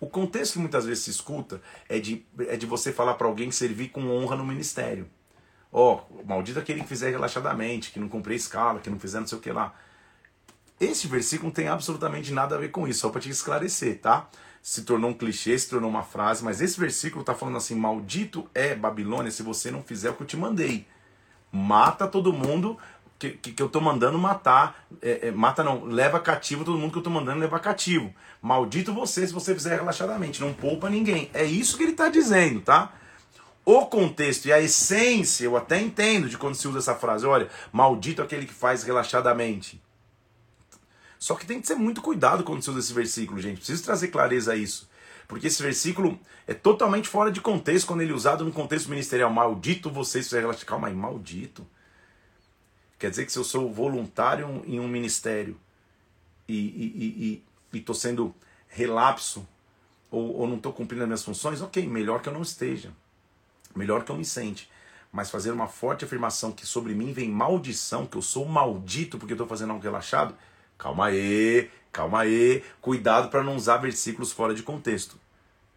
O 0.00 0.06
contexto 0.06 0.54
que 0.54 0.58
muitas 0.58 0.84
vezes 0.84 1.04
se 1.04 1.10
escuta 1.10 1.60
é 1.88 1.98
de, 1.98 2.24
é 2.48 2.56
de 2.56 2.66
você 2.66 2.92
falar 2.92 3.14
para 3.14 3.26
alguém 3.26 3.50
servir 3.50 3.88
com 3.88 4.08
honra 4.10 4.36
no 4.36 4.44
ministério. 4.44 5.08
Ó, 5.72 6.04
oh, 6.08 6.24
maldito 6.24 6.58
aquele 6.58 6.82
que 6.82 6.86
fizer 6.86 7.10
relaxadamente, 7.10 7.90
que 7.90 7.98
não 7.98 8.08
cumprir 8.08 8.36
escala, 8.36 8.80
que 8.80 8.88
não 8.88 8.98
fizer 8.98 9.18
não 9.18 9.26
sei 9.26 9.38
o 9.38 9.40
que 9.40 9.50
lá. 9.50 9.74
Esse 10.80 11.06
versículo 11.06 11.48
não 11.48 11.54
tem 11.54 11.68
absolutamente 11.68 12.32
nada 12.32 12.56
a 12.56 12.58
ver 12.58 12.70
com 12.70 12.86
isso, 12.86 13.00
só 13.00 13.08
para 13.08 13.20
te 13.20 13.30
esclarecer, 13.30 14.00
tá? 14.00 14.28
Se 14.62 14.82
tornou 14.82 15.10
um 15.10 15.14
clichê, 15.14 15.56
se 15.58 15.68
tornou 15.68 15.88
uma 15.88 16.02
frase, 16.02 16.42
mas 16.42 16.60
esse 16.60 16.78
versículo 16.78 17.20
está 17.20 17.34
falando 17.34 17.56
assim: 17.56 17.74
Maldito 17.74 18.48
é 18.54 18.74
Babilônia 18.74 19.30
se 19.30 19.42
você 19.42 19.70
não 19.70 19.82
fizer 19.82 20.10
o 20.10 20.14
que 20.14 20.22
eu 20.22 20.26
te 20.26 20.36
mandei. 20.36 20.86
Mata 21.52 22.08
todo 22.08 22.32
mundo 22.32 22.76
que, 23.18 23.30
que, 23.30 23.52
que 23.52 23.62
eu 23.62 23.66
estou 23.66 23.80
mandando 23.80 24.18
matar. 24.18 24.86
É, 25.00 25.28
é, 25.28 25.30
mata 25.30 25.62
não, 25.62 25.84
leva 25.84 26.18
cativo 26.18 26.64
todo 26.64 26.78
mundo 26.78 26.90
que 26.90 26.98
eu 26.98 27.00
estou 27.00 27.12
mandando 27.12 27.40
levar 27.40 27.60
cativo. 27.60 28.12
Maldito 28.42 28.92
você 28.92 29.26
se 29.26 29.32
você 29.32 29.54
fizer 29.54 29.76
relaxadamente, 29.76 30.40
não 30.40 30.52
poupa 30.52 30.90
ninguém. 30.90 31.30
É 31.32 31.44
isso 31.44 31.76
que 31.76 31.84
ele 31.84 31.92
está 31.92 32.08
dizendo, 32.08 32.60
tá? 32.60 32.92
O 33.64 33.86
contexto 33.86 34.46
e 34.46 34.52
a 34.52 34.60
essência, 34.60 35.44
eu 35.44 35.56
até 35.56 35.80
entendo 35.80 36.28
de 36.28 36.36
quando 36.36 36.54
se 36.54 36.68
usa 36.68 36.78
essa 36.78 36.94
frase. 36.94 37.24
Olha, 37.24 37.48
maldito 37.72 38.20
aquele 38.20 38.44
que 38.44 38.52
faz 38.52 38.82
relaxadamente. 38.82 39.80
Só 41.24 41.34
que 41.34 41.46
tem 41.46 41.58
que 41.58 41.66
ser 41.66 41.76
muito 41.76 42.02
cuidado 42.02 42.44
quando 42.44 42.62
se 42.62 42.68
usa 42.68 42.80
esse 42.80 42.92
versículo, 42.92 43.40
gente. 43.40 43.56
Preciso 43.56 43.82
trazer 43.82 44.08
clareza 44.08 44.52
a 44.52 44.56
isso. 44.56 44.86
Porque 45.26 45.46
esse 45.46 45.62
versículo 45.62 46.20
é 46.46 46.52
totalmente 46.52 47.08
fora 47.08 47.32
de 47.32 47.40
contexto 47.40 47.86
quando 47.86 48.02
ele 48.02 48.12
é 48.12 48.14
usado 48.14 48.44
no 48.44 48.52
contexto 48.52 48.90
ministerial. 48.90 49.30
Maldito 49.30 49.90
vocês, 49.90 50.26
você 50.26 50.38
relaxa. 50.38 50.66
Calma 50.66 50.88
aí, 50.88 50.94
maldito. 50.94 51.66
Quer 52.98 53.08
dizer 53.08 53.24
que 53.24 53.32
se 53.32 53.38
eu 53.38 53.44
sou 53.44 53.72
voluntário 53.72 54.62
em 54.66 54.78
um 54.78 54.86
ministério 54.86 55.58
e 56.46 57.42
estou 57.72 57.94
sendo 57.94 58.34
relapso 58.68 59.48
ou, 60.10 60.40
ou 60.40 60.46
não 60.46 60.56
estou 60.56 60.74
cumprindo 60.74 61.04
as 61.04 61.08
minhas 61.08 61.24
funções, 61.24 61.62
ok, 61.62 61.88
melhor 61.88 62.20
que 62.20 62.28
eu 62.28 62.34
não 62.34 62.42
esteja. 62.42 62.92
Melhor 63.74 64.04
que 64.04 64.12
eu 64.12 64.16
me 64.18 64.26
sente. 64.26 64.70
Mas 65.10 65.30
fazer 65.30 65.52
uma 65.52 65.68
forte 65.68 66.04
afirmação 66.04 66.52
que 66.52 66.66
sobre 66.66 66.94
mim 66.94 67.14
vem 67.14 67.30
maldição, 67.30 68.04
que 68.04 68.18
eu 68.18 68.22
sou 68.22 68.44
maldito 68.44 69.16
porque 69.16 69.32
estou 69.32 69.46
fazendo 69.46 69.70
algo 69.70 69.82
relaxado, 69.82 70.36
Calma 70.76 71.06
aí, 71.06 71.70
calma 71.92 72.20
aí. 72.20 72.62
Cuidado 72.80 73.28
para 73.28 73.42
não 73.42 73.56
usar 73.56 73.78
versículos 73.78 74.32
fora 74.32 74.54
de 74.54 74.62
contexto. 74.62 75.18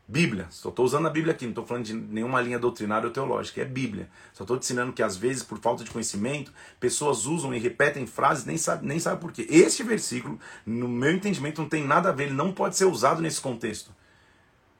Bíblia, 0.09 0.47
só 0.49 0.69
estou 0.69 0.85
usando 0.85 1.05
a 1.05 1.09
Bíblia 1.09 1.33
aqui, 1.33 1.43
não 1.43 1.51
estou 1.51 1.65
falando 1.65 1.83
de 1.83 1.93
nenhuma 1.93 2.39
linha 2.39 2.57
doutrinária 2.57 3.07
ou 3.07 3.13
teológica, 3.13 3.61
é 3.61 3.65
Bíblia. 3.65 4.09
Só 4.31 4.45
estou 4.45 4.57
te 4.57 4.63
ensinando 4.63 4.93
que 4.93 5.03
às 5.03 5.17
vezes, 5.17 5.43
por 5.43 5.59
falta 5.59 5.83
de 5.83 5.91
conhecimento, 5.91 6.53
pessoas 6.79 7.25
usam 7.25 7.53
e 7.53 7.59
repetem 7.59 8.07
frases 8.07 8.45
nem 8.45 8.57
sabe, 8.57 8.87
nem 8.87 8.99
sabe 8.99 9.19
por 9.19 9.33
quê. 9.33 9.45
Este 9.49 9.83
versículo, 9.83 10.39
no 10.65 10.87
meu 10.87 11.11
entendimento, 11.11 11.61
não 11.61 11.67
tem 11.67 11.85
nada 11.85 12.07
a 12.07 12.13
ver, 12.13 12.25
ele 12.25 12.33
não 12.33 12.53
pode 12.53 12.77
ser 12.77 12.85
usado 12.85 13.21
nesse 13.21 13.41
contexto. 13.41 13.91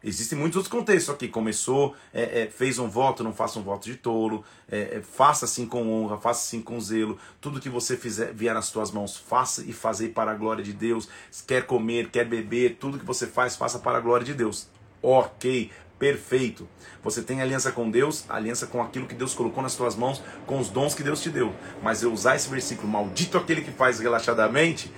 Existem 0.08 0.40
muitos 0.40 0.56
outros 0.56 0.72
contextos 0.72 1.14
aqui. 1.14 1.28
Começou, 1.28 1.94
é, 2.14 2.44
é, 2.44 2.48
fez 2.48 2.80
um 2.80 2.88
voto, 2.88 3.26
não 3.26 3.34
faça 3.34 3.60
um 3.60 3.62
voto 3.62 3.84
de 3.86 3.96
tolo. 3.98 4.42
É, 4.72 4.98
é, 4.98 5.02
faça 5.02 5.44
assim 5.44 5.66
com 5.66 5.92
honra, 5.92 6.18
faça 6.18 6.48
assim 6.48 6.62
com 6.62 6.80
zelo. 6.80 7.20
Tudo 7.42 7.60
que 7.60 7.68
você 7.68 7.98
fizer 7.98 8.34
vier 8.34 8.54
nas 8.54 8.72
tuas 8.72 8.90
mãos, 8.90 9.18
faça 9.18 9.66
e 9.68 9.74
fazer 9.74 10.10
para 10.10 10.32
a 10.32 10.34
glória 10.34 10.64
de 10.64 10.72
Deus. 10.72 11.10
Quer 11.46 11.66
comer, 11.66 12.10
quer 12.10 12.24
beber, 12.24 12.78
tudo 12.80 12.98
que 12.98 13.06
você 13.06 13.28
faz, 13.28 13.58
faça 13.58 13.80
para 13.80 13.98
a 13.98 14.02
glória 14.02 14.26
de 14.26 14.34
Deus. 14.34 14.70
Ok, 15.04 15.72
perfeito. 16.00 16.70
Você 17.04 17.22
tem 17.22 17.42
aliança 17.42 17.70
com 17.74 17.92
Deus, 17.92 18.24
aliança 18.30 18.66
com 18.66 18.82
aquilo 18.82 19.08
que 19.08 19.16
Deus 19.16 19.34
colocou 19.34 19.62
nas 19.62 19.76
tuas 19.76 19.94
mãos, 19.94 20.24
com 20.46 20.58
os 20.58 20.70
dons 20.70 20.96
que 20.96 21.04
Deus 21.04 21.22
te 21.22 21.30
deu. 21.30 21.54
Mas 21.84 22.02
eu 22.02 22.14
usar 22.14 22.38
esse 22.38 22.50
versículo, 22.50 22.88
maldito 22.88 23.38
aquele 23.38 23.62
que 23.62 23.72
faz 23.72 24.00
relaxadamente, 24.00 24.90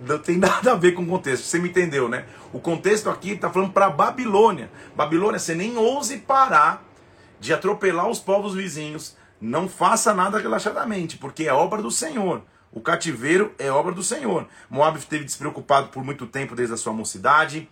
não 0.00 0.18
tem 0.18 0.36
nada 0.38 0.72
a 0.72 0.74
ver 0.74 0.92
com 0.92 1.02
o 1.02 1.06
contexto. 1.06 1.44
Você 1.44 1.58
me 1.58 1.68
entendeu, 1.68 2.08
né? 2.08 2.24
O 2.52 2.60
contexto 2.60 3.08
aqui 3.08 3.32
está 3.32 3.50
falando 3.50 3.72
para 3.72 3.90
Babilônia. 3.90 4.70
Babilônia, 4.96 5.38
você 5.38 5.54
nem 5.54 5.76
ouse 5.76 6.18
parar 6.18 6.84
de 7.38 7.52
atropelar 7.52 8.08
os 8.08 8.18
povos 8.18 8.54
vizinhos. 8.54 9.16
Não 9.40 9.68
faça 9.68 10.12
nada 10.12 10.38
relaxadamente, 10.38 11.16
porque 11.16 11.44
é 11.44 11.52
obra 11.52 11.80
do 11.80 11.90
Senhor. 11.90 12.42
O 12.72 12.80
cativeiro 12.80 13.52
é 13.58 13.70
obra 13.70 13.92
do 13.92 14.02
Senhor. 14.02 14.46
Moab 14.68 14.98
esteve 14.98 15.24
despreocupado 15.24 15.88
por 15.88 16.04
muito 16.04 16.26
tempo 16.26 16.54
desde 16.54 16.74
a 16.74 16.76
sua 16.76 16.92
mocidade 16.92 17.68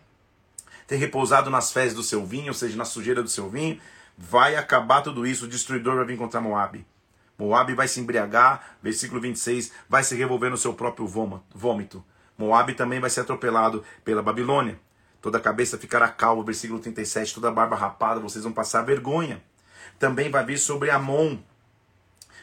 ter 0.89 0.97
repousado 0.97 1.51
nas 1.51 1.71
fezes 1.71 1.95
do 1.95 2.03
seu 2.03 2.25
vinho, 2.25 2.49
ou 2.49 2.55
seja, 2.55 2.77
na 2.77 2.87
sujeira 2.87 3.23
do 3.23 3.29
seu 3.29 3.49
vinho, 3.49 3.79
vai 4.17 4.57
acabar 4.57 5.03
tudo 5.03 5.27
isso, 5.27 5.45
o 5.45 5.49
destruidor 5.49 5.97
vai 5.97 6.07
vir 6.07 6.17
contra 6.17 6.41
Moab. 6.41 6.85
Moab 7.39 7.73
vai 7.75 7.87
se 7.87 8.01
embriagar, 8.01 8.79
versículo 8.83 9.21
26, 9.21 9.71
vai 9.87 10.03
se 10.03 10.17
revolver 10.17 10.51
no 10.51 10.57
seu 10.57 10.73
próprio 10.73 11.07
vômito. 11.55 12.03
Moab 12.39 12.73
também 12.75 13.01
vai 13.01 13.11
ser 13.11 13.21
atropelado 13.21 13.85
pela 14.05 14.23
Babilônia. 14.23 14.79
Toda 15.21 15.39
a 15.39 15.41
cabeça 15.41 15.77
ficará 15.77 16.09
calva, 16.09 16.45
versículo 16.45 16.79
37, 16.79 17.35
toda 17.35 17.49
a 17.49 17.51
barba 17.51 17.75
rapada, 17.75 18.21
vocês 18.21 18.45
vão 18.45 18.53
passar 18.53 18.83
vergonha. 18.83 19.43
Também 19.99 20.31
vai 20.31 20.45
vir 20.45 20.59
sobre 20.59 20.91
Amon, 20.91 21.39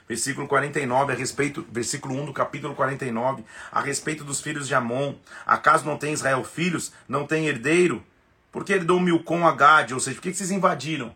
versículo 0.07 0.45
49, 0.45 1.13
a 1.13 1.15
respeito, 1.15 1.65
versículo 1.71 2.13
1 2.21 2.25
do 2.25 2.33
capítulo 2.33 2.75
49, 2.75 3.45
a 3.71 3.79
respeito 3.79 4.25
dos 4.25 4.41
filhos 4.41 4.67
de 4.67 4.75
Amon. 4.75 5.15
Acaso 5.45 5.85
não 5.85 5.97
tem 5.97 6.11
Israel 6.11 6.43
filhos? 6.43 6.91
Não 7.07 7.25
tem 7.25 7.47
herdeiro? 7.47 8.03
Por 8.51 8.65
que 8.65 8.77
deu 8.77 8.99
Milcom 8.99 9.47
a 9.47 9.53
Gade? 9.53 9.93
Ou 9.93 9.99
seja, 10.01 10.15
por 10.15 10.23
que 10.23 10.33
vocês 10.33 10.51
invadiram 10.51 11.15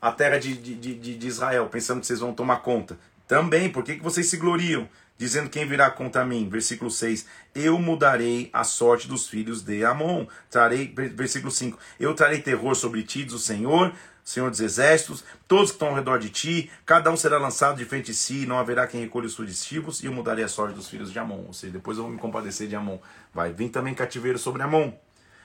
a 0.00 0.10
terra 0.10 0.38
de, 0.38 0.56
de, 0.56 0.74
de, 0.74 1.18
de 1.18 1.26
Israel, 1.26 1.66
pensando 1.66 2.00
que 2.00 2.06
vocês 2.06 2.20
vão 2.20 2.32
tomar 2.32 2.56
conta? 2.56 2.98
Também, 3.28 3.70
por 3.70 3.84
que, 3.84 3.96
que 3.96 4.02
vocês 4.02 4.26
se 4.28 4.38
gloriam? 4.38 4.88
Dizendo 5.20 5.50
quem 5.50 5.66
virá 5.66 5.90
contra 5.90 6.24
mim, 6.24 6.48
versículo 6.48 6.90
6, 6.90 7.26
eu 7.54 7.78
mudarei 7.78 8.48
a 8.52 8.64
sorte 8.64 9.06
dos 9.06 9.28
filhos 9.28 9.62
de 9.62 9.84
Amon. 9.84 10.26
Trarei, 10.48 10.90
versículo 11.14 11.52
5, 11.52 11.78
eu 12.00 12.14
trarei 12.14 12.40
terror 12.40 12.74
sobre 12.74 13.02
ti, 13.02 13.24
diz 13.24 13.34
o 13.34 13.38
Senhor, 13.38 13.92
Senhor 14.24 14.50
dos 14.50 14.60
exércitos, 14.60 15.22
todos 15.46 15.70
que 15.70 15.74
estão 15.74 15.88
ao 15.88 15.94
redor 15.94 16.18
de 16.18 16.30
ti, 16.30 16.70
cada 16.86 17.10
um 17.10 17.16
será 17.18 17.36
lançado 17.36 17.76
de 17.76 17.84
frente 17.84 18.06
de 18.06 18.14
si, 18.14 18.46
não 18.46 18.58
haverá 18.58 18.86
quem 18.86 19.02
recolha 19.02 19.26
os 19.26 19.34
fugitivos, 19.34 20.02
e 20.02 20.06
eu 20.06 20.12
mudarei 20.12 20.42
a 20.42 20.48
sorte 20.48 20.74
dos 20.74 20.88
filhos 20.88 21.12
de 21.12 21.18
Amon. 21.18 21.44
Ou 21.46 21.52
seja, 21.52 21.74
depois 21.74 21.98
eu 21.98 22.04
vou 22.04 22.12
me 22.12 22.18
compadecer 22.18 22.66
de 22.66 22.74
Amon. 22.74 22.98
Vai 23.34 23.52
vir 23.52 23.68
também 23.68 23.94
cativeiro 23.94 24.38
sobre 24.38 24.62
Amon 24.62 24.90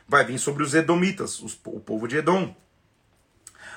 vai 0.07 0.23
vir 0.23 0.37
sobre 0.37 0.63
os 0.63 0.73
Edomitas, 0.73 1.41
os, 1.41 1.59
o 1.65 1.79
povo 1.79 2.07
de 2.07 2.17
Edom. 2.17 2.55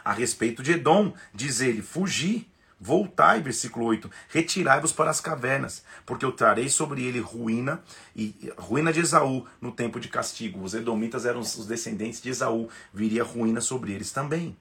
A 0.04 0.12
respeito 0.12 0.62
de 0.62 0.72
Edom, 0.72 1.12
diz 1.34 1.60
ele: 1.60 1.82
Fugi, 1.82 2.48
voltai, 2.80 3.40
versículo 3.40 3.86
8, 3.86 4.10
retirai-vos 4.28 4.92
para 4.92 5.10
as 5.10 5.20
cavernas, 5.20 5.84
porque 6.06 6.24
eu 6.24 6.32
trarei 6.32 6.68
sobre 6.68 7.04
ele 7.04 7.20
ruína 7.20 7.82
e 8.14 8.52
ruína 8.56 8.92
de 8.92 9.00
Esaú 9.00 9.46
no 9.60 9.72
tempo 9.72 9.98
de 9.98 10.08
castigo. 10.08 10.62
Os 10.62 10.74
Edomitas 10.74 11.26
eram 11.26 11.40
os 11.40 11.66
descendentes 11.66 12.20
de 12.20 12.30
Esaú, 12.30 12.68
viria 12.92 13.24
ruína 13.24 13.60
sobre 13.60 13.92
eles 13.92 14.12
também. 14.12 14.56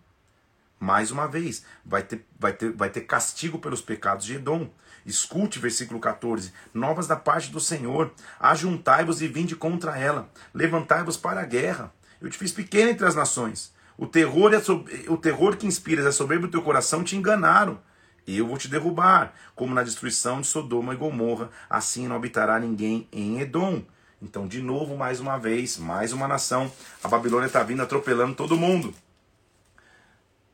Mais 0.80 1.10
uma 1.10 1.28
vez, 1.28 1.64
vai 1.84 2.04
ter, 2.04 2.26
vai 2.40 2.54
ter, 2.54 2.72
vai 2.72 2.90
ter 2.90 3.02
castigo 3.02 3.58
pelos 3.58 3.82
pecados 3.82 4.26
de 4.26 4.36
Edom. 4.36 4.70
Escute, 5.06 5.58
versículo 5.58 6.00
14: 6.00 6.54
Novas 6.74 7.08
da 7.08 7.16
parte 7.16 7.52
do 7.52 7.60
Senhor, 7.60 8.14
ajuntai-vos 8.40 9.22
e 9.22 9.28
vinde 9.28 9.56
contra 9.56 9.98
ela, 9.98 10.30
levantai-vos 10.54 11.18
para 11.18 11.42
a 11.42 11.46
guerra. 11.46 11.92
Eu 12.22 12.30
te 12.30 12.38
fiz 12.38 12.52
pequeno 12.52 12.92
entre 12.92 13.08
as 13.08 13.16
nações. 13.16 13.74
O 13.98 14.06
terror, 14.06 14.52
é 14.54 15.12
o 15.12 15.18
terror 15.18 15.58
que 15.58 15.66
inspiras 15.66 16.06
é 16.06 16.12
soberbo 16.12 16.46
do 16.46 16.52
teu 16.52 16.62
coração 16.62 17.04
te 17.04 17.16
enganaram. 17.16 17.80
Eu 18.28 18.46
vou 18.46 18.58
te 18.58 18.68
derrubar, 18.68 19.34
como 19.56 19.74
na 19.74 19.84
destruição 19.84 20.42
de 20.42 20.48
Sodoma 20.48 20.94
e 20.94 20.98
Gomorra, 20.98 21.50
assim 21.70 22.08
não 22.10 22.18
habitará 22.18 22.60
ninguém 22.60 23.08
em 23.12 23.40
Edom. 23.40 23.82
Então, 24.22 24.48
de 24.48 24.62
novo, 24.62 24.98
mais 24.98 25.22
uma 25.22 25.38
vez, 25.38 25.78
mais 25.78 26.12
uma 26.12 26.28
nação, 26.28 26.70
a 27.02 27.08
Babilônia 27.08 27.48
está 27.48 27.64
vindo 27.64 27.82
atropelando 27.82 28.36
todo 28.36 28.58
mundo. 28.58 28.94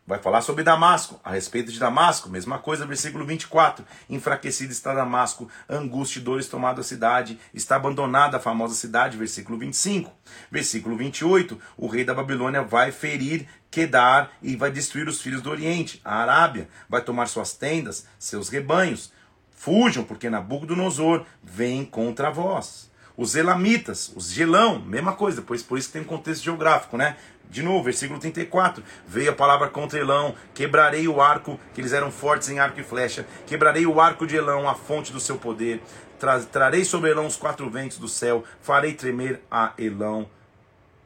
Vai 0.06 0.20
falar 0.20 0.41
sobre 0.41 0.66
Damasco, 0.66 1.18
a 1.24 1.32
respeito 1.32 1.72
de 1.72 1.80
Damasco, 1.80 2.30
mesma 2.30 2.60
coisa, 2.60 2.86
versículo 2.86 3.26
24. 3.26 3.86
Enfraquecido 4.10 4.74
está 4.74 4.93
Damasco, 4.93 5.49
angústia 5.70 6.20
e 6.20 6.22
dores 6.22 6.49
tomado 6.49 6.82
a 6.82 6.84
cidade, 6.84 7.39
está 7.54 7.78
abandonada 7.78 8.36
a 8.36 8.39
famosa 8.39 8.76
cidade, 8.76 9.18
versículo 9.18 9.58
25. 9.58 10.12
Versículo 10.51 10.97
28, 10.97 11.58
o 11.78 11.88
rei 11.88 12.04
da 12.04 12.14
Babilônia 12.14 12.62
vai 12.62 12.91
ferir 12.91 13.47
Quedar 13.72 14.32
e 14.39 14.56
vai 14.56 14.70
destruir 14.70 15.08
os 15.08 15.20
filhos 15.20 15.41
do 15.41 15.49
Oriente, 15.49 15.99
a 16.06 16.18
Arábia, 16.18 16.70
vai 16.88 17.01
tomar 17.01 17.26
suas 17.26 17.54
tendas, 17.54 18.06
seus 18.20 18.47
rebanhos. 18.47 19.12
Fujam, 19.49 20.04
porque 20.04 20.30
Nabucodonosor 20.30 21.26
vem 21.41 21.84
contra 21.84 22.30
vós. 22.30 22.91
Os 23.16 23.36
Elamitas, 23.36 24.11
os 24.16 24.32
Gelão, 24.32 24.80
mesma 24.80 25.14
coisa, 25.14 25.41
pois 25.41 25.61
por 25.61 25.78
isso 25.78 25.88
que 25.88 25.93
tem 25.93 26.01
um 26.01 26.05
contexto 26.05 26.43
geográfico, 26.43 26.97
né? 26.97 27.16
De 27.49 27.61
novo, 27.61 27.84
versículo 27.84 28.20
34. 28.20 28.84
Veio 29.07 29.30
a 29.30 29.36
palavra 29.36 29.70
contra 29.70 29.99
Elão, 29.99 30.34
quebrarei 30.55 31.07
o 31.07 31.22
arco, 31.22 31.59
que 31.74 31.82
eles 31.82 31.93
eram 31.93 32.09
fortes 32.11 32.49
em 32.49 32.57
arco 32.57 32.80
e 32.80 32.84
flecha, 32.84 33.28
quebrarei 33.45 33.86
o 33.86 34.01
arco 34.01 34.26
de 34.26 34.36
Elão, 34.36 34.68
a 34.68 34.74
fonte 34.74 35.11
do 35.11 35.20
seu 35.20 35.38
poder. 35.38 35.80
Tra 36.18 36.39
trarei 36.39 36.84
sobre 36.84 37.11
Elão 37.11 37.28
os 37.28 37.36
quatro 37.36 37.70
ventos 37.70 37.99
do 37.99 38.07
céu, 38.07 38.43
farei 38.61 38.93
tremer 38.93 39.41
a 39.51 39.74
Elão. 39.78 40.28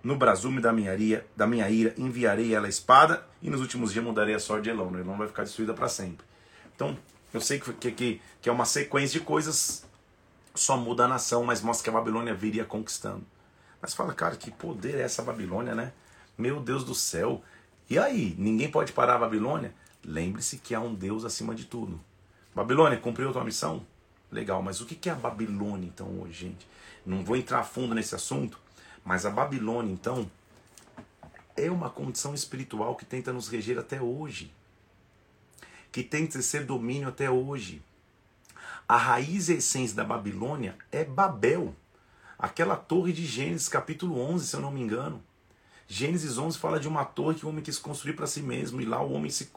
No 0.01 0.15
brasume 0.15 0.61
da 0.61 0.71
minha, 0.71 0.95
ira, 0.95 1.25
da 1.35 1.45
minha 1.45 1.69
ira, 1.69 1.93
enviarei 1.97 2.55
ela 2.55 2.67
a 2.67 2.69
espada, 2.69 3.25
e 3.41 3.49
nos 3.49 3.59
últimos 3.59 3.91
dias 3.91 4.05
mudarei 4.05 4.35
a 4.35 4.39
sorte 4.39 4.63
de 4.63 4.69
Elão. 4.69 4.89
Né? 4.89 5.01
Elão 5.01 5.17
vai 5.17 5.27
ficar 5.27 5.43
destruída 5.43 5.73
para 5.73 5.89
sempre. 5.89 6.25
Então, 6.73 6.97
eu 7.33 7.41
sei 7.41 7.59
que, 7.59 7.91
que, 7.91 8.21
que 8.41 8.47
é 8.47 8.51
uma 8.51 8.63
sequência 8.63 9.19
de 9.19 9.25
coisas, 9.25 9.85
só 10.57 10.75
muda 10.77 11.05
a 11.05 11.07
nação, 11.07 11.43
mas 11.43 11.61
mostra 11.61 11.83
que 11.83 11.89
a 11.89 11.99
Babilônia 11.99 12.33
viria 12.33 12.65
conquistando. 12.65 13.25
Mas 13.81 13.93
fala, 13.93 14.13
cara, 14.13 14.35
que 14.35 14.51
poder 14.51 14.95
é 14.95 15.01
essa 15.01 15.21
Babilônia, 15.21 15.75
né? 15.75 15.93
Meu 16.37 16.59
Deus 16.59 16.83
do 16.83 16.95
céu. 16.95 17.41
E 17.89 17.97
aí, 17.97 18.35
ninguém 18.37 18.69
pode 18.69 18.91
parar 18.91 19.15
a 19.15 19.19
Babilônia? 19.19 19.73
Lembre-se 20.03 20.57
que 20.57 20.75
há 20.75 20.79
um 20.79 20.93
Deus 20.93 21.23
acima 21.23 21.53
de 21.53 21.65
tudo. 21.65 21.99
Babilônia, 22.53 22.97
cumpriu 22.97 23.29
a 23.29 23.33
tua 23.33 23.43
missão? 23.43 23.85
Legal, 24.31 24.61
mas 24.61 24.81
o 24.81 24.85
que 24.85 25.09
é 25.09 25.11
a 25.11 25.15
Babilônia 25.15 25.87
então 25.87 26.21
hoje, 26.21 26.33
gente? 26.33 26.67
Não 27.05 27.23
vou 27.23 27.37
entrar 27.37 27.59
a 27.59 27.63
fundo 27.63 27.95
nesse 27.95 28.13
assunto, 28.13 28.59
mas 29.05 29.25
a 29.25 29.29
Babilônia 29.29 29.91
então 29.91 30.29
é 31.55 31.71
uma 31.71 31.89
condição 31.89 32.33
espiritual 32.33 32.95
que 32.95 33.05
tenta 33.05 33.31
nos 33.31 33.47
reger 33.47 33.79
até 33.79 34.01
hoje. 34.01 34.51
Que 35.91 36.03
tenta 36.03 36.41
ser 36.41 36.65
domínio 36.65 37.07
até 37.07 37.29
hoje. 37.29 37.81
A 38.89 38.95
raiz 38.95 39.49
e 39.49 39.55
essência 39.55 39.97
da 39.97 40.05
Babilônia 40.05 40.77
é 40.93 41.03
Babel. 41.03 41.75
Aquela 42.39 42.77
torre 42.77 43.11
de 43.11 43.25
Gênesis 43.25 43.67
capítulo 43.67 44.17
11, 44.17 44.47
se 44.47 44.55
eu 44.55 44.61
não 44.61 44.71
me 44.71 44.79
engano. 44.79 45.21
Gênesis 45.89 46.37
11 46.37 46.57
fala 46.57 46.79
de 46.79 46.87
uma 46.87 47.03
torre 47.03 47.35
que 47.35 47.45
o 47.45 47.49
homem 47.49 47.61
quis 47.61 47.77
construir 47.77 48.13
para 48.13 48.25
si 48.25 48.41
mesmo, 48.41 48.79
e 48.79 48.85
lá 48.85 49.01
o 49.01 49.11
homem 49.11 49.29
se 49.29 49.51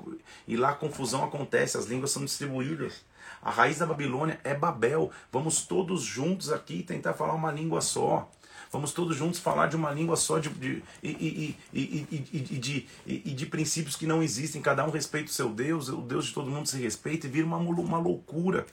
e 0.49 0.57
lá 0.57 0.71
a 0.71 0.75
confusão 0.75 1.25
acontece, 1.25 1.77
as 1.77 1.87
línguas 1.87 2.11
são 2.11 2.25
distribuídas. 2.25 3.05
A 3.41 3.53
raiz 3.53 3.79
da 3.79 3.87
Babilônia 3.87 4.41
é 4.43 4.53
Babel. 4.53 5.13
Vamos 5.31 5.63
todos 5.63 6.03
juntos 6.03 6.51
aqui 6.51 6.83
tentar 6.83 7.15
falar 7.15 7.35
uma 7.35 7.53
língua 7.53 7.81
só. 7.81 8.29
Vamos 8.73 8.93
todos 8.93 9.17
juntos 9.17 9.39
falar 9.39 9.69
de 9.69 9.77
uma 9.77 9.93
língua 9.93 10.17
só 10.17 10.39
de, 10.41 10.49
de 10.49 10.83
e, 11.03 11.09
e, 11.09 11.57
e, 11.73 12.27
e, 12.33 12.59
de, 12.59 12.89
e, 13.07 13.33
de 13.33 13.47
princípios 13.47 13.95
que 13.95 14.07
não 14.07 14.23
existem. 14.23 14.61
Cada 14.61 14.85
um 14.85 14.91
respeita 14.91 15.31
o 15.31 15.33
seu 15.33 15.51
Deus, 15.51 15.89
o 15.89 16.03
Deus 16.03 16.27
de 16.27 16.35
todo 16.35 16.51
mundo 16.51 16.67
se 16.67 16.81
respeita 16.81 17.27
e 17.27 17.31
vira 17.31 17.47
uma, 17.47 17.59
uma 17.59 17.99
loucura. 17.99 18.67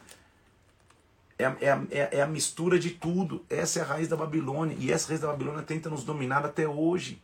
É, 1.39 1.45
é, 1.45 1.81
é, 1.91 2.17
é 2.17 2.21
a 2.21 2.27
mistura 2.27 2.79
de 2.79 2.91
tudo. 2.91 3.45
Essa 3.49 3.79
é 3.79 3.81
a 3.81 3.85
raiz 3.85 4.07
da 4.07 4.15
Babilônia. 4.15 4.75
E 4.79 4.91
essa 4.91 5.09
raiz 5.09 5.21
da 5.21 5.27
Babilônia 5.27 5.61
tenta 5.61 5.89
nos 5.89 6.03
dominar 6.03 6.45
até 6.45 6.67
hoje 6.67 7.21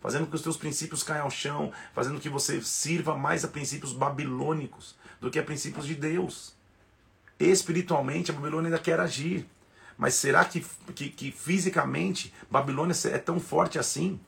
fazendo 0.00 0.28
que 0.28 0.36
os 0.36 0.42
teus 0.42 0.56
princípios 0.56 1.02
caiam 1.02 1.24
ao 1.24 1.30
chão, 1.30 1.72
fazendo 1.92 2.20
que 2.20 2.28
você 2.28 2.60
sirva 2.62 3.16
mais 3.16 3.44
a 3.44 3.48
princípios 3.48 3.92
babilônicos 3.92 4.94
do 5.20 5.30
que 5.30 5.38
a 5.38 5.42
princípios 5.42 5.84
de 5.84 5.96
Deus. 5.96 6.54
Espiritualmente, 7.40 8.30
a 8.30 8.34
Babilônia 8.34 8.68
ainda 8.68 8.78
quer 8.78 9.00
agir. 9.00 9.48
Mas 9.98 10.14
será 10.14 10.44
que, 10.44 10.64
que, 10.94 11.08
que 11.08 11.32
fisicamente 11.32 12.32
Babilônia 12.50 12.94
é 13.06 13.18
tão 13.18 13.40
forte 13.40 13.78
assim? 13.78 14.20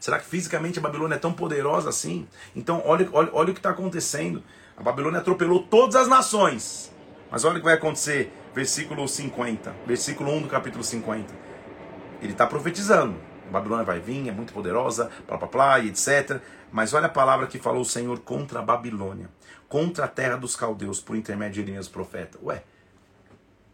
Será 0.00 0.18
que 0.18 0.26
fisicamente 0.26 0.78
a 0.78 0.82
Babilônia 0.82 1.16
é 1.16 1.18
tão 1.18 1.32
poderosa 1.32 1.88
assim? 1.88 2.28
Então, 2.54 2.80
olha, 2.84 3.08
olha, 3.12 3.30
olha 3.32 3.50
o 3.50 3.52
que 3.52 3.58
está 3.58 3.70
acontecendo. 3.70 4.42
A 4.76 4.82
Babilônia 4.82 5.18
atropelou 5.18 5.64
todas 5.64 5.96
as 5.96 6.06
nações. 6.08 6.92
Mas 7.30 7.44
olha 7.44 7.56
o 7.56 7.58
que 7.58 7.64
vai 7.64 7.74
acontecer. 7.74 8.32
Versículo 8.54 9.06
50. 9.06 9.74
Versículo 9.86 10.32
1 10.32 10.42
do 10.42 10.48
capítulo 10.48 10.82
50. 10.82 11.32
Ele 12.22 12.32
está 12.32 12.46
profetizando. 12.46 13.16
A 13.48 13.50
Babilônia 13.50 13.84
vai 13.84 13.98
vir, 13.98 14.28
é 14.28 14.32
muito 14.32 14.52
poderosa, 14.52 15.10
blá 15.26 15.38
blá, 15.38 15.78
e 15.78 15.88
etc. 15.88 16.40
Mas 16.70 16.92
olha 16.92 17.06
a 17.06 17.10
palavra 17.10 17.46
que 17.46 17.58
falou 17.58 17.80
o 17.80 17.84
Senhor 17.84 18.20
contra 18.20 18.58
a 18.58 18.62
Babilônia, 18.62 19.30
contra 19.68 20.04
a 20.04 20.08
terra 20.08 20.36
dos 20.36 20.54
caldeus, 20.54 21.00
por 21.00 21.16
intermédio 21.16 21.54
de 21.54 21.60
Jeremias, 21.60 21.88
profeta. 21.88 22.38
Ué, 22.42 22.62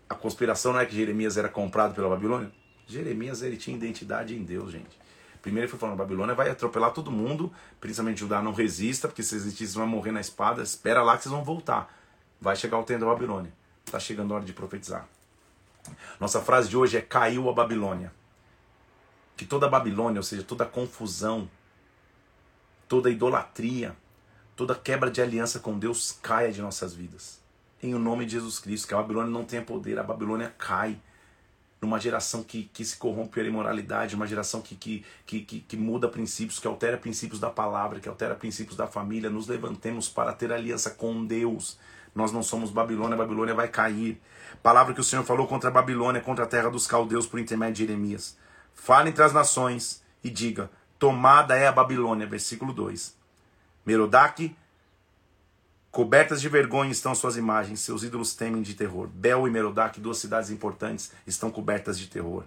a 0.08 0.14
conspiração 0.14 0.72
não 0.72 0.80
é 0.80 0.86
que 0.86 0.94
Jeremias 0.94 1.36
era 1.36 1.48
comprado 1.48 1.94
pela 1.94 2.08
Babilônia? 2.08 2.52
Jeremias 2.86 3.42
ele 3.42 3.56
tinha 3.56 3.76
identidade 3.76 4.36
em 4.36 4.44
Deus, 4.44 4.70
gente. 4.70 4.98
Primeiro 5.42 5.64
ele 5.64 5.70
foi 5.70 5.78
falando, 5.78 5.96
Babilônia 5.96 6.34
vai 6.34 6.50
atropelar 6.50 6.92
todo 6.92 7.10
mundo, 7.10 7.52
principalmente 7.80 8.20
Judá 8.20 8.40
não 8.40 8.52
resista, 8.52 9.08
porque 9.08 9.22
se 9.22 9.34
existir 9.34 9.64
vocês 9.64 9.74
vão 9.74 9.86
morrer 9.86 10.12
na 10.12 10.20
espada, 10.20 10.62
espera 10.62 11.02
lá 11.02 11.16
que 11.16 11.24
vocês 11.24 11.34
vão 11.34 11.44
voltar. 11.44 11.92
Vai 12.40 12.56
chegar 12.56 12.78
o 12.78 12.84
tempo 12.84 13.00
da 13.00 13.06
Babilônia. 13.06 13.52
Está 13.84 13.98
chegando 13.98 14.32
a 14.32 14.36
hora 14.36 14.44
de 14.44 14.52
profetizar. 14.52 15.08
Nossa 16.18 16.40
frase 16.40 16.68
de 16.68 16.76
hoje 16.76 16.96
é 16.96 17.00
caiu 17.00 17.48
a 17.48 17.52
Babilônia. 17.52 18.12
Que 19.36 19.44
toda 19.44 19.66
a 19.66 19.68
Babilônia, 19.68 20.18
ou 20.18 20.22
seja, 20.22 20.42
toda 20.42 20.64
a 20.64 20.66
confusão, 20.66 21.48
toda 22.88 23.08
a 23.08 23.12
idolatria, 23.12 23.96
toda 24.56 24.74
quebra 24.74 25.10
de 25.10 25.20
aliança 25.20 25.58
com 25.58 25.78
Deus 25.78 26.12
caia 26.22 26.52
de 26.52 26.62
nossas 26.62 26.94
vidas. 26.94 27.40
Em 27.82 27.94
o 27.94 27.98
nome 27.98 28.24
de 28.24 28.32
Jesus 28.32 28.58
Cristo, 28.58 28.88
que 28.88 28.94
a 28.94 28.98
Babilônia 28.98 29.30
não 29.30 29.44
tenha 29.44 29.62
poder, 29.62 29.98
a 29.98 30.02
Babilônia 30.02 30.54
cai 30.56 30.98
numa 31.84 32.00
geração 32.00 32.42
que, 32.42 32.64
que 32.72 32.84
se 32.84 32.96
corrompe 32.96 33.34
pela 33.34 33.48
imoralidade, 33.48 34.14
uma 34.14 34.26
geração 34.26 34.62
que, 34.62 34.74
que, 34.74 35.04
que, 35.26 35.40
que, 35.42 35.60
que 35.60 35.76
muda 35.76 36.08
princípios, 36.08 36.58
que 36.58 36.66
altera 36.66 36.96
princípios 36.96 37.38
da 37.38 37.50
palavra, 37.50 38.00
que 38.00 38.08
altera 38.08 38.34
princípios 38.34 38.76
da 38.76 38.86
família. 38.86 39.28
Nos 39.28 39.46
levantemos 39.46 40.08
para 40.08 40.32
ter 40.32 40.50
aliança 40.50 40.90
com 40.90 41.24
Deus. 41.26 41.78
Nós 42.14 42.30
não 42.30 42.42
somos 42.42 42.70
Babilônia, 42.70 43.16
Babilônia 43.16 43.54
vai 43.54 43.68
cair. 43.68 44.20
Palavra 44.62 44.94
que 44.94 45.00
o 45.00 45.04
Senhor 45.04 45.24
falou 45.24 45.46
contra 45.46 45.68
a 45.68 45.72
Babilônia, 45.72 46.20
contra 46.20 46.44
a 46.44 46.48
terra 46.48 46.70
dos 46.70 46.86
caldeus 46.86 47.26
por 47.26 47.40
intermédio 47.40 47.74
de 47.74 47.86
Jeremias. 47.86 48.36
Fale 48.72 49.10
entre 49.10 49.22
as 49.22 49.32
nações 49.32 50.02
e 50.22 50.30
diga: 50.30 50.70
Tomada 50.98 51.56
é 51.56 51.66
a 51.66 51.72
Babilônia, 51.72 52.26
versículo 52.26 52.72
2. 52.72 53.16
Merodach, 53.84 54.56
cobertas 55.90 56.40
de 56.40 56.48
vergonha 56.48 56.92
estão 56.92 57.14
suas 57.14 57.36
imagens, 57.36 57.80
seus 57.80 58.02
ídolos 58.02 58.34
temem 58.34 58.62
de 58.62 58.74
terror. 58.74 59.08
Bel 59.08 59.46
e 59.48 59.50
Merodach, 59.50 60.00
duas 60.00 60.18
cidades 60.18 60.50
importantes, 60.50 61.12
estão 61.26 61.50
cobertas 61.50 61.98
de 61.98 62.06
terror. 62.06 62.44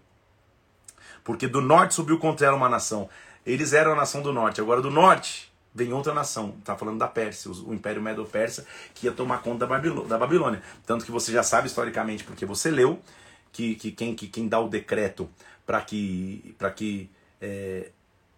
Porque 1.24 1.47
do 1.47 1.59
norte 1.59 1.93
subiu 1.93 2.18
contra 2.18 2.47
ela 2.47 2.55
uma 2.55 2.70
nação. 2.70 3.09
Eles 3.45 3.74
eram 3.74 3.91
a 3.91 3.95
nação 3.95 4.22
do 4.22 4.32
norte, 4.32 4.61
agora 4.61 4.82
do 4.82 4.89
norte 4.89 5.51
vem 5.78 5.93
outra 5.93 6.13
nação. 6.13 6.55
Está 6.59 6.75
falando 6.75 6.97
da 6.97 7.07
Pérsia, 7.07 7.51
o 7.51 7.73
Império 7.73 8.01
Medo-Persa, 8.01 8.65
que 8.95 9.05
ia 9.05 9.11
tomar 9.11 9.43
conta 9.43 9.67
da 9.67 10.17
Babilônia. 10.17 10.61
Tanto 10.86 11.05
que 11.05 11.11
você 11.11 11.32
já 11.32 11.43
sabe 11.43 11.67
historicamente, 11.67 12.23
porque 12.23 12.45
você 12.45 12.71
leu, 12.71 12.99
que, 13.51 13.75
que, 13.75 13.91
quem, 13.91 14.15
que 14.15 14.28
quem 14.28 14.47
dá 14.47 14.59
o 14.59 14.67
decreto 14.67 15.30
para 15.65 15.82
que, 15.82 16.55
pra 16.57 16.71
que 16.71 17.09
é, 17.39 17.91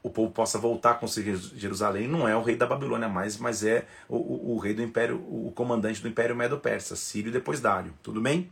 o 0.04 0.10
povo 0.10 0.32
possa 0.32 0.58
voltar 0.58 0.92
a 0.92 0.96
conseguir 0.96 1.38
Jerusalém 1.38 2.08
não 2.08 2.28
é 2.28 2.36
o 2.36 2.42
rei 2.42 2.56
da 2.56 2.66
Babilônia 2.66 3.08
mais, 3.08 3.38
mas 3.38 3.64
é 3.64 3.86
o, 4.08 4.18
o, 4.18 4.56
o 4.56 4.58
rei 4.58 4.74
do 4.74 4.82
império, 4.82 5.18
o 5.18 5.52
comandante 5.56 6.02
do 6.02 6.08
Império 6.08 6.36
Medo-Persa, 6.36 6.96
Sírio 6.96 7.32
depois 7.32 7.62
Dário. 7.62 7.94
Tudo 8.04 8.20
bem? 8.20 8.52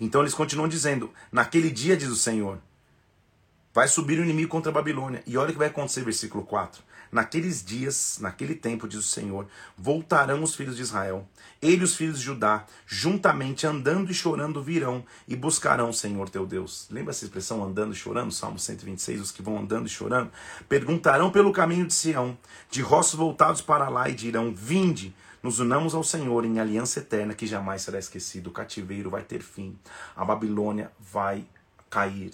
Então 0.00 0.22
eles 0.22 0.34
continuam 0.34 0.68
dizendo: 0.68 1.12
naquele 1.30 1.70
dia, 1.70 1.96
diz 1.96 2.08
o 2.08 2.16
Senhor, 2.16 2.58
vai 3.72 3.88
subir 3.88 4.18
o 4.18 4.24
inimigo 4.24 4.48
contra 4.48 4.70
a 4.70 4.74
Babilônia. 4.74 5.22
E 5.26 5.36
olha 5.36 5.50
o 5.50 5.52
que 5.52 5.58
vai 5.58 5.68
acontecer, 5.68 6.02
versículo 6.02 6.44
4. 6.44 6.82
Naqueles 7.10 7.64
dias, 7.64 8.18
naquele 8.20 8.54
tempo, 8.54 8.88
diz 8.88 9.00
o 9.00 9.02
Senhor, 9.02 9.46
voltarão 9.76 10.42
os 10.42 10.54
filhos 10.54 10.76
de 10.76 10.82
Israel, 10.82 11.26
ele 11.62 11.82
e 11.82 11.84
os 11.84 11.96
filhos 11.96 12.18
de 12.18 12.24
Judá, 12.24 12.66
juntamente 12.86 13.66
andando 13.66 14.10
e 14.10 14.14
chorando 14.14 14.62
virão 14.62 15.04
e 15.26 15.36
buscarão 15.36 15.90
o 15.90 15.94
Senhor 15.94 16.28
teu 16.28 16.46
Deus. 16.46 16.86
Lembra 16.90 17.10
essa 17.10 17.24
expressão 17.24 17.64
andando 17.64 17.92
e 17.92 17.96
chorando? 17.96 18.32
Salmo 18.32 18.58
126, 18.58 19.20
os 19.20 19.30
que 19.30 19.42
vão 19.42 19.58
andando 19.58 19.86
e 19.86 19.90
chorando. 19.90 20.30
Perguntarão 20.68 21.30
pelo 21.30 21.52
caminho 21.52 21.86
de 21.86 21.94
Sião, 21.94 22.36
de 22.70 22.82
rostos 22.82 23.18
voltados 23.18 23.60
para 23.60 23.88
lá 23.88 24.08
e 24.08 24.14
dirão: 24.14 24.54
Vinde, 24.54 25.14
nos 25.42 25.60
unamos 25.60 25.94
ao 25.94 26.02
Senhor 26.02 26.44
em 26.44 26.58
aliança 26.58 27.00
eterna 27.00 27.34
que 27.34 27.46
jamais 27.46 27.82
será 27.82 27.98
esquecida. 27.98 28.48
O 28.48 28.52
cativeiro 28.52 29.10
vai 29.10 29.22
ter 29.22 29.42
fim, 29.42 29.78
a 30.14 30.24
Babilônia 30.24 30.90
vai 30.98 31.46
cair 31.88 32.32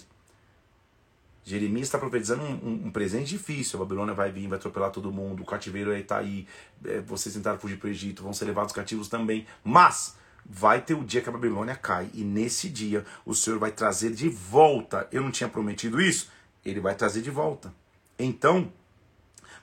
Jeremias 1.43 1.87
está 1.87 1.97
profetizando 1.97 2.43
um, 2.43 2.53
um, 2.53 2.87
um, 2.87 2.91
presente 2.91 3.29
difícil. 3.29 3.79
A 3.79 3.83
Babilônia 3.83 4.13
vai 4.13 4.31
vir, 4.31 4.47
vai 4.47 4.57
atropelar 4.57 4.91
todo 4.91 5.11
mundo. 5.11 5.43
O 5.43 5.45
cativeiro 5.45 5.93
está 5.93 6.17
aí. 6.17 6.47
É, 6.85 7.01
vocês 7.01 7.35
tentaram 7.35 7.59
fugir 7.59 7.77
para 7.77 7.87
o 7.87 7.89
Egito, 7.91 8.23
vão 8.23 8.33
ser 8.33 8.45
levados 8.45 8.73
cativos 8.73 9.07
também. 9.07 9.45
Mas 9.63 10.15
vai 10.45 10.81
ter 10.81 10.93
o 10.93 11.03
dia 11.03 11.21
que 11.21 11.29
a 11.29 11.31
Babilônia 11.31 11.75
cai. 11.75 12.09
E 12.13 12.23
nesse 12.23 12.69
dia 12.69 13.05
o 13.25 13.35
Senhor 13.35 13.59
vai 13.59 13.71
trazer 13.71 14.11
de 14.11 14.29
volta. 14.29 15.07
Eu 15.11 15.21
não 15.21 15.31
tinha 15.31 15.49
prometido 15.49 16.01
isso? 16.01 16.31
Ele 16.63 16.79
vai 16.79 16.95
trazer 16.95 17.21
de 17.21 17.29
volta. 17.29 17.73
Então, 18.17 18.71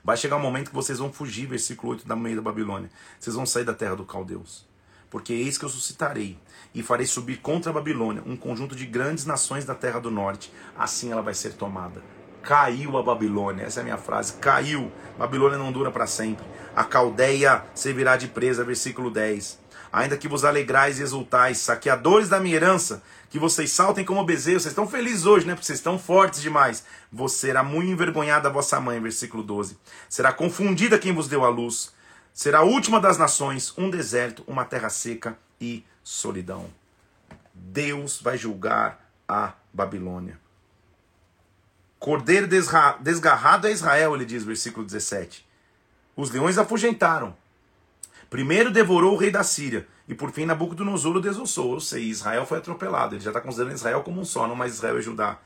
vai 0.03 0.15
chegar 0.15 0.37
um 0.37 0.41
momento 0.41 0.69
que 0.69 0.75
vocês 0.75 0.99
vão 0.99 1.11
fugir, 1.11 1.47
versículo 1.47 1.93
8 1.93 2.07
da 2.07 2.15
meio 2.15 2.35
da 2.35 2.41
Babilônia. 2.41 2.91
Vocês 3.19 3.35
vão 3.35 3.45
sair 3.45 3.63
da 3.63 3.73
terra 3.73 3.95
do 3.95 4.05
Caldeus 4.05 4.70
porque 5.11 5.33
eis 5.33 5.57
que 5.57 5.65
eu 5.65 5.69
suscitarei 5.69 6.39
e 6.73 6.81
farei 6.81 7.05
subir 7.05 7.37
contra 7.37 7.69
a 7.69 7.73
Babilônia 7.73 8.23
um 8.25 8.37
conjunto 8.37 8.75
de 8.75 8.85
grandes 8.85 9.25
nações 9.25 9.65
da 9.65 9.75
terra 9.75 9.99
do 9.99 10.09
norte, 10.09 10.51
assim 10.75 11.11
ela 11.11 11.21
vai 11.21 11.33
ser 11.33 11.53
tomada. 11.53 12.01
Caiu 12.41 12.97
a 12.97 13.03
Babilônia, 13.03 13.65
essa 13.65 13.81
é 13.81 13.81
a 13.81 13.83
minha 13.83 13.97
frase, 13.97 14.33
caiu. 14.33 14.91
Babilônia 15.19 15.59
não 15.59 15.71
dura 15.71 15.91
para 15.91 16.07
sempre. 16.07 16.43
A 16.75 16.83
Caldeia 16.83 17.63
servirá 17.75 18.17
de 18.17 18.29
presa, 18.29 18.63
versículo 18.63 19.11
10. 19.11 19.59
Ainda 19.93 20.17
que 20.17 20.27
vos 20.27 20.45
alegrais 20.45 20.97
e 20.97 21.03
exultais, 21.03 21.59
saqueadores 21.59 22.29
da 22.29 22.39
minha 22.39 22.55
herança, 22.55 23.03
que 23.29 23.37
vocês 23.37 23.71
saltem 23.71 24.05
como 24.05 24.23
bezerros, 24.23 24.63
vocês 24.63 24.71
estão 24.71 24.87
felizes 24.87 25.25
hoje, 25.25 25.45
né? 25.45 25.53
Porque 25.53 25.65
vocês 25.65 25.79
estão 25.79 25.99
fortes 25.99 26.41
demais. 26.41 26.83
Você 27.11 27.47
será 27.47 27.61
muito 27.61 27.91
envergonhada 27.91 28.47
a 28.47 28.51
vossa 28.51 28.79
mãe, 28.79 28.99
versículo 28.99 29.43
12. 29.43 29.77
Será 30.09 30.31
confundida 30.31 30.97
quem 30.97 31.13
vos 31.13 31.27
deu 31.27 31.43
a 31.43 31.49
luz 31.49 31.91
Será 32.33 32.59
a 32.59 32.63
última 32.63 32.99
das 32.99 33.17
nações, 33.17 33.73
um 33.77 33.89
deserto, 33.89 34.43
uma 34.47 34.65
terra 34.65 34.89
seca 34.89 35.37
e 35.59 35.83
solidão. 36.03 36.69
Deus 37.53 38.21
vai 38.21 38.37
julgar 38.37 39.05
a 39.27 39.53
Babilônia. 39.73 40.39
Cordeiro 41.99 42.47
desgarrado 42.47 43.67
é 43.67 43.71
Israel, 43.71 44.15
ele 44.15 44.25
diz, 44.25 44.43
versículo 44.43 44.85
17. 44.85 45.47
Os 46.15 46.31
leões 46.31 46.57
afugentaram. 46.57 47.35
Primeiro 48.29 48.71
devorou 48.71 49.13
o 49.13 49.17
rei 49.17 49.29
da 49.29 49.43
Síria, 49.43 49.87
e 50.07 50.15
por 50.15 50.31
fim 50.31 50.45
Nabucodonosor 50.45 51.17
o 51.17 51.21
desossou. 51.21 51.71
Ou 51.71 51.79
seja, 51.79 52.05
Israel 52.05 52.45
foi 52.45 52.57
atropelado. 52.57 53.13
Ele 53.13 53.21
já 53.21 53.29
está 53.29 53.39
considerando 53.39 53.75
Israel 53.75 54.01
como 54.03 54.19
um 54.19 54.25
só, 54.25 54.47
não 54.47 54.55
mais 54.55 54.73
Israel 54.73 54.97
e 54.97 55.01
Judá. 55.01 55.37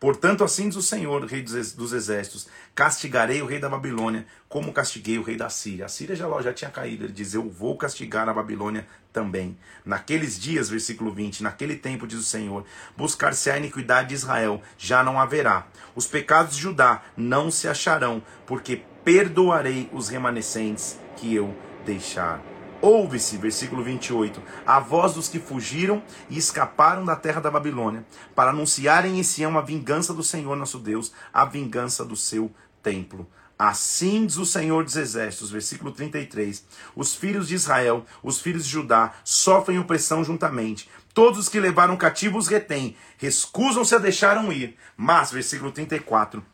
Portanto, 0.00 0.44
assim 0.44 0.68
diz 0.68 0.76
o 0.76 0.82
Senhor, 0.82 1.24
rei 1.24 1.42
dos 1.42 1.92
exércitos: 1.92 2.48
castigarei 2.74 3.42
o 3.42 3.46
rei 3.46 3.58
da 3.58 3.68
Babilônia, 3.68 4.26
como 4.48 4.72
castiguei 4.72 5.18
o 5.18 5.22
rei 5.22 5.36
da 5.36 5.48
Síria. 5.48 5.86
A 5.86 5.88
Síria 5.88 6.14
já, 6.14 6.28
já 6.40 6.52
tinha 6.52 6.70
caído. 6.70 7.04
Ele 7.04 7.12
diz: 7.12 7.34
Eu 7.34 7.50
vou 7.50 7.76
castigar 7.76 8.28
a 8.28 8.34
Babilônia 8.34 8.86
também. 9.12 9.58
Naqueles 9.84 10.38
dias, 10.38 10.68
versículo 10.68 11.12
20, 11.12 11.42
naquele 11.42 11.74
tempo, 11.74 12.06
diz 12.06 12.20
o 12.20 12.22
Senhor: 12.22 12.64
buscar-se 12.96 13.50
a 13.50 13.58
iniquidade 13.58 14.10
de 14.10 14.14
Israel, 14.14 14.62
já 14.76 15.02
não 15.02 15.18
haverá. 15.18 15.66
Os 15.96 16.06
pecados 16.06 16.54
de 16.54 16.62
Judá 16.62 17.02
não 17.16 17.50
se 17.50 17.66
acharão, 17.66 18.22
porque 18.46 18.82
perdoarei 19.04 19.88
os 19.92 20.08
remanescentes 20.08 20.96
que 21.16 21.34
eu 21.34 21.52
deixar. 21.84 22.40
Ouve-se, 22.80 23.36
versículo 23.36 23.82
28, 23.82 24.40
a 24.64 24.78
voz 24.78 25.14
dos 25.14 25.28
que 25.28 25.40
fugiram 25.40 26.00
e 26.30 26.38
escaparam 26.38 27.04
da 27.04 27.16
terra 27.16 27.40
da 27.40 27.50
Babilônia, 27.50 28.06
para 28.36 28.50
anunciarem 28.50 29.18
em 29.18 29.22
Sião 29.24 29.58
a 29.58 29.60
vingança 29.60 30.14
do 30.14 30.22
Senhor 30.22 30.56
nosso 30.56 30.78
Deus, 30.78 31.12
a 31.32 31.44
vingança 31.44 32.04
do 32.04 32.14
seu 32.14 32.52
templo. 32.80 33.26
Assim 33.58 34.24
diz 34.24 34.36
o 34.36 34.46
Senhor 34.46 34.84
dos 34.84 34.94
Exércitos, 34.94 35.50
versículo 35.50 35.90
33. 35.90 36.64
Os 36.94 37.16
filhos 37.16 37.48
de 37.48 37.56
Israel, 37.56 38.06
os 38.22 38.40
filhos 38.40 38.64
de 38.64 38.70
Judá, 38.70 39.12
sofrem 39.24 39.80
opressão 39.80 40.22
juntamente. 40.22 40.88
Todos 41.12 41.40
os 41.40 41.48
que 41.48 41.58
levaram 41.58 41.96
cativos 41.96 42.46
retêm, 42.46 42.94
recusam-se 43.16 43.92
a 43.92 43.98
deixar 43.98 44.40
ir. 44.52 44.76
Mas, 44.96 45.32
versículo 45.32 45.72
34, 45.72 46.44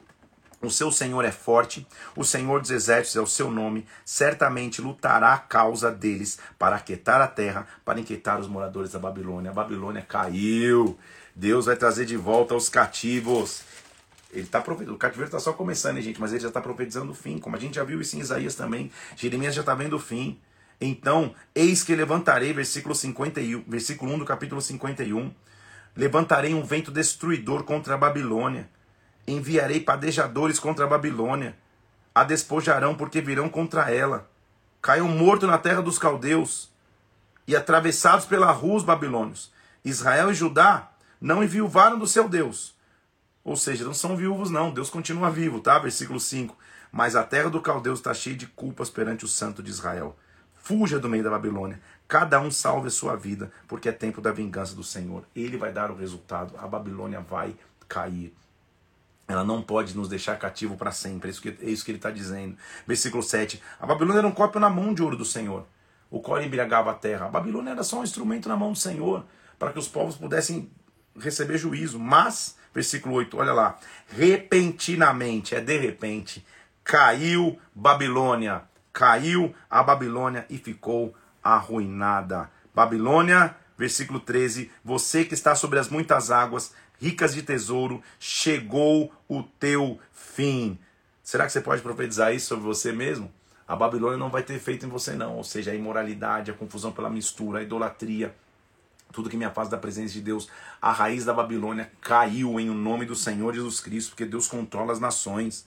o 0.65 0.71
seu 0.71 0.91
Senhor 0.91 1.25
é 1.25 1.31
forte, 1.31 1.87
o 2.17 2.25
Senhor 2.25 2.61
dos 2.61 2.71
exércitos 2.71 3.17
é 3.17 3.21
o 3.21 3.27
seu 3.27 3.51
nome, 3.51 3.87
certamente 4.05 4.81
lutará 4.81 5.33
a 5.35 5.39
causa 5.39 5.91
deles 5.91 6.39
para 6.59 6.77
aquietar 6.77 7.21
a 7.21 7.27
terra, 7.27 7.67
para 7.85 8.01
inquietar 8.01 8.41
os 8.41 8.49
moradores 8.49 8.93
da 8.93 8.99
Babilônia. 8.99 9.51
A 9.51 9.55
Babilônia 9.55 10.03
caiu. 10.03 10.99
Deus 11.35 11.67
vai 11.67 11.77
trazer 11.77 12.07
de 12.07 12.17
volta 12.17 12.55
os 12.55 12.69
cativos. 12.69 13.63
Ele 14.33 14.47
tá 14.47 14.61
profetizando. 14.61 14.97
O 14.97 14.99
cativeiro 14.99 15.29
está 15.29 15.39
só 15.39 15.53
começando, 15.53 15.97
hein, 15.97 16.03
gente, 16.03 16.21
mas 16.21 16.33
ele 16.33 16.41
já 16.41 16.49
está 16.49 16.61
profetizando 16.61 17.13
o 17.13 17.15
fim. 17.15 17.39
Como 17.39 17.57
a 17.57 17.59
gente 17.59 17.77
já 17.77 17.85
viu 17.85 18.01
isso 18.01 18.17
em 18.17 18.21
Isaías 18.21 18.55
também. 18.55 18.91
Jeremias 19.17 19.55
já 19.55 19.61
está 19.61 19.75
vendo 19.75 19.97
o 19.97 20.01
fim. 20.01 20.39
Então, 20.81 21.35
eis 21.55 21.83
que 21.83 21.95
levantarei, 21.95 22.53
versículo, 22.53 22.95
51, 22.95 23.65
versículo 23.67 24.13
1 24.13 24.19
do 24.19 24.25
capítulo 24.25 24.61
51. 24.61 25.33
Levantarei 25.97 26.53
um 26.53 26.65
vento 26.65 26.91
destruidor 26.91 27.63
contra 27.63 27.95
a 27.95 27.99
Babilônia 27.99 28.69
Enviarei 29.27 29.81
padejadores 29.81 30.59
contra 30.59 30.85
a 30.85 30.89
Babilônia. 30.89 31.57
A 32.15 32.25
despojarão 32.25 32.95
porque 32.95 33.21
virão 33.21 33.49
contra 33.49 33.91
ela. 33.91 34.31
Caiam 34.81 35.09
morto 35.09 35.47
na 35.47 35.59
terra 35.59 35.81
dos 35.81 35.99
caldeus 35.99 36.73
e 37.47 37.57
atravessados 37.57 38.27
pela 38.27 38.51
rua 38.51 38.77
os 38.77 38.85
babilônios. 38.85 39.53
Israel 39.85 40.31
e 40.31 40.35
Judá 40.35 40.91
não 41.21 41.43
enviuvaram 41.43 41.99
do 41.99 42.07
seu 42.07 42.29
Deus. 42.29 42.75
Ou 43.43 43.57
seja, 43.57 43.85
não 43.85 43.95
são 43.95 44.17
viúvos, 44.17 44.51
não. 44.51 44.73
Deus 44.73 44.89
continua 44.89 45.31
vivo, 45.31 45.61
tá? 45.61 45.79
Versículo 45.79 46.19
5. 46.19 46.57
Mas 46.91 47.15
a 47.15 47.23
terra 47.23 47.51
do 47.51 47.61
Caldeu 47.61 47.93
está 47.93 48.15
cheia 48.15 48.37
de 48.37 48.47
culpas 48.47 48.89
perante 48.89 49.25
o 49.25 49.29
santo 49.29 49.63
de 49.63 49.71
Israel. 49.71 50.17
Fuja 50.55 50.99
do 50.99 51.09
meio 51.09 51.25
da 51.25 51.31
Babilônia. 51.31 51.81
Cada 52.09 52.41
um 52.41 52.51
salve 52.51 52.89
a 52.89 52.91
sua 52.91 53.17
vida, 53.17 53.53
porque 53.69 53.89
é 53.89 53.93
tempo 53.93 54.21
da 54.21 54.33
vingança 54.33 54.75
do 54.75 54.83
Senhor. 54.83 55.25
Ele 55.37 55.59
vai 55.59 55.73
dar 55.73 55.91
o 55.91 55.97
resultado. 55.97 56.55
A 56.57 56.67
Babilônia 56.67 57.21
vai 57.21 57.55
cair. 57.87 58.35
Ela 59.27 59.45
não 59.45 59.63
pode 59.63 59.97
nos 59.97 60.09
deixar 60.09 60.39
cativo 60.39 60.77
para 60.77 60.93
sempre. 60.93 61.29
É 61.29 61.31
isso, 61.31 61.41
que, 61.41 61.49
é 61.49 61.71
isso 61.71 61.85
que 61.85 61.91
ele 61.91 61.99
está 61.99 62.11
dizendo. 62.11 62.57
Versículo 62.87 63.23
7. 63.23 63.63
A 63.81 63.87
Babilônia 63.87 64.21
era 64.21 64.29
um 64.29 64.33
copo 64.33 64.59
na 64.59 64.69
mão 64.69 64.93
de 64.93 65.03
ouro 65.03 65.17
do 65.17 65.25
Senhor, 65.25 65.67
o 66.11 66.21
qual 66.21 66.43
embriagava 66.43 66.91
a 66.91 66.95
terra. 66.95 67.27
A 67.27 67.31
Babilônia 67.31 67.71
era 67.71 67.83
só 67.83 68.01
um 68.01 68.05
instrumento 68.05 68.49
na 68.49 68.57
mão 68.57 68.73
do 68.73 68.79
Senhor, 68.79 69.25
para 69.59 69.73
que 69.73 69.79
os 69.79 69.89
povos 69.89 70.17
pudessem 70.17 70.71
receber 71.19 71.57
juízo. 71.57 71.99
Mas, 71.99 72.57
versículo 72.75 73.15
8, 73.15 73.37
olha 73.39 73.53
lá. 73.53 73.79
Repentinamente, 74.09 75.55
é 75.55 75.61
de 75.61 75.79
repente, 75.79 76.45
caiu 76.83 77.59
Babilônia. 77.75 78.63
Caiu 78.93 79.55
a 79.69 79.83
Babilônia 79.83 80.47
e 80.49 80.59
ficou 80.59 81.15
arruinada. 81.43 82.51
Babilônia, 82.75 83.57
versículo 83.77 84.21
13. 84.21 84.71
Você 84.85 85.25
que 85.25 85.35
está 85.35 85.55
sobre 85.55 85.79
as 85.79 85.89
muitas 85.89 86.31
águas 86.31 86.73
ricas 87.05 87.35
de 87.35 87.43
tesouro, 87.43 88.03
chegou 88.19 89.13
o 89.29 89.43
teu 89.43 90.01
fim. 90.11 90.79
Será 91.23 91.45
que 91.45 91.53
você 91.53 91.61
pode 91.61 91.83
profetizar 91.83 92.35
isso 92.35 92.47
sobre 92.47 92.65
você 92.65 92.93
mesmo? 92.93 93.31
A 93.69 93.77
Babilônia 93.77 94.17
não 94.17 94.31
vai 94.31 94.43
ter 94.43 94.55
efeito 94.55 94.87
em 94.87 94.89
você, 94.89 95.13
não. 95.13 95.37
Ou 95.37 95.45
seja, 95.45 95.71
a 95.71 95.75
imoralidade, 95.75 96.51
a 96.51 96.55
confusão 96.55 96.93
pela 96.93 97.11
mistura, 97.11 97.59
a 97.59 97.63
idolatria, 97.63 98.35
tudo 99.13 99.29
que 99.29 99.37
me 99.37 99.45
afasta 99.45 99.73
da 99.73 99.79
presença 99.79 100.15
de 100.15 100.23
Deus. 100.23 100.49
A 100.81 100.93
raiz 100.93 101.27
da 101.27 101.35
Babilônia 101.35 101.93
caiu 102.01 102.59
em 102.59 102.71
o 102.71 102.75
nome 102.75 103.05
do 103.05 103.15
Senhor 103.15 103.55
Jesus 103.55 103.81
Cristo, 103.81 104.11
porque 104.11 104.25
Deus 104.25 104.49
controla 104.49 104.91
as 104.91 105.01
nações. 105.01 105.67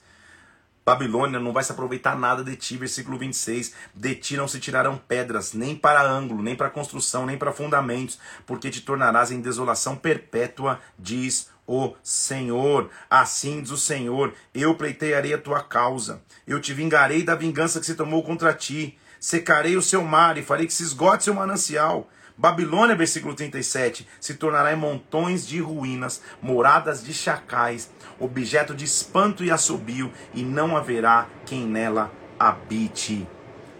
Babilônia 0.88 1.38
não 1.38 1.52
vai 1.52 1.62
se 1.62 1.70
aproveitar 1.70 2.18
nada 2.18 2.42
de 2.42 2.56
ti, 2.56 2.78
versículo 2.78 3.18
26. 3.18 3.74
De 3.94 4.14
ti 4.14 4.38
não 4.38 4.48
se 4.48 4.58
tirarão 4.58 4.96
pedras, 4.96 5.52
nem 5.52 5.76
para 5.76 6.00
ângulo, 6.00 6.42
nem 6.42 6.56
para 6.56 6.70
construção, 6.70 7.26
nem 7.26 7.36
para 7.36 7.52
fundamentos, 7.52 8.18
porque 8.46 8.70
te 8.70 8.80
tornarás 8.80 9.30
em 9.30 9.42
desolação 9.42 9.96
perpétua, 9.96 10.80
diz 10.98 11.50
o 11.66 11.94
Senhor. 12.02 12.88
Assim 13.10 13.60
diz 13.60 13.70
o 13.70 13.76
Senhor: 13.76 14.32
Eu 14.54 14.76
pleitearei 14.76 15.34
a 15.34 15.38
tua 15.38 15.62
causa, 15.62 16.22
eu 16.46 16.58
te 16.58 16.72
vingarei 16.72 17.22
da 17.22 17.34
vingança 17.34 17.80
que 17.80 17.84
se 17.84 17.94
tomou 17.94 18.22
contra 18.22 18.54
ti, 18.54 18.96
secarei 19.20 19.76
o 19.76 19.82
seu 19.82 20.02
mar 20.02 20.38
e 20.38 20.42
farei 20.42 20.66
que 20.66 20.72
se 20.72 20.84
esgote 20.84 21.24
seu 21.24 21.34
manancial. 21.34 22.08
Babilônia, 22.38 22.94
versículo 22.94 23.34
37, 23.34 24.06
se 24.20 24.34
tornará 24.34 24.72
em 24.72 24.76
montões 24.76 25.44
de 25.44 25.58
ruínas, 25.60 26.22
moradas 26.40 27.02
de 27.02 27.12
chacais, 27.12 27.90
objeto 28.20 28.76
de 28.76 28.84
espanto 28.84 29.42
e 29.42 29.50
assobio, 29.50 30.12
e 30.32 30.44
não 30.44 30.76
haverá 30.76 31.26
quem 31.44 31.66
nela 31.66 32.12
habite. 32.38 33.26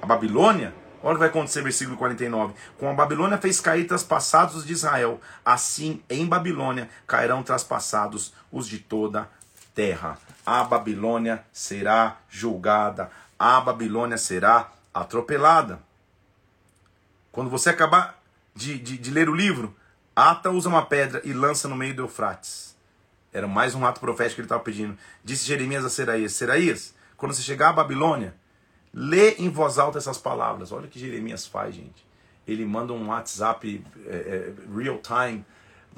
A 0.02 0.06
Babilônia, 0.06 0.74
olha 1.00 1.12
o 1.12 1.14
que 1.14 1.20
vai 1.20 1.28
acontecer, 1.28 1.62
versículo 1.62 1.96
49. 1.96 2.52
Com 2.76 2.90
a 2.90 2.94
Babilônia 2.94 3.38
fez 3.38 3.61
cair 3.61 3.86
traspassados 3.86 4.66
de 4.66 4.72
Israel, 4.72 5.20
assim 5.44 6.02
em 6.11 6.26
Babilônia 6.26 6.90
cairão 7.06 7.44
traspassados 7.44 8.34
os 8.50 8.66
de 8.66 8.80
toda 8.80 9.28
terra. 9.72 10.18
A 10.44 10.64
Babilônia 10.64 11.44
será 11.52 12.16
julgada, 12.28 13.09
a 13.38 13.61
Babilônia 13.61 14.18
será 14.18 14.72
atropelada. 14.92 15.78
Quando 17.30 17.50
você 17.50 17.70
acabar 17.70 18.18
de, 18.59 18.76
de, 18.76 18.98
de 18.98 19.11
ler 19.12 19.28
o 19.28 19.34
livro, 19.34 19.74
Ata 20.16 20.50
usa 20.50 20.68
uma 20.68 20.84
pedra 20.84 21.22
e 21.24 21.32
lança 21.32 21.68
no 21.68 21.76
meio 21.76 21.94
do 21.94 22.02
Eufrates. 22.02 22.76
Era 23.32 23.46
mais 23.46 23.72
um 23.76 23.86
ato 23.86 24.00
profético 24.00 24.34
que 24.34 24.40
ele 24.40 24.46
estava 24.46 24.62
pedindo. 24.62 24.98
Disse 25.22 25.46
Jeremias 25.46 25.84
a 25.84 25.88
Seraías: 25.88 26.32
Seraías, 26.32 26.94
quando 27.16 27.32
você 27.32 27.42
chegar 27.42 27.68
à 27.68 27.72
Babilônia, 27.72 28.34
lê 28.92 29.34
em 29.34 29.48
voz 29.48 29.78
alta 29.78 29.98
essas 29.98 30.18
palavras. 30.18 30.72
Olha 30.72 30.86
o 30.86 30.88
que 30.88 30.98
Jeremias 30.98 31.46
faz, 31.46 31.76
gente. 31.76 32.04
Ele 32.48 32.64
manda 32.64 32.92
um 32.92 33.09
WhatsApp 33.09 33.84
é, 34.06 34.11
é, 34.11 34.52
real 34.76 34.98
time 34.98 35.44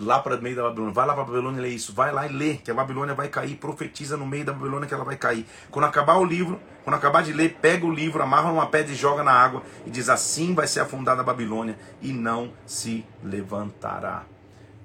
lá 0.00 0.18
para 0.18 0.36
o 0.36 0.42
meio 0.42 0.56
da 0.56 0.62
Babilônia. 0.62 0.92
Vai 0.94 1.06
lá 1.06 1.12
para 1.12 1.22
a 1.22 1.26
Babilônia 1.26 1.58
e 1.58 1.62
lê 1.62 1.68
isso. 1.68 1.92
Vai 1.92 2.12
lá 2.12 2.26
e 2.26 2.32
lê, 2.32 2.56
que 2.56 2.70
a 2.70 2.74
Babilônia 2.74 3.14
vai 3.14 3.28
cair. 3.28 3.56
Profetiza 3.56 4.16
no 4.16 4.26
meio 4.26 4.44
da 4.44 4.52
Babilônia 4.52 4.88
que 4.88 4.94
ela 4.94 5.04
vai 5.04 5.16
cair. 5.16 5.46
Quando 5.70 5.84
acabar 5.84 6.16
o 6.16 6.24
livro, 6.24 6.60
quando 6.82 6.96
acabar 6.96 7.22
de 7.22 7.32
ler, 7.32 7.58
pega 7.60 7.86
o 7.86 7.92
livro, 7.92 8.22
amarra 8.22 8.50
uma 8.50 8.66
pedra 8.66 8.92
e 8.92 8.96
joga 8.96 9.22
na 9.22 9.32
água. 9.32 9.62
E 9.86 9.90
diz: 9.90 10.08
Assim 10.08 10.54
vai 10.54 10.66
ser 10.66 10.80
afundada 10.80 11.20
a 11.20 11.24
Babilônia 11.24 11.78
e 12.00 12.12
não 12.12 12.52
se 12.66 13.04
levantará. 13.22 14.24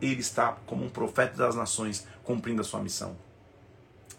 Ele 0.01 0.19
está 0.19 0.57
como 0.65 0.85
um 0.85 0.89
profeta 0.89 1.37
das 1.37 1.55
nações 1.55 2.07
cumprindo 2.23 2.61
a 2.61 2.65
sua 2.65 2.81
missão. 2.81 3.17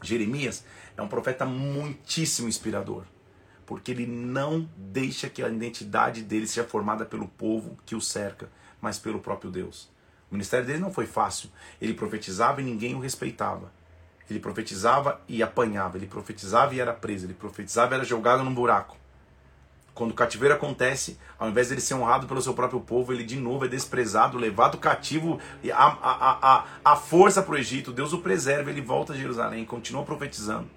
Jeremias 0.03 0.65
é 0.97 1.03
um 1.03 1.09
profeta 1.09 1.45
muitíssimo 1.45 2.49
inspirador 2.49 3.05
porque 3.67 3.91
ele 3.91 4.07
não 4.07 4.69
deixa 4.77 5.29
que 5.29 5.43
a 5.43 5.49
identidade 5.49 6.23
dele 6.23 6.47
seja 6.47 6.67
formada 6.67 7.05
pelo 7.05 7.27
povo 7.27 7.77
que 7.85 7.97
o 7.97 8.01
cerca, 8.01 8.49
mas 8.81 8.97
pelo 8.99 9.19
próprio 9.19 9.51
Deus. 9.51 9.91
O 10.31 10.35
ministério 10.35 10.67
dele 10.67 10.81
não 10.81 10.93
foi 10.93 11.07
fácil. 11.07 11.51
Ele 11.81 11.95
profetizava 11.95 12.61
e 12.61 12.65
ninguém 12.65 12.95
o 12.95 12.99
respeitava. 12.99 13.73
Ele 14.29 14.41
profetizava 14.41 15.21
e 15.29 15.43
apanhava. 15.43 15.97
Ele 15.97 16.07
profetizava 16.07 16.75
e 16.75 16.81
era 16.81 16.93
preso. 16.93 17.27
Ele 17.27 17.35
profetizava 17.35 17.95
e 17.95 17.97
era 17.97 18.05
jogado 18.05 18.43
num 18.43 18.55
buraco. 18.55 18.97
Quando 19.95 20.11
o 20.11 20.15
cativeiro 20.15 20.55
acontece, 20.55 21.19
ao 21.39 21.49
invés 21.49 21.69
de 21.69 21.75
ele 21.75 21.81
ser 21.81 21.95
honrado 21.95 22.27
pelo 22.27 22.43
seu 22.43 22.53
próprio 22.53 22.81
povo, 22.81 23.15
ele 23.15 23.25
de 23.25 23.37
novo 23.37 23.65
é 23.65 23.69
desprezado, 23.69 24.37
levado 24.37 24.77
cativo 24.77 25.41
a, 25.73 25.87
a, 25.87 26.57
a, 26.59 26.67
a 26.85 26.97
força 26.97 27.43
para 27.43 27.55
o 27.55 27.57
Egito. 27.57 27.93
Deus 27.93 28.13
o 28.13 28.19
preserva, 28.19 28.69
ele 28.69 28.83
volta 28.83 29.15
a 29.15 29.17
Jerusalém, 29.17 29.65
continua 29.65 30.05
profetizando. 30.05 30.69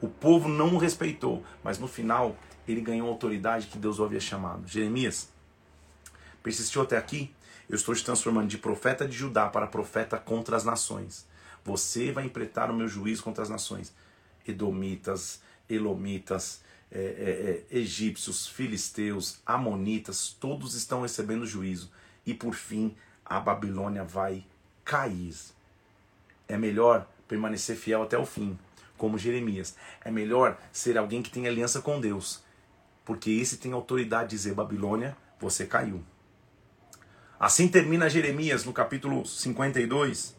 O 0.00 0.08
povo 0.08 0.48
não 0.48 0.74
o 0.74 0.78
respeitou, 0.78 1.44
mas 1.62 1.78
no 1.78 1.86
final 1.86 2.34
ele 2.66 2.80
ganhou 2.80 3.08
a 3.08 3.10
autoridade 3.10 3.66
que 3.66 3.76
Deus 3.76 3.98
o 3.98 4.04
havia 4.04 4.20
chamado. 4.20 4.66
Jeremias 4.66 5.30
persistiu 6.42 6.80
até 6.80 6.96
aqui, 6.96 7.30
eu 7.68 7.76
estou 7.76 7.94
te 7.94 8.04
transformando 8.04 8.48
de 8.48 8.58
profeta 8.58 9.06
de 9.06 9.16
Judá 9.16 9.48
para 9.48 9.66
profeta 9.66 10.18
contra 10.18 10.56
as 10.56 10.64
nações. 10.64 11.26
Você 11.64 12.12
vai 12.12 12.26
empreitar 12.26 12.70
o 12.70 12.74
meu 12.74 12.88
juízo 12.88 13.22
contra 13.22 13.42
as 13.42 13.48
nações. 13.48 13.94
Edomitas, 14.46 15.40
Elomitas, 15.68 16.60
é, 16.92 16.98
é, 16.98 17.74
é, 17.74 17.78
egípcios, 17.78 18.46
filisteus, 18.46 19.40
amonitas, 19.44 20.36
todos 20.38 20.74
estão 20.74 21.02
recebendo 21.02 21.46
juízo. 21.46 21.90
E 22.26 22.34
por 22.34 22.54
fim, 22.54 22.94
a 23.24 23.40
Babilônia 23.40 24.04
vai 24.04 24.44
cair. 24.84 25.34
É 26.46 26.58
melhor 26.58 27.08
permanecer 27.26 27.76
fiel 27.76 28.02
até 28.02 28.18
o 28.18 28.26
fim, 28.26 28.58
como 28.98 29.18
Jeremias. 29.18 29.74
É 30.04 30.10
melhor 30.10 30.58
ser 30.70 30.98
alguém 30.98 31.22
que 31.22 31.30
tem 31.30 31.48
aliança 31.48 31.80
com 31.80 32.00
Deus, 32.00 32.42
porque 33.04 33.30
esse 33.30 33.56
tem 33.56 33.72
autoridade 33.72 34.30
de 34.30 34.36
dizer: 34.36 34.54
Babilônia, 34.54 35.16
você 35.40 35.66
caiu. 35.66 36.04
Assim 37.44 37.68
termina 37.68 38.08
Jeremias 38.08 38.64
no 38.64 38.72
capítulo 38.72 39.26
52. 39.26 40.34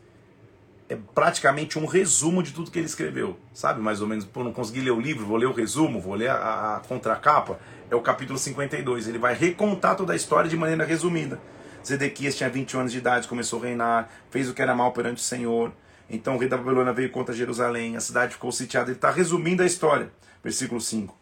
É 0.89 0.97
praticamente 1.13 1.77
um 1.77 1.85
resumo 1.85 2.41
de 2.41 2.51
tudo 2.51 2.71
que 2.71 2.79
ele 2.79 2.87
escreveu. 2.87 3.37
Sabe, 3.53 3.79
mais 3.79 4.01
ou 4.01 4.07
menos, 4.07 4.25
por 4.25 4.43
não 4.43 4.51
conseguir 4.51 4.81
ler 4.81 4.89
o 4.89 4.99
livro, 4.99 5.23
vou 5.23 5.37
ler 5.37 5.45
o 5.45 5.53
resumo, 5.53 6.01
vou 6.01 6.15
ler 6.15 6.31
a, 6.31 6.77
a 6.77 6.79
contracapa. 6.79 7.59
É 7.91 7.95
o 7.95 8.01
capítulo 8.01 8.39
52. 8.39 9.07
Ele 9.07 9.19
vai 9.19 9.35
recontar 9.35 9.95
toda 9.95 10.13
a 10.13 10.15
história 10.15 10.49
de 10.49 10.57
maneira 10.57 10.83
resumida. 10.83 11.39
Zedequias 11.85 12.35
tinha 12.35 12.49
20 12.49 12.75
anos 12.75 12.91
de 12.91 12.97
idade, 12.97 13.27
começou 13.27 13.61
a 13.61 13.65
reinar, 13.65 14.09
fez 14.31 14.49
o 14.49 14.55
que 14.55 14.63
era 14.63 14.73
mal 14.73 14.91
perante 14.91 15.21
o 15.21 15.23
Senhor. 15.23 15.71
Então 16.09 16.37
o 16.37 16.39
rei 16.39 16.49
da 16.49 16.57
Babilônia 16.57 16.91
veio 16.91 17.11
contra 17.11 17.35
Jerusalém, 17.35 17.95
a 17.95 17.99
cidade 17.99 18.33
ficou 18.33 18.51
sitiada. 18.51 18.89
Ele 18.89 18.97
está 18.97 19.11
resumindo 19.11 19.61
a 19.61 19.65
história. 19.67 20.11
Versículo 20.43 20.81
5. 20.81 21.15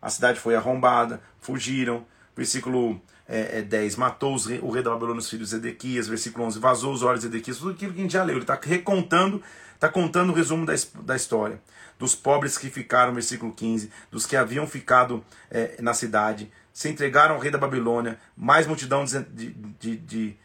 A 0.00 0.08
cidade 0.08 0.40
foi 0.40 0.56
arrombada, 0.56 1.20
fugiram. 1.38 2.06
Versículo 2.34 2.98
é, 3.30 3.60
é 3.60 3.62
10, 3.62 3.94
matou 3.94 4.34
os, 4.34 4.46
o 4.46 4.70
rei 4.70 4.82
da 4.82 4.90
Babilônia, 4.90 5.20
os 5.20 5.30
filhos 5.30 5.50
de 5.50 5.54
Zedequias, 5.54 6.08
versículo 6.08 6.44
11, 6.46 6.58
vazou 6.58 6.92
os 6.92 7.04
olhos 7.04 7.20
de 7.20 7.28
Zedequias, 7.28 7.58
tudo 7.58 7.70
aquilo 7.70 7.92
que 7.92 8.00
a 8.00 8.02
gente 8.02 8.12
já 8.12 8.24
leu, 8.24 8.34
ele 8.34 8.42
está 8.42 8.58
recontando, 8.60 9.40
está 9.72 9.88
contando 9.88 10.30
o 10.30 10.34
resumo 10.34 10.66
da, 10.66 10.74
da 11.02 11.14
história. 11.14 11.62
Dos 11.96 12.14
pobres 12.14 12.58
que 12.58 12.68
ficaram, 12.68 13.14
versículo 13.14 13.52
15, 13.52 13.90
dos 14.10 14.26
que 14.26 14.34
haviam 14.34 14.66
ficado 14.66 15.24
é, 15.48 15.76
na 15.80 15.94
cidade, 15.94 16.50
se 16.72 16.88
entregaram 16.88 17.36
ao 17.36 17.40
rei 17.40 17.52
da 17.52 17.58
Babilônia, 17.58 18.18
mais 18.36 18.66
multidão 18.66 19.04
de, 19.04 19.22
de, 19.22 19.96
de, 19.96 20.36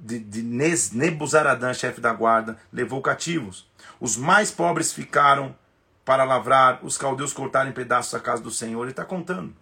de, 0.00 0.18
de 0.18 0.42
Nebuzaradã, 0.92 1.74
chefe 1.74 2.00
da 2.00 2.12
guarda, 2.12 2.56
levou 2.72 3.02
cativos. 3.02 3.68
Os 3.98 4.16
mais 4.16 4.50
pobres 4.52 4.92
ficaram 4.92 5.56
para 6.04 6.24
lavrar, 6.24 6.80
os 6.84 6.96
caldeus 6.96 7.32
cortaram 7.32 7.70
em 7.70 7.72
pedaços 7.72 8.14
a 8.14 8.20
casa 8.20 8.42
do 8.42 8.50
Senhor. 8.50 8.82
Ele 8.82 8.90
está 8.90 9.04
contando 9.04 9.54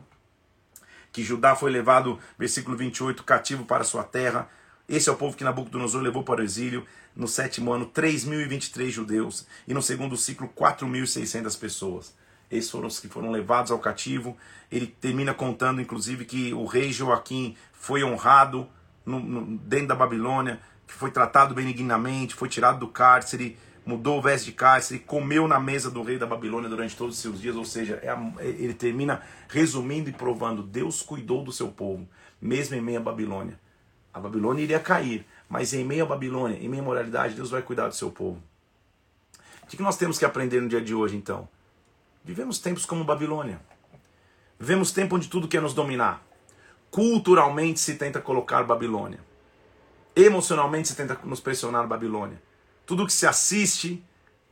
que 1.13 1.23
Judá 1.23 1.55
foi 1.55 1.71
levado, 1.71 2.19
versículo 2.39 2.77
28, 2.77 3.25
cativo 3.25 3.65
para 3.65 3.85
sua 3.85 4.05
terra. 4.05 4.49
Esse 4.89 5.09
é 5.09 5.13
o 5.13 5.17
povo 5.17 5.37
que 5.37 5.45
Nabucodonosor 5.45 6.03
levou 6.03 6.23
para 6.23 6.41
o 6.41 6.45
exílio. 6.45 6.85
No 7.15 7.29
sétimo 7.29 7.73
ano, 7.73 7.87
3.023 7.87 8.91
judeus. 8.91 9.47
E 9.67 9.75
no 9.75 9.83
segundo 9.83 10.17
ciclo, 10.17 10.49
4.600 10.49 11.59
pessoas. 11.59 12.15
Esses 12.51 12.71
foram 12.71 12.89
os 12.89 12.99
que 12.99 13.09
foram 13.09 13.31
levados 13.31 13.71
ao 13.71 13.79
cativo. 13.79 14.37
Ele 14.71 14.87
termina 14.87 15.33
contando, 15.33 15.81
inclusive, 15.81 16.25
que 16.25 16.53
o 16.53 16.65
rei 16.65 16.93
Joaquim 16.93 17.57
foi 17.73 18.03
honrado 18.03 18.69
no, 19.07 19.21
no, 19.21 19.59
dentro 19.59 19.89
da 19.89 19.95
Babilônia, 19.95 20.61
que 20.87 20.93
foi 20.93 21.11
tratado 21.11 21.55
benignamente, 21.55 22.35
foi 22.35 22.49
tirado 22.49 22.81
do 22.81 22.89
cárcere, 22.89 23.57
mudou 23.91 24.18
o 24.18 24.22
veste 24.22 24.47
de 24.47 24.53
cárcere, 24.53 25.01
comeu 25.01 25.49
na 25.49 25.59
mesa 25.59 25.91
do 25.91 26.03
rei 26.03 26.16
da 26.16 26.26
Babilônia 26.26 26.68
durante 26.68 26.97
todos 26.97 27.16
os 27.16 27.20
seus 27.20 27.41
dias, 27.41 27.57
ou 27.57 27.64
seja, 27.64 27.99
é 28.03 28.09
a, 28.09 28.18
ele 28.38 28.72
termina 28.72 29.22
resumindo 29.49 30.09
e 30.09 30.12
provando: 30.12 30.62
Deus 30.62 31.03
cuidou 31.03 31.43
do 31.43 31.51
seu 31.51 31.68
povo, 31.68 32.09
mesmo 32.41 32.76
em 32.76 32.80
meio 32.80 32.99
à 32.99 33.03
Babilônia. 33.03 33.59
A 34.14 34.20
Babilônia 34.20 34.62
iria 34.62 34.78
cair, 34.78 35.26
mas 35.49 35.72
em 35.74 35.84
meio 35.84 36.05
à 36.05 36.07
Babilônia, 36.07 36.57
em 36.57 36.68
meio 36.68 36.82
à 36.82 36.86
moralidade, 36.86 37.34
Deus 37.34 37.51
vai 37.51 37.62
cuidar 37.62 37.88
do 37.88 37.95
seu 37.95 38.11
povo. 38.11 38.41
O 39.64 39.66
que 39.66 39.82
nós 39.82 39.97
temos 39.97 40.18
que 40.18 40.24
aprender 40.24 40.61
no 40.61 40.68
dia 40.68 40.80
de 40.80 40.95
hoje, 40.95 41.16
então? 41.16 41.49
Vivemos 42.24 42.59
tempos 42.59 42.84
como 42.84 43.05
Babilônia. 43.05 43.61
Vivemos 44.59 44.93
tempo 44.93 45.16
onde 45.16 45.28
tudo 45.28 45.49
quer 45.49 45.62
nos 45.62 45.74
dominar. 45.74 46.22
Culturalmente 46.91 47.80
se 47.80 47.95
tenta 47.95 48.20
colocar 48.20 48.62
Babilônia. 48.64 49.20
Emocionalmente 50.14 50.88
se 50.88 50.97
tenta 50.97 51.18
nos 51.24 51.41
pressionar 51.41 51.86
Babilônia. 51.86 52.41
Tudo 52.91 53.07
que 53.07 53.12
se 53.12 53.24
assiste 53.24 54.03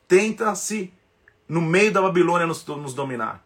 tenta-se, 0.07 0.93
no 1.49 1.61
meio 1.61 1.93
da 1.93 2.01
Babilônia, 2.01 2.47
nos, 2.47 2.65
nos 2.65 2.95
dominar. 2.95 3.45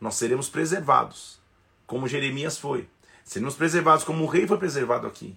Nós 0.00 0.16
seremos 0.16 0.48
preservados, 0.48 1.40
como 1.86 2.08
Jeremias 2.08 2.58
foi. 2.58 2.88
Seremos 3.22 3.54
preservados 3.54 4.02
como 4.02 4.24
o 4.24 4.26
rei 4.26 4.44
foi 4.44 4.58
preservado 4.58 5.06
aqui. 5.06 5.36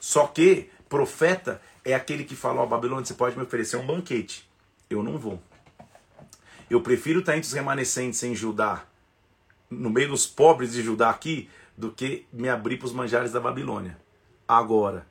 Só 0.00 0.26
que 0.26 0.70
profeta 0.88 1.60
é 1.84 1.92
aquele 1.92 2.24
que 2.24 2.34
fala: 2.34 2.62
Ó, 2.62 2.66
Babilônia, 2.66 3.04
você 3.04 3.12
pode 3.12 3.36
me 3.36 3.42
oferecer 3.42 3.76
um 3.76 3.86
banquete. 3.86 4.48
Eu 4.88 5.02
não 5.02 5.18
vou. 5.18 5.38
Eu 6.70 6.80
prefiro 6.80 7.20
estar 7.20 7.36
entre 7.36 7.48
os 7.48 7.52
remanescentes 7.52 8.22
em 8.22 8.34
Judá, 8.34 8.86
no 9.68 9.90
meio 9.90 10.08
dos 10.08 10.26
pobres 10.26 10.72
de 10.72 10.82
Judá 10.82 11.10
aqui, 11.10 11.50
do 11.76 11.92
que 11.92 12.26
me 12.32 12.48
abrir 12.48 12.78
para 12.78 12.86
os 12.86 12.92
manjares 12.94 13.32
da 13.32 13.38
Babilônia. 13.38 13.98
Agora, 14.48 15.06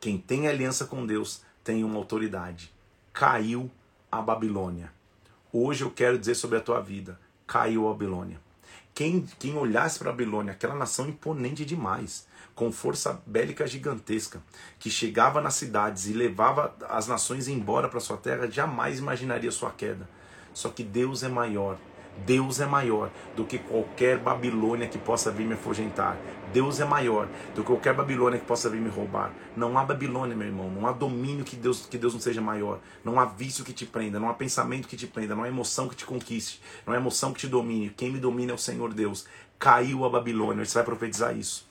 quem 0.00 0.16
tem 0.16 0.48
aliança 0.48 0.86
com 0.86 1.04
Deus 1.04 1.46
tem 1.68 1.84
uma 1.84 1.98
autoridade. 1.98 2.72
Caiu 3.12 3.70
a 4.10 4.22
Babilônia. 4.22 4.90
Hoje 5.52 5.84
eu 5.84 5.90
quero 5.90 6.18
dizer 6.18 6.34
sobre 6.34 6.56
a 6.56 6.62
tua 6.62 6.80
vida: 6.80 7.20
caiu 7.46 7.86
a 7.86 7.92
Babilônia. 7.92 8.40
Quem, 8.94 9.28
quem 9.38 9.54
olhasse 9.54 9.98
para 9.98 10.08
a 10.08 10.12
Babilônia, 10.12 10.54
aquela 10.54 10.74
nação 10.74 11.06
imponente 11.06 11.66
demais, 11.66 12.26
com 12.54 12.72
força 12.72 13.22
bélica 13.26 13.66
gigantesca, 13.66 14.42
que 14.78 14.88
chegava 14.88 15.42
nas 15.42 15.56
cidades 15.56 16.06
e 16.06 16.14
levava 16.14 16.74
as 16.88 17.06
nações 17.06 17.48
embora 17.48 17.86
para 17.86 18.00
sua 18.00 18.16
terra, 18.16 18.50
jamais 18.50 18.98
imaginaria 18.98 19.50
sua 19.50 19.70
queda. 19.70 20.08
Só 20.54 20.70
que 20.70 20.82
Deus 20.82 21.22
é 21.22 21.28
maior. 21.28 21.76
Deus 22.24 22.60
é 22.60 22.66
maior 22.66 23.10
do 23.36 23.44
que 23.44 23.58
qualquer 23.58 24.18
Babilônia 24.18 24.88
que 24.88 24.98
possa 24.98 25.30
vir 25.30 25.46
me 25.46 25.54
afugentar. 25.54 26.16
Deus 26.52 26.80
é 26.80 26.84
maior 26.84 27.28
do 27.54 27.62
que 27.62 27.66
qualquer 27.66 27.94
Babilônia 27.94 28.38
que 28.38 28.46
possa 28.46 28.68
vir 28.68 28.80
me 28.80 28.88
roubar. 28.88 29.32
Não 29.56 29.76
há 29.78 29.84
Babilônia, 29.84 30.36
meu 30.36 30.46
irmão. 30.46 30.70
Não 30.70 30.86
há 30.86 30.92
domínio 30.92 31.44
que 31.44 31.56
Deus, 31.56 31.86
que 31.86 31.98
Deus 31.98 32.14
não 32.14 32.20
seja 32.20 32.40
maior. 32.40 32.80
Não 33.04 33.20
há 33.20 33.24
vício 33.24 33.64
que 33.64 33.72
te 33.72 33.86
prenda. 33.86 34.18
Não 34.18 34.28
há 34.28 34.34
pensamento 34.34 34.88
que 34.88 34.96
te 34.96 35.06
prenda. 35.06 35.34
Não 35.34 35.44
há 35.44 35.48
emoção 35.48 35.88
que 35.88 35.96
te 35.96 36.04
conquiste. 36.04 36.60
Não 36.86 36.94
há 36.94 36.96
emoção 36.96 37.32
que 37.32 37.40
te 37.40 37.46
domine. 37.46 37.90
Quem 37.90 38.10
me 38.10 38.18
domina 38.18 38.52
é 38.52 38.54
o 38.54 38.58
Senhor 38.58 38.92
Deus. 38.94 39.26
Caiu 39.58 40.04
a 40.04 40.10
Babilônia. 40.10 40.64
Você 40.64 40.74
vai 40.74 40.84
profetizar 40.84 41.36
isso. 41.36 41.67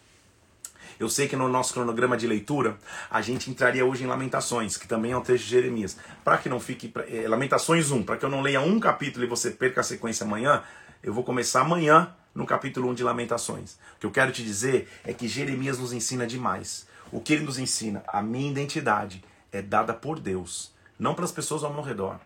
Eu 0.99 1.09
sei 1.09 1.27
que 1.27 1.35
no 1.35 1.47
nosso 1.47 1.73
cronograma 1.73 2.17
de 2.17 2.25
leitura 2.25 2.77
a 3.09 3.21
gente 3.21 3.49
entraria 3.49 3.85
hoje 3.85 4.03
em 4.03 4.07
Lamentações, 4.07 4.77
que 4.77 4.87
também 4.87 5.11
é 5.11 5.17
um 5.17 5.21
texto 5.21 5.43
de 5.45 5.51
Jeremias. 5.51 5.97
Para 6.23 6.37
que 6.37 6.49
não 6.49 6.59
fique. 6.59 6.91
É, 7.09 7.27
Lamentações 7.27 7.91
1, 7.91 8.03
para 8.03 8.17
que 8.17 8.25
eu 8.25 8.29
não 8.29 8.41
leia 8.41 8.61
um 8.61 8.79
capítulo 8.79 9.25
e 9.25 9.27
você 9.27 9.51
perca 9.51 9.81
a 9.81 9.83
sequência 9.83 10.25
amanhã, 10.25 10.63
eu 11.03 11.13
vou 11.13 11.23
começar 11.23 11.61
amanhã 11.61 12.13
no 12.33 12.45
capítulo 12.45 12.89
1 12.89 12.95
de 12.95 13.03
Lamentações. 13.03 13.73
O 13.95 13.99
que 13.99 14.05
eu 14.05 14.11
quero 14.11 14.31
te 14.31 14.43
dizer 14.43 14.89
é 15.03 15.13
que 15.13 15.27
Jeremias 15.27 15.79
nos 15.79 15.93
ensina 15.93 16.25
demais. 16.25 16.87
O 17.11 17.21
que 17.21 17.33
ele 17.33 17.45
nos 17.45 17.59
ensina? 17.59 18.03
A 18.07 18.21
minha 18.21 18.49
identidade 18.49 19.23
é 19.51 19.61
dada 19.61 19.93
por 19.93 20.19
Deus, 20.19 20.71
não 20.99 21.13
para 21.13 21.25
as 21.25 21.31
pessoas 21.31 21.63
ao 21.63 21.73
meu 21.73 21.81
redor 21.81 22.19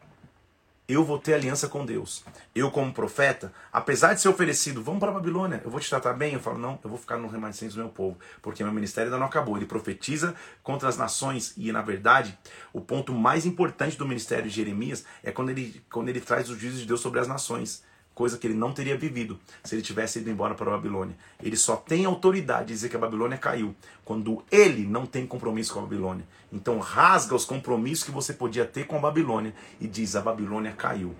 eu 0.94 1.04
vou 1.04 1.20
ter 1.20 1.34
aliança 1.34 1.68
com 1.68 1.86
Deus. 1.86 2.24
Eu, 2.54 2.72
como 2.72 2.94
profeta, 2.94 3.54
apesar 3.72 4.14
de 4.14 4.22
ser 4.22 4.30
oferecido, 4.30 4.84
vamos 4.84 5.00
para 5.00 5.12
a 5.12 5.14
Babilônia, 5.14 5.62
eu 5.64 5.72
vou 5.72 5.80
te 5.80 5.90
tratar 5.90 6.14
bem. 6.14 6.34
Eu 6.34 6.40
falo, 6.40 6.58
não, 6.58 6.80
eu 6.84 6.90
vou 6.90 7.00
ficar 7.00 7.18
no 7.18 7.28
remanescente 7.28 7.74
do 7.74 7.80
meu 7.80 7.90
povo, 7.90 8.18
porque 8.42 8.64
meu 8.64 8.74
ministério 8.74 9.08
ainda 9.08 9.20
não 9.20 9.28
acabou. 9.28 9.58
Ele 9.58 9.66
profetiza 9.66 10.36
contra 10.64 10.90
as 10.90 10.98
nações, 10.98 11.54
e 11.58 11.72
na 11.72 11.82
verdade, 11.82 12.38
o 12.74 12.82
ponto 12.82 13.14
mais 13.14 13.46
importante 13.46 13.98
do 13.98 14.08
ministério 14.08 14.50
de 14.50 14.56
Jeremias 14.56 15.06
é 15.24 15.32
quando 15.32 15.50
ele, 15.50 15.84
quando 15.92 16.10
ele 16.10 16.22
traz 16.22 16.50
os 16.50 16.58
juízos 16.58 16.82
de 16.82 16.88
Deus 16.88 17.02
sobre 17.02 17.20
as 17.20 17.28
nações 17.28 17.84
coisa 18.14 18.38
que 18.38 18.46
ele 18.46 18.54
não 18.54 18.72
teria 18.72 18.98
vivido 18.98 19.40
se 19.64 19.76
ele 19.76 19.82
tivesse 19.82 20.20
ido 20.20 20.30
embora 20.30 20.54
para 20.54 20.68
a 20.68 20.76
Babilônia. 20.76 21.16
Ele 21.42 21.56
só 21.56 21.76
tem 21.76 22.06
autoridade 22.06 22.68
de 22.68 22.74
dizer 22.74 22.90
que 22.90 22.96
a 22.96 23.00
Babilônia 23.00 23.38
caiu 23.38 23.76
quando 24.04 24.44
ele 24.52 24.86
não 24.86 25.06
tem 25.06 25.26
compromisso 25.26 25.74
com 25.74 25.80
a 25.80 25.84
Babilônia. 25.84 26.26
Então 26.52 26.80
rasga 26.80 27.36
os 27.36 27.46
compromissos 27.46 28.04
que 28.04 28.12
você 28.12 28.34
podia 28.34 28.66
ter 28.66 28.86
com 28.86 28.98
a 28.98 29.00
Babilônia 29.00 29.54
e 29.80 29.88
diz: 29.88 30.16
a 30.16 30.22
Babilônia 30.22 30.74
caiu. 30.74 31.16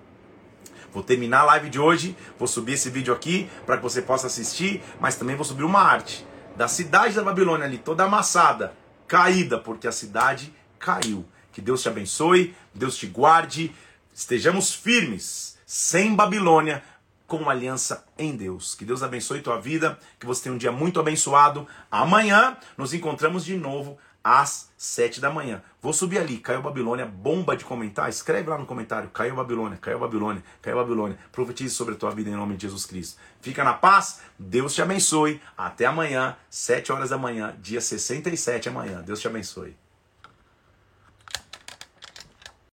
Vou 0.92 1.02
terminar 1.02 1.40
a 1.40 1.44
live 1.44 1.70
de 1.70 1.78
hoje, 1.78 2.14
vou 2.38 2.46
subir 2.46 2.74
esse 2.74 2.90
vídeo 2.90 3.14
aqui 3.14 3.48
para 3.64 3.78
que 3.78 3.82
você 3.82 4.02
possa 4.02 4.26
assistir, 4.26 4.82
mas 5.00 5.16
também 5.16 5.34
vou 5.34 5.44
subir 5.44 5.64
uma 5.64 5.80
arte 5.80 6.26
da 6.54 6.68
cidade 6.68 7.14
da 7.14 7.22
Babilônia 7.22 7.64
ali, 7.64 7.78
toda 7.78 8.04
amassada, 8.04 8.74
caída, 9.08 9.58
porque 9.58 9.88
a 9.88 9.92
cidade 9.92 10.52
caiu. 10.78 11.24
Que 11.50 11.60
Deus 11.60 11.82
te 11.82 11.88
abençoe, 11.88 12.54
Deus 12.74 12.96
te 12.96 13.06
guarde, 13.06 13.74
estejamos 14.14 14.74
firmes 14.74 15.51
sem 15.74 16.14
Babilônia, 16.14 16.82
com 17.26 17.48
aliança 17.48 18.04
em 18.18 18.36
Deus. 18.36 18.74
Que 18.74 18.84
Deus 18.84 19.02
abençoe 19.02 19.40
tua 19.40 19.58
vida, 19.58 19.98
que 20.20 20.26
você 20.26 20.42
tenha 20.42 20.54
um 20.54 20.58
dia 20.58 20.70
muito 20.70 21.00
abençoado. 21.00 21.66
Amanhã 21.90 22.58
nos 22.76 22.92
encontramos 22.92 23.42
de 23.42 23.56
novo 23.56 23.96
às 24.22 24.68
sete 24.76 25.18
da 25.18 25.30
manhã. 25.30 25.62
Vou 25.80 25.94
subir 25.94 26.18
ali, 26.18 26.36
caiu 26.36 26.60
Babilônia, 26.60 27.06
bomba 27.06 27.56
de 27.56 27.64
comentar, 27.64 28.10
escreve 28.10 28.50
lá 28.50 28.58
no 28.58 28.66
comentário, 28.66 29.08
caiu 29.08 29.34
Babilônia, 29.34 29.78
caiu 29.80 29.98
Babilônia, 29.98 30.44
caiu 30.60 30.76
Babilônia. 30.76 31.16
Profetize 31.32 31.74
sobre 31.74 31.94
a 31.94 31.96
tua 31.96 32.10
vida 32.10 32.28
em 32.28 32.36
nome 32.36 32.54
de 32.54 32.66
Jesus 32.66 32.84
Cristo. 32.84 33.18
Fica 33.40 33.64
na 33.64 33.72
paz, 33.72 34.20
Deus 34.38 34.74
te 34.74 34.82
abençoe. 34.82 35.40
Até 35.56 35.86
amanhã, 35.86 36.36
sete 36.50 36.92
horas 36.92 37.08
da 37.08 37.16
manhã, 37.16 37.56
dia 37.58 37.80
67 37.80 38.68
amanhã. 38.68 39.00
Deus 39.00 39.22
te 39.22 39.26
abençoe. 39.26 39.74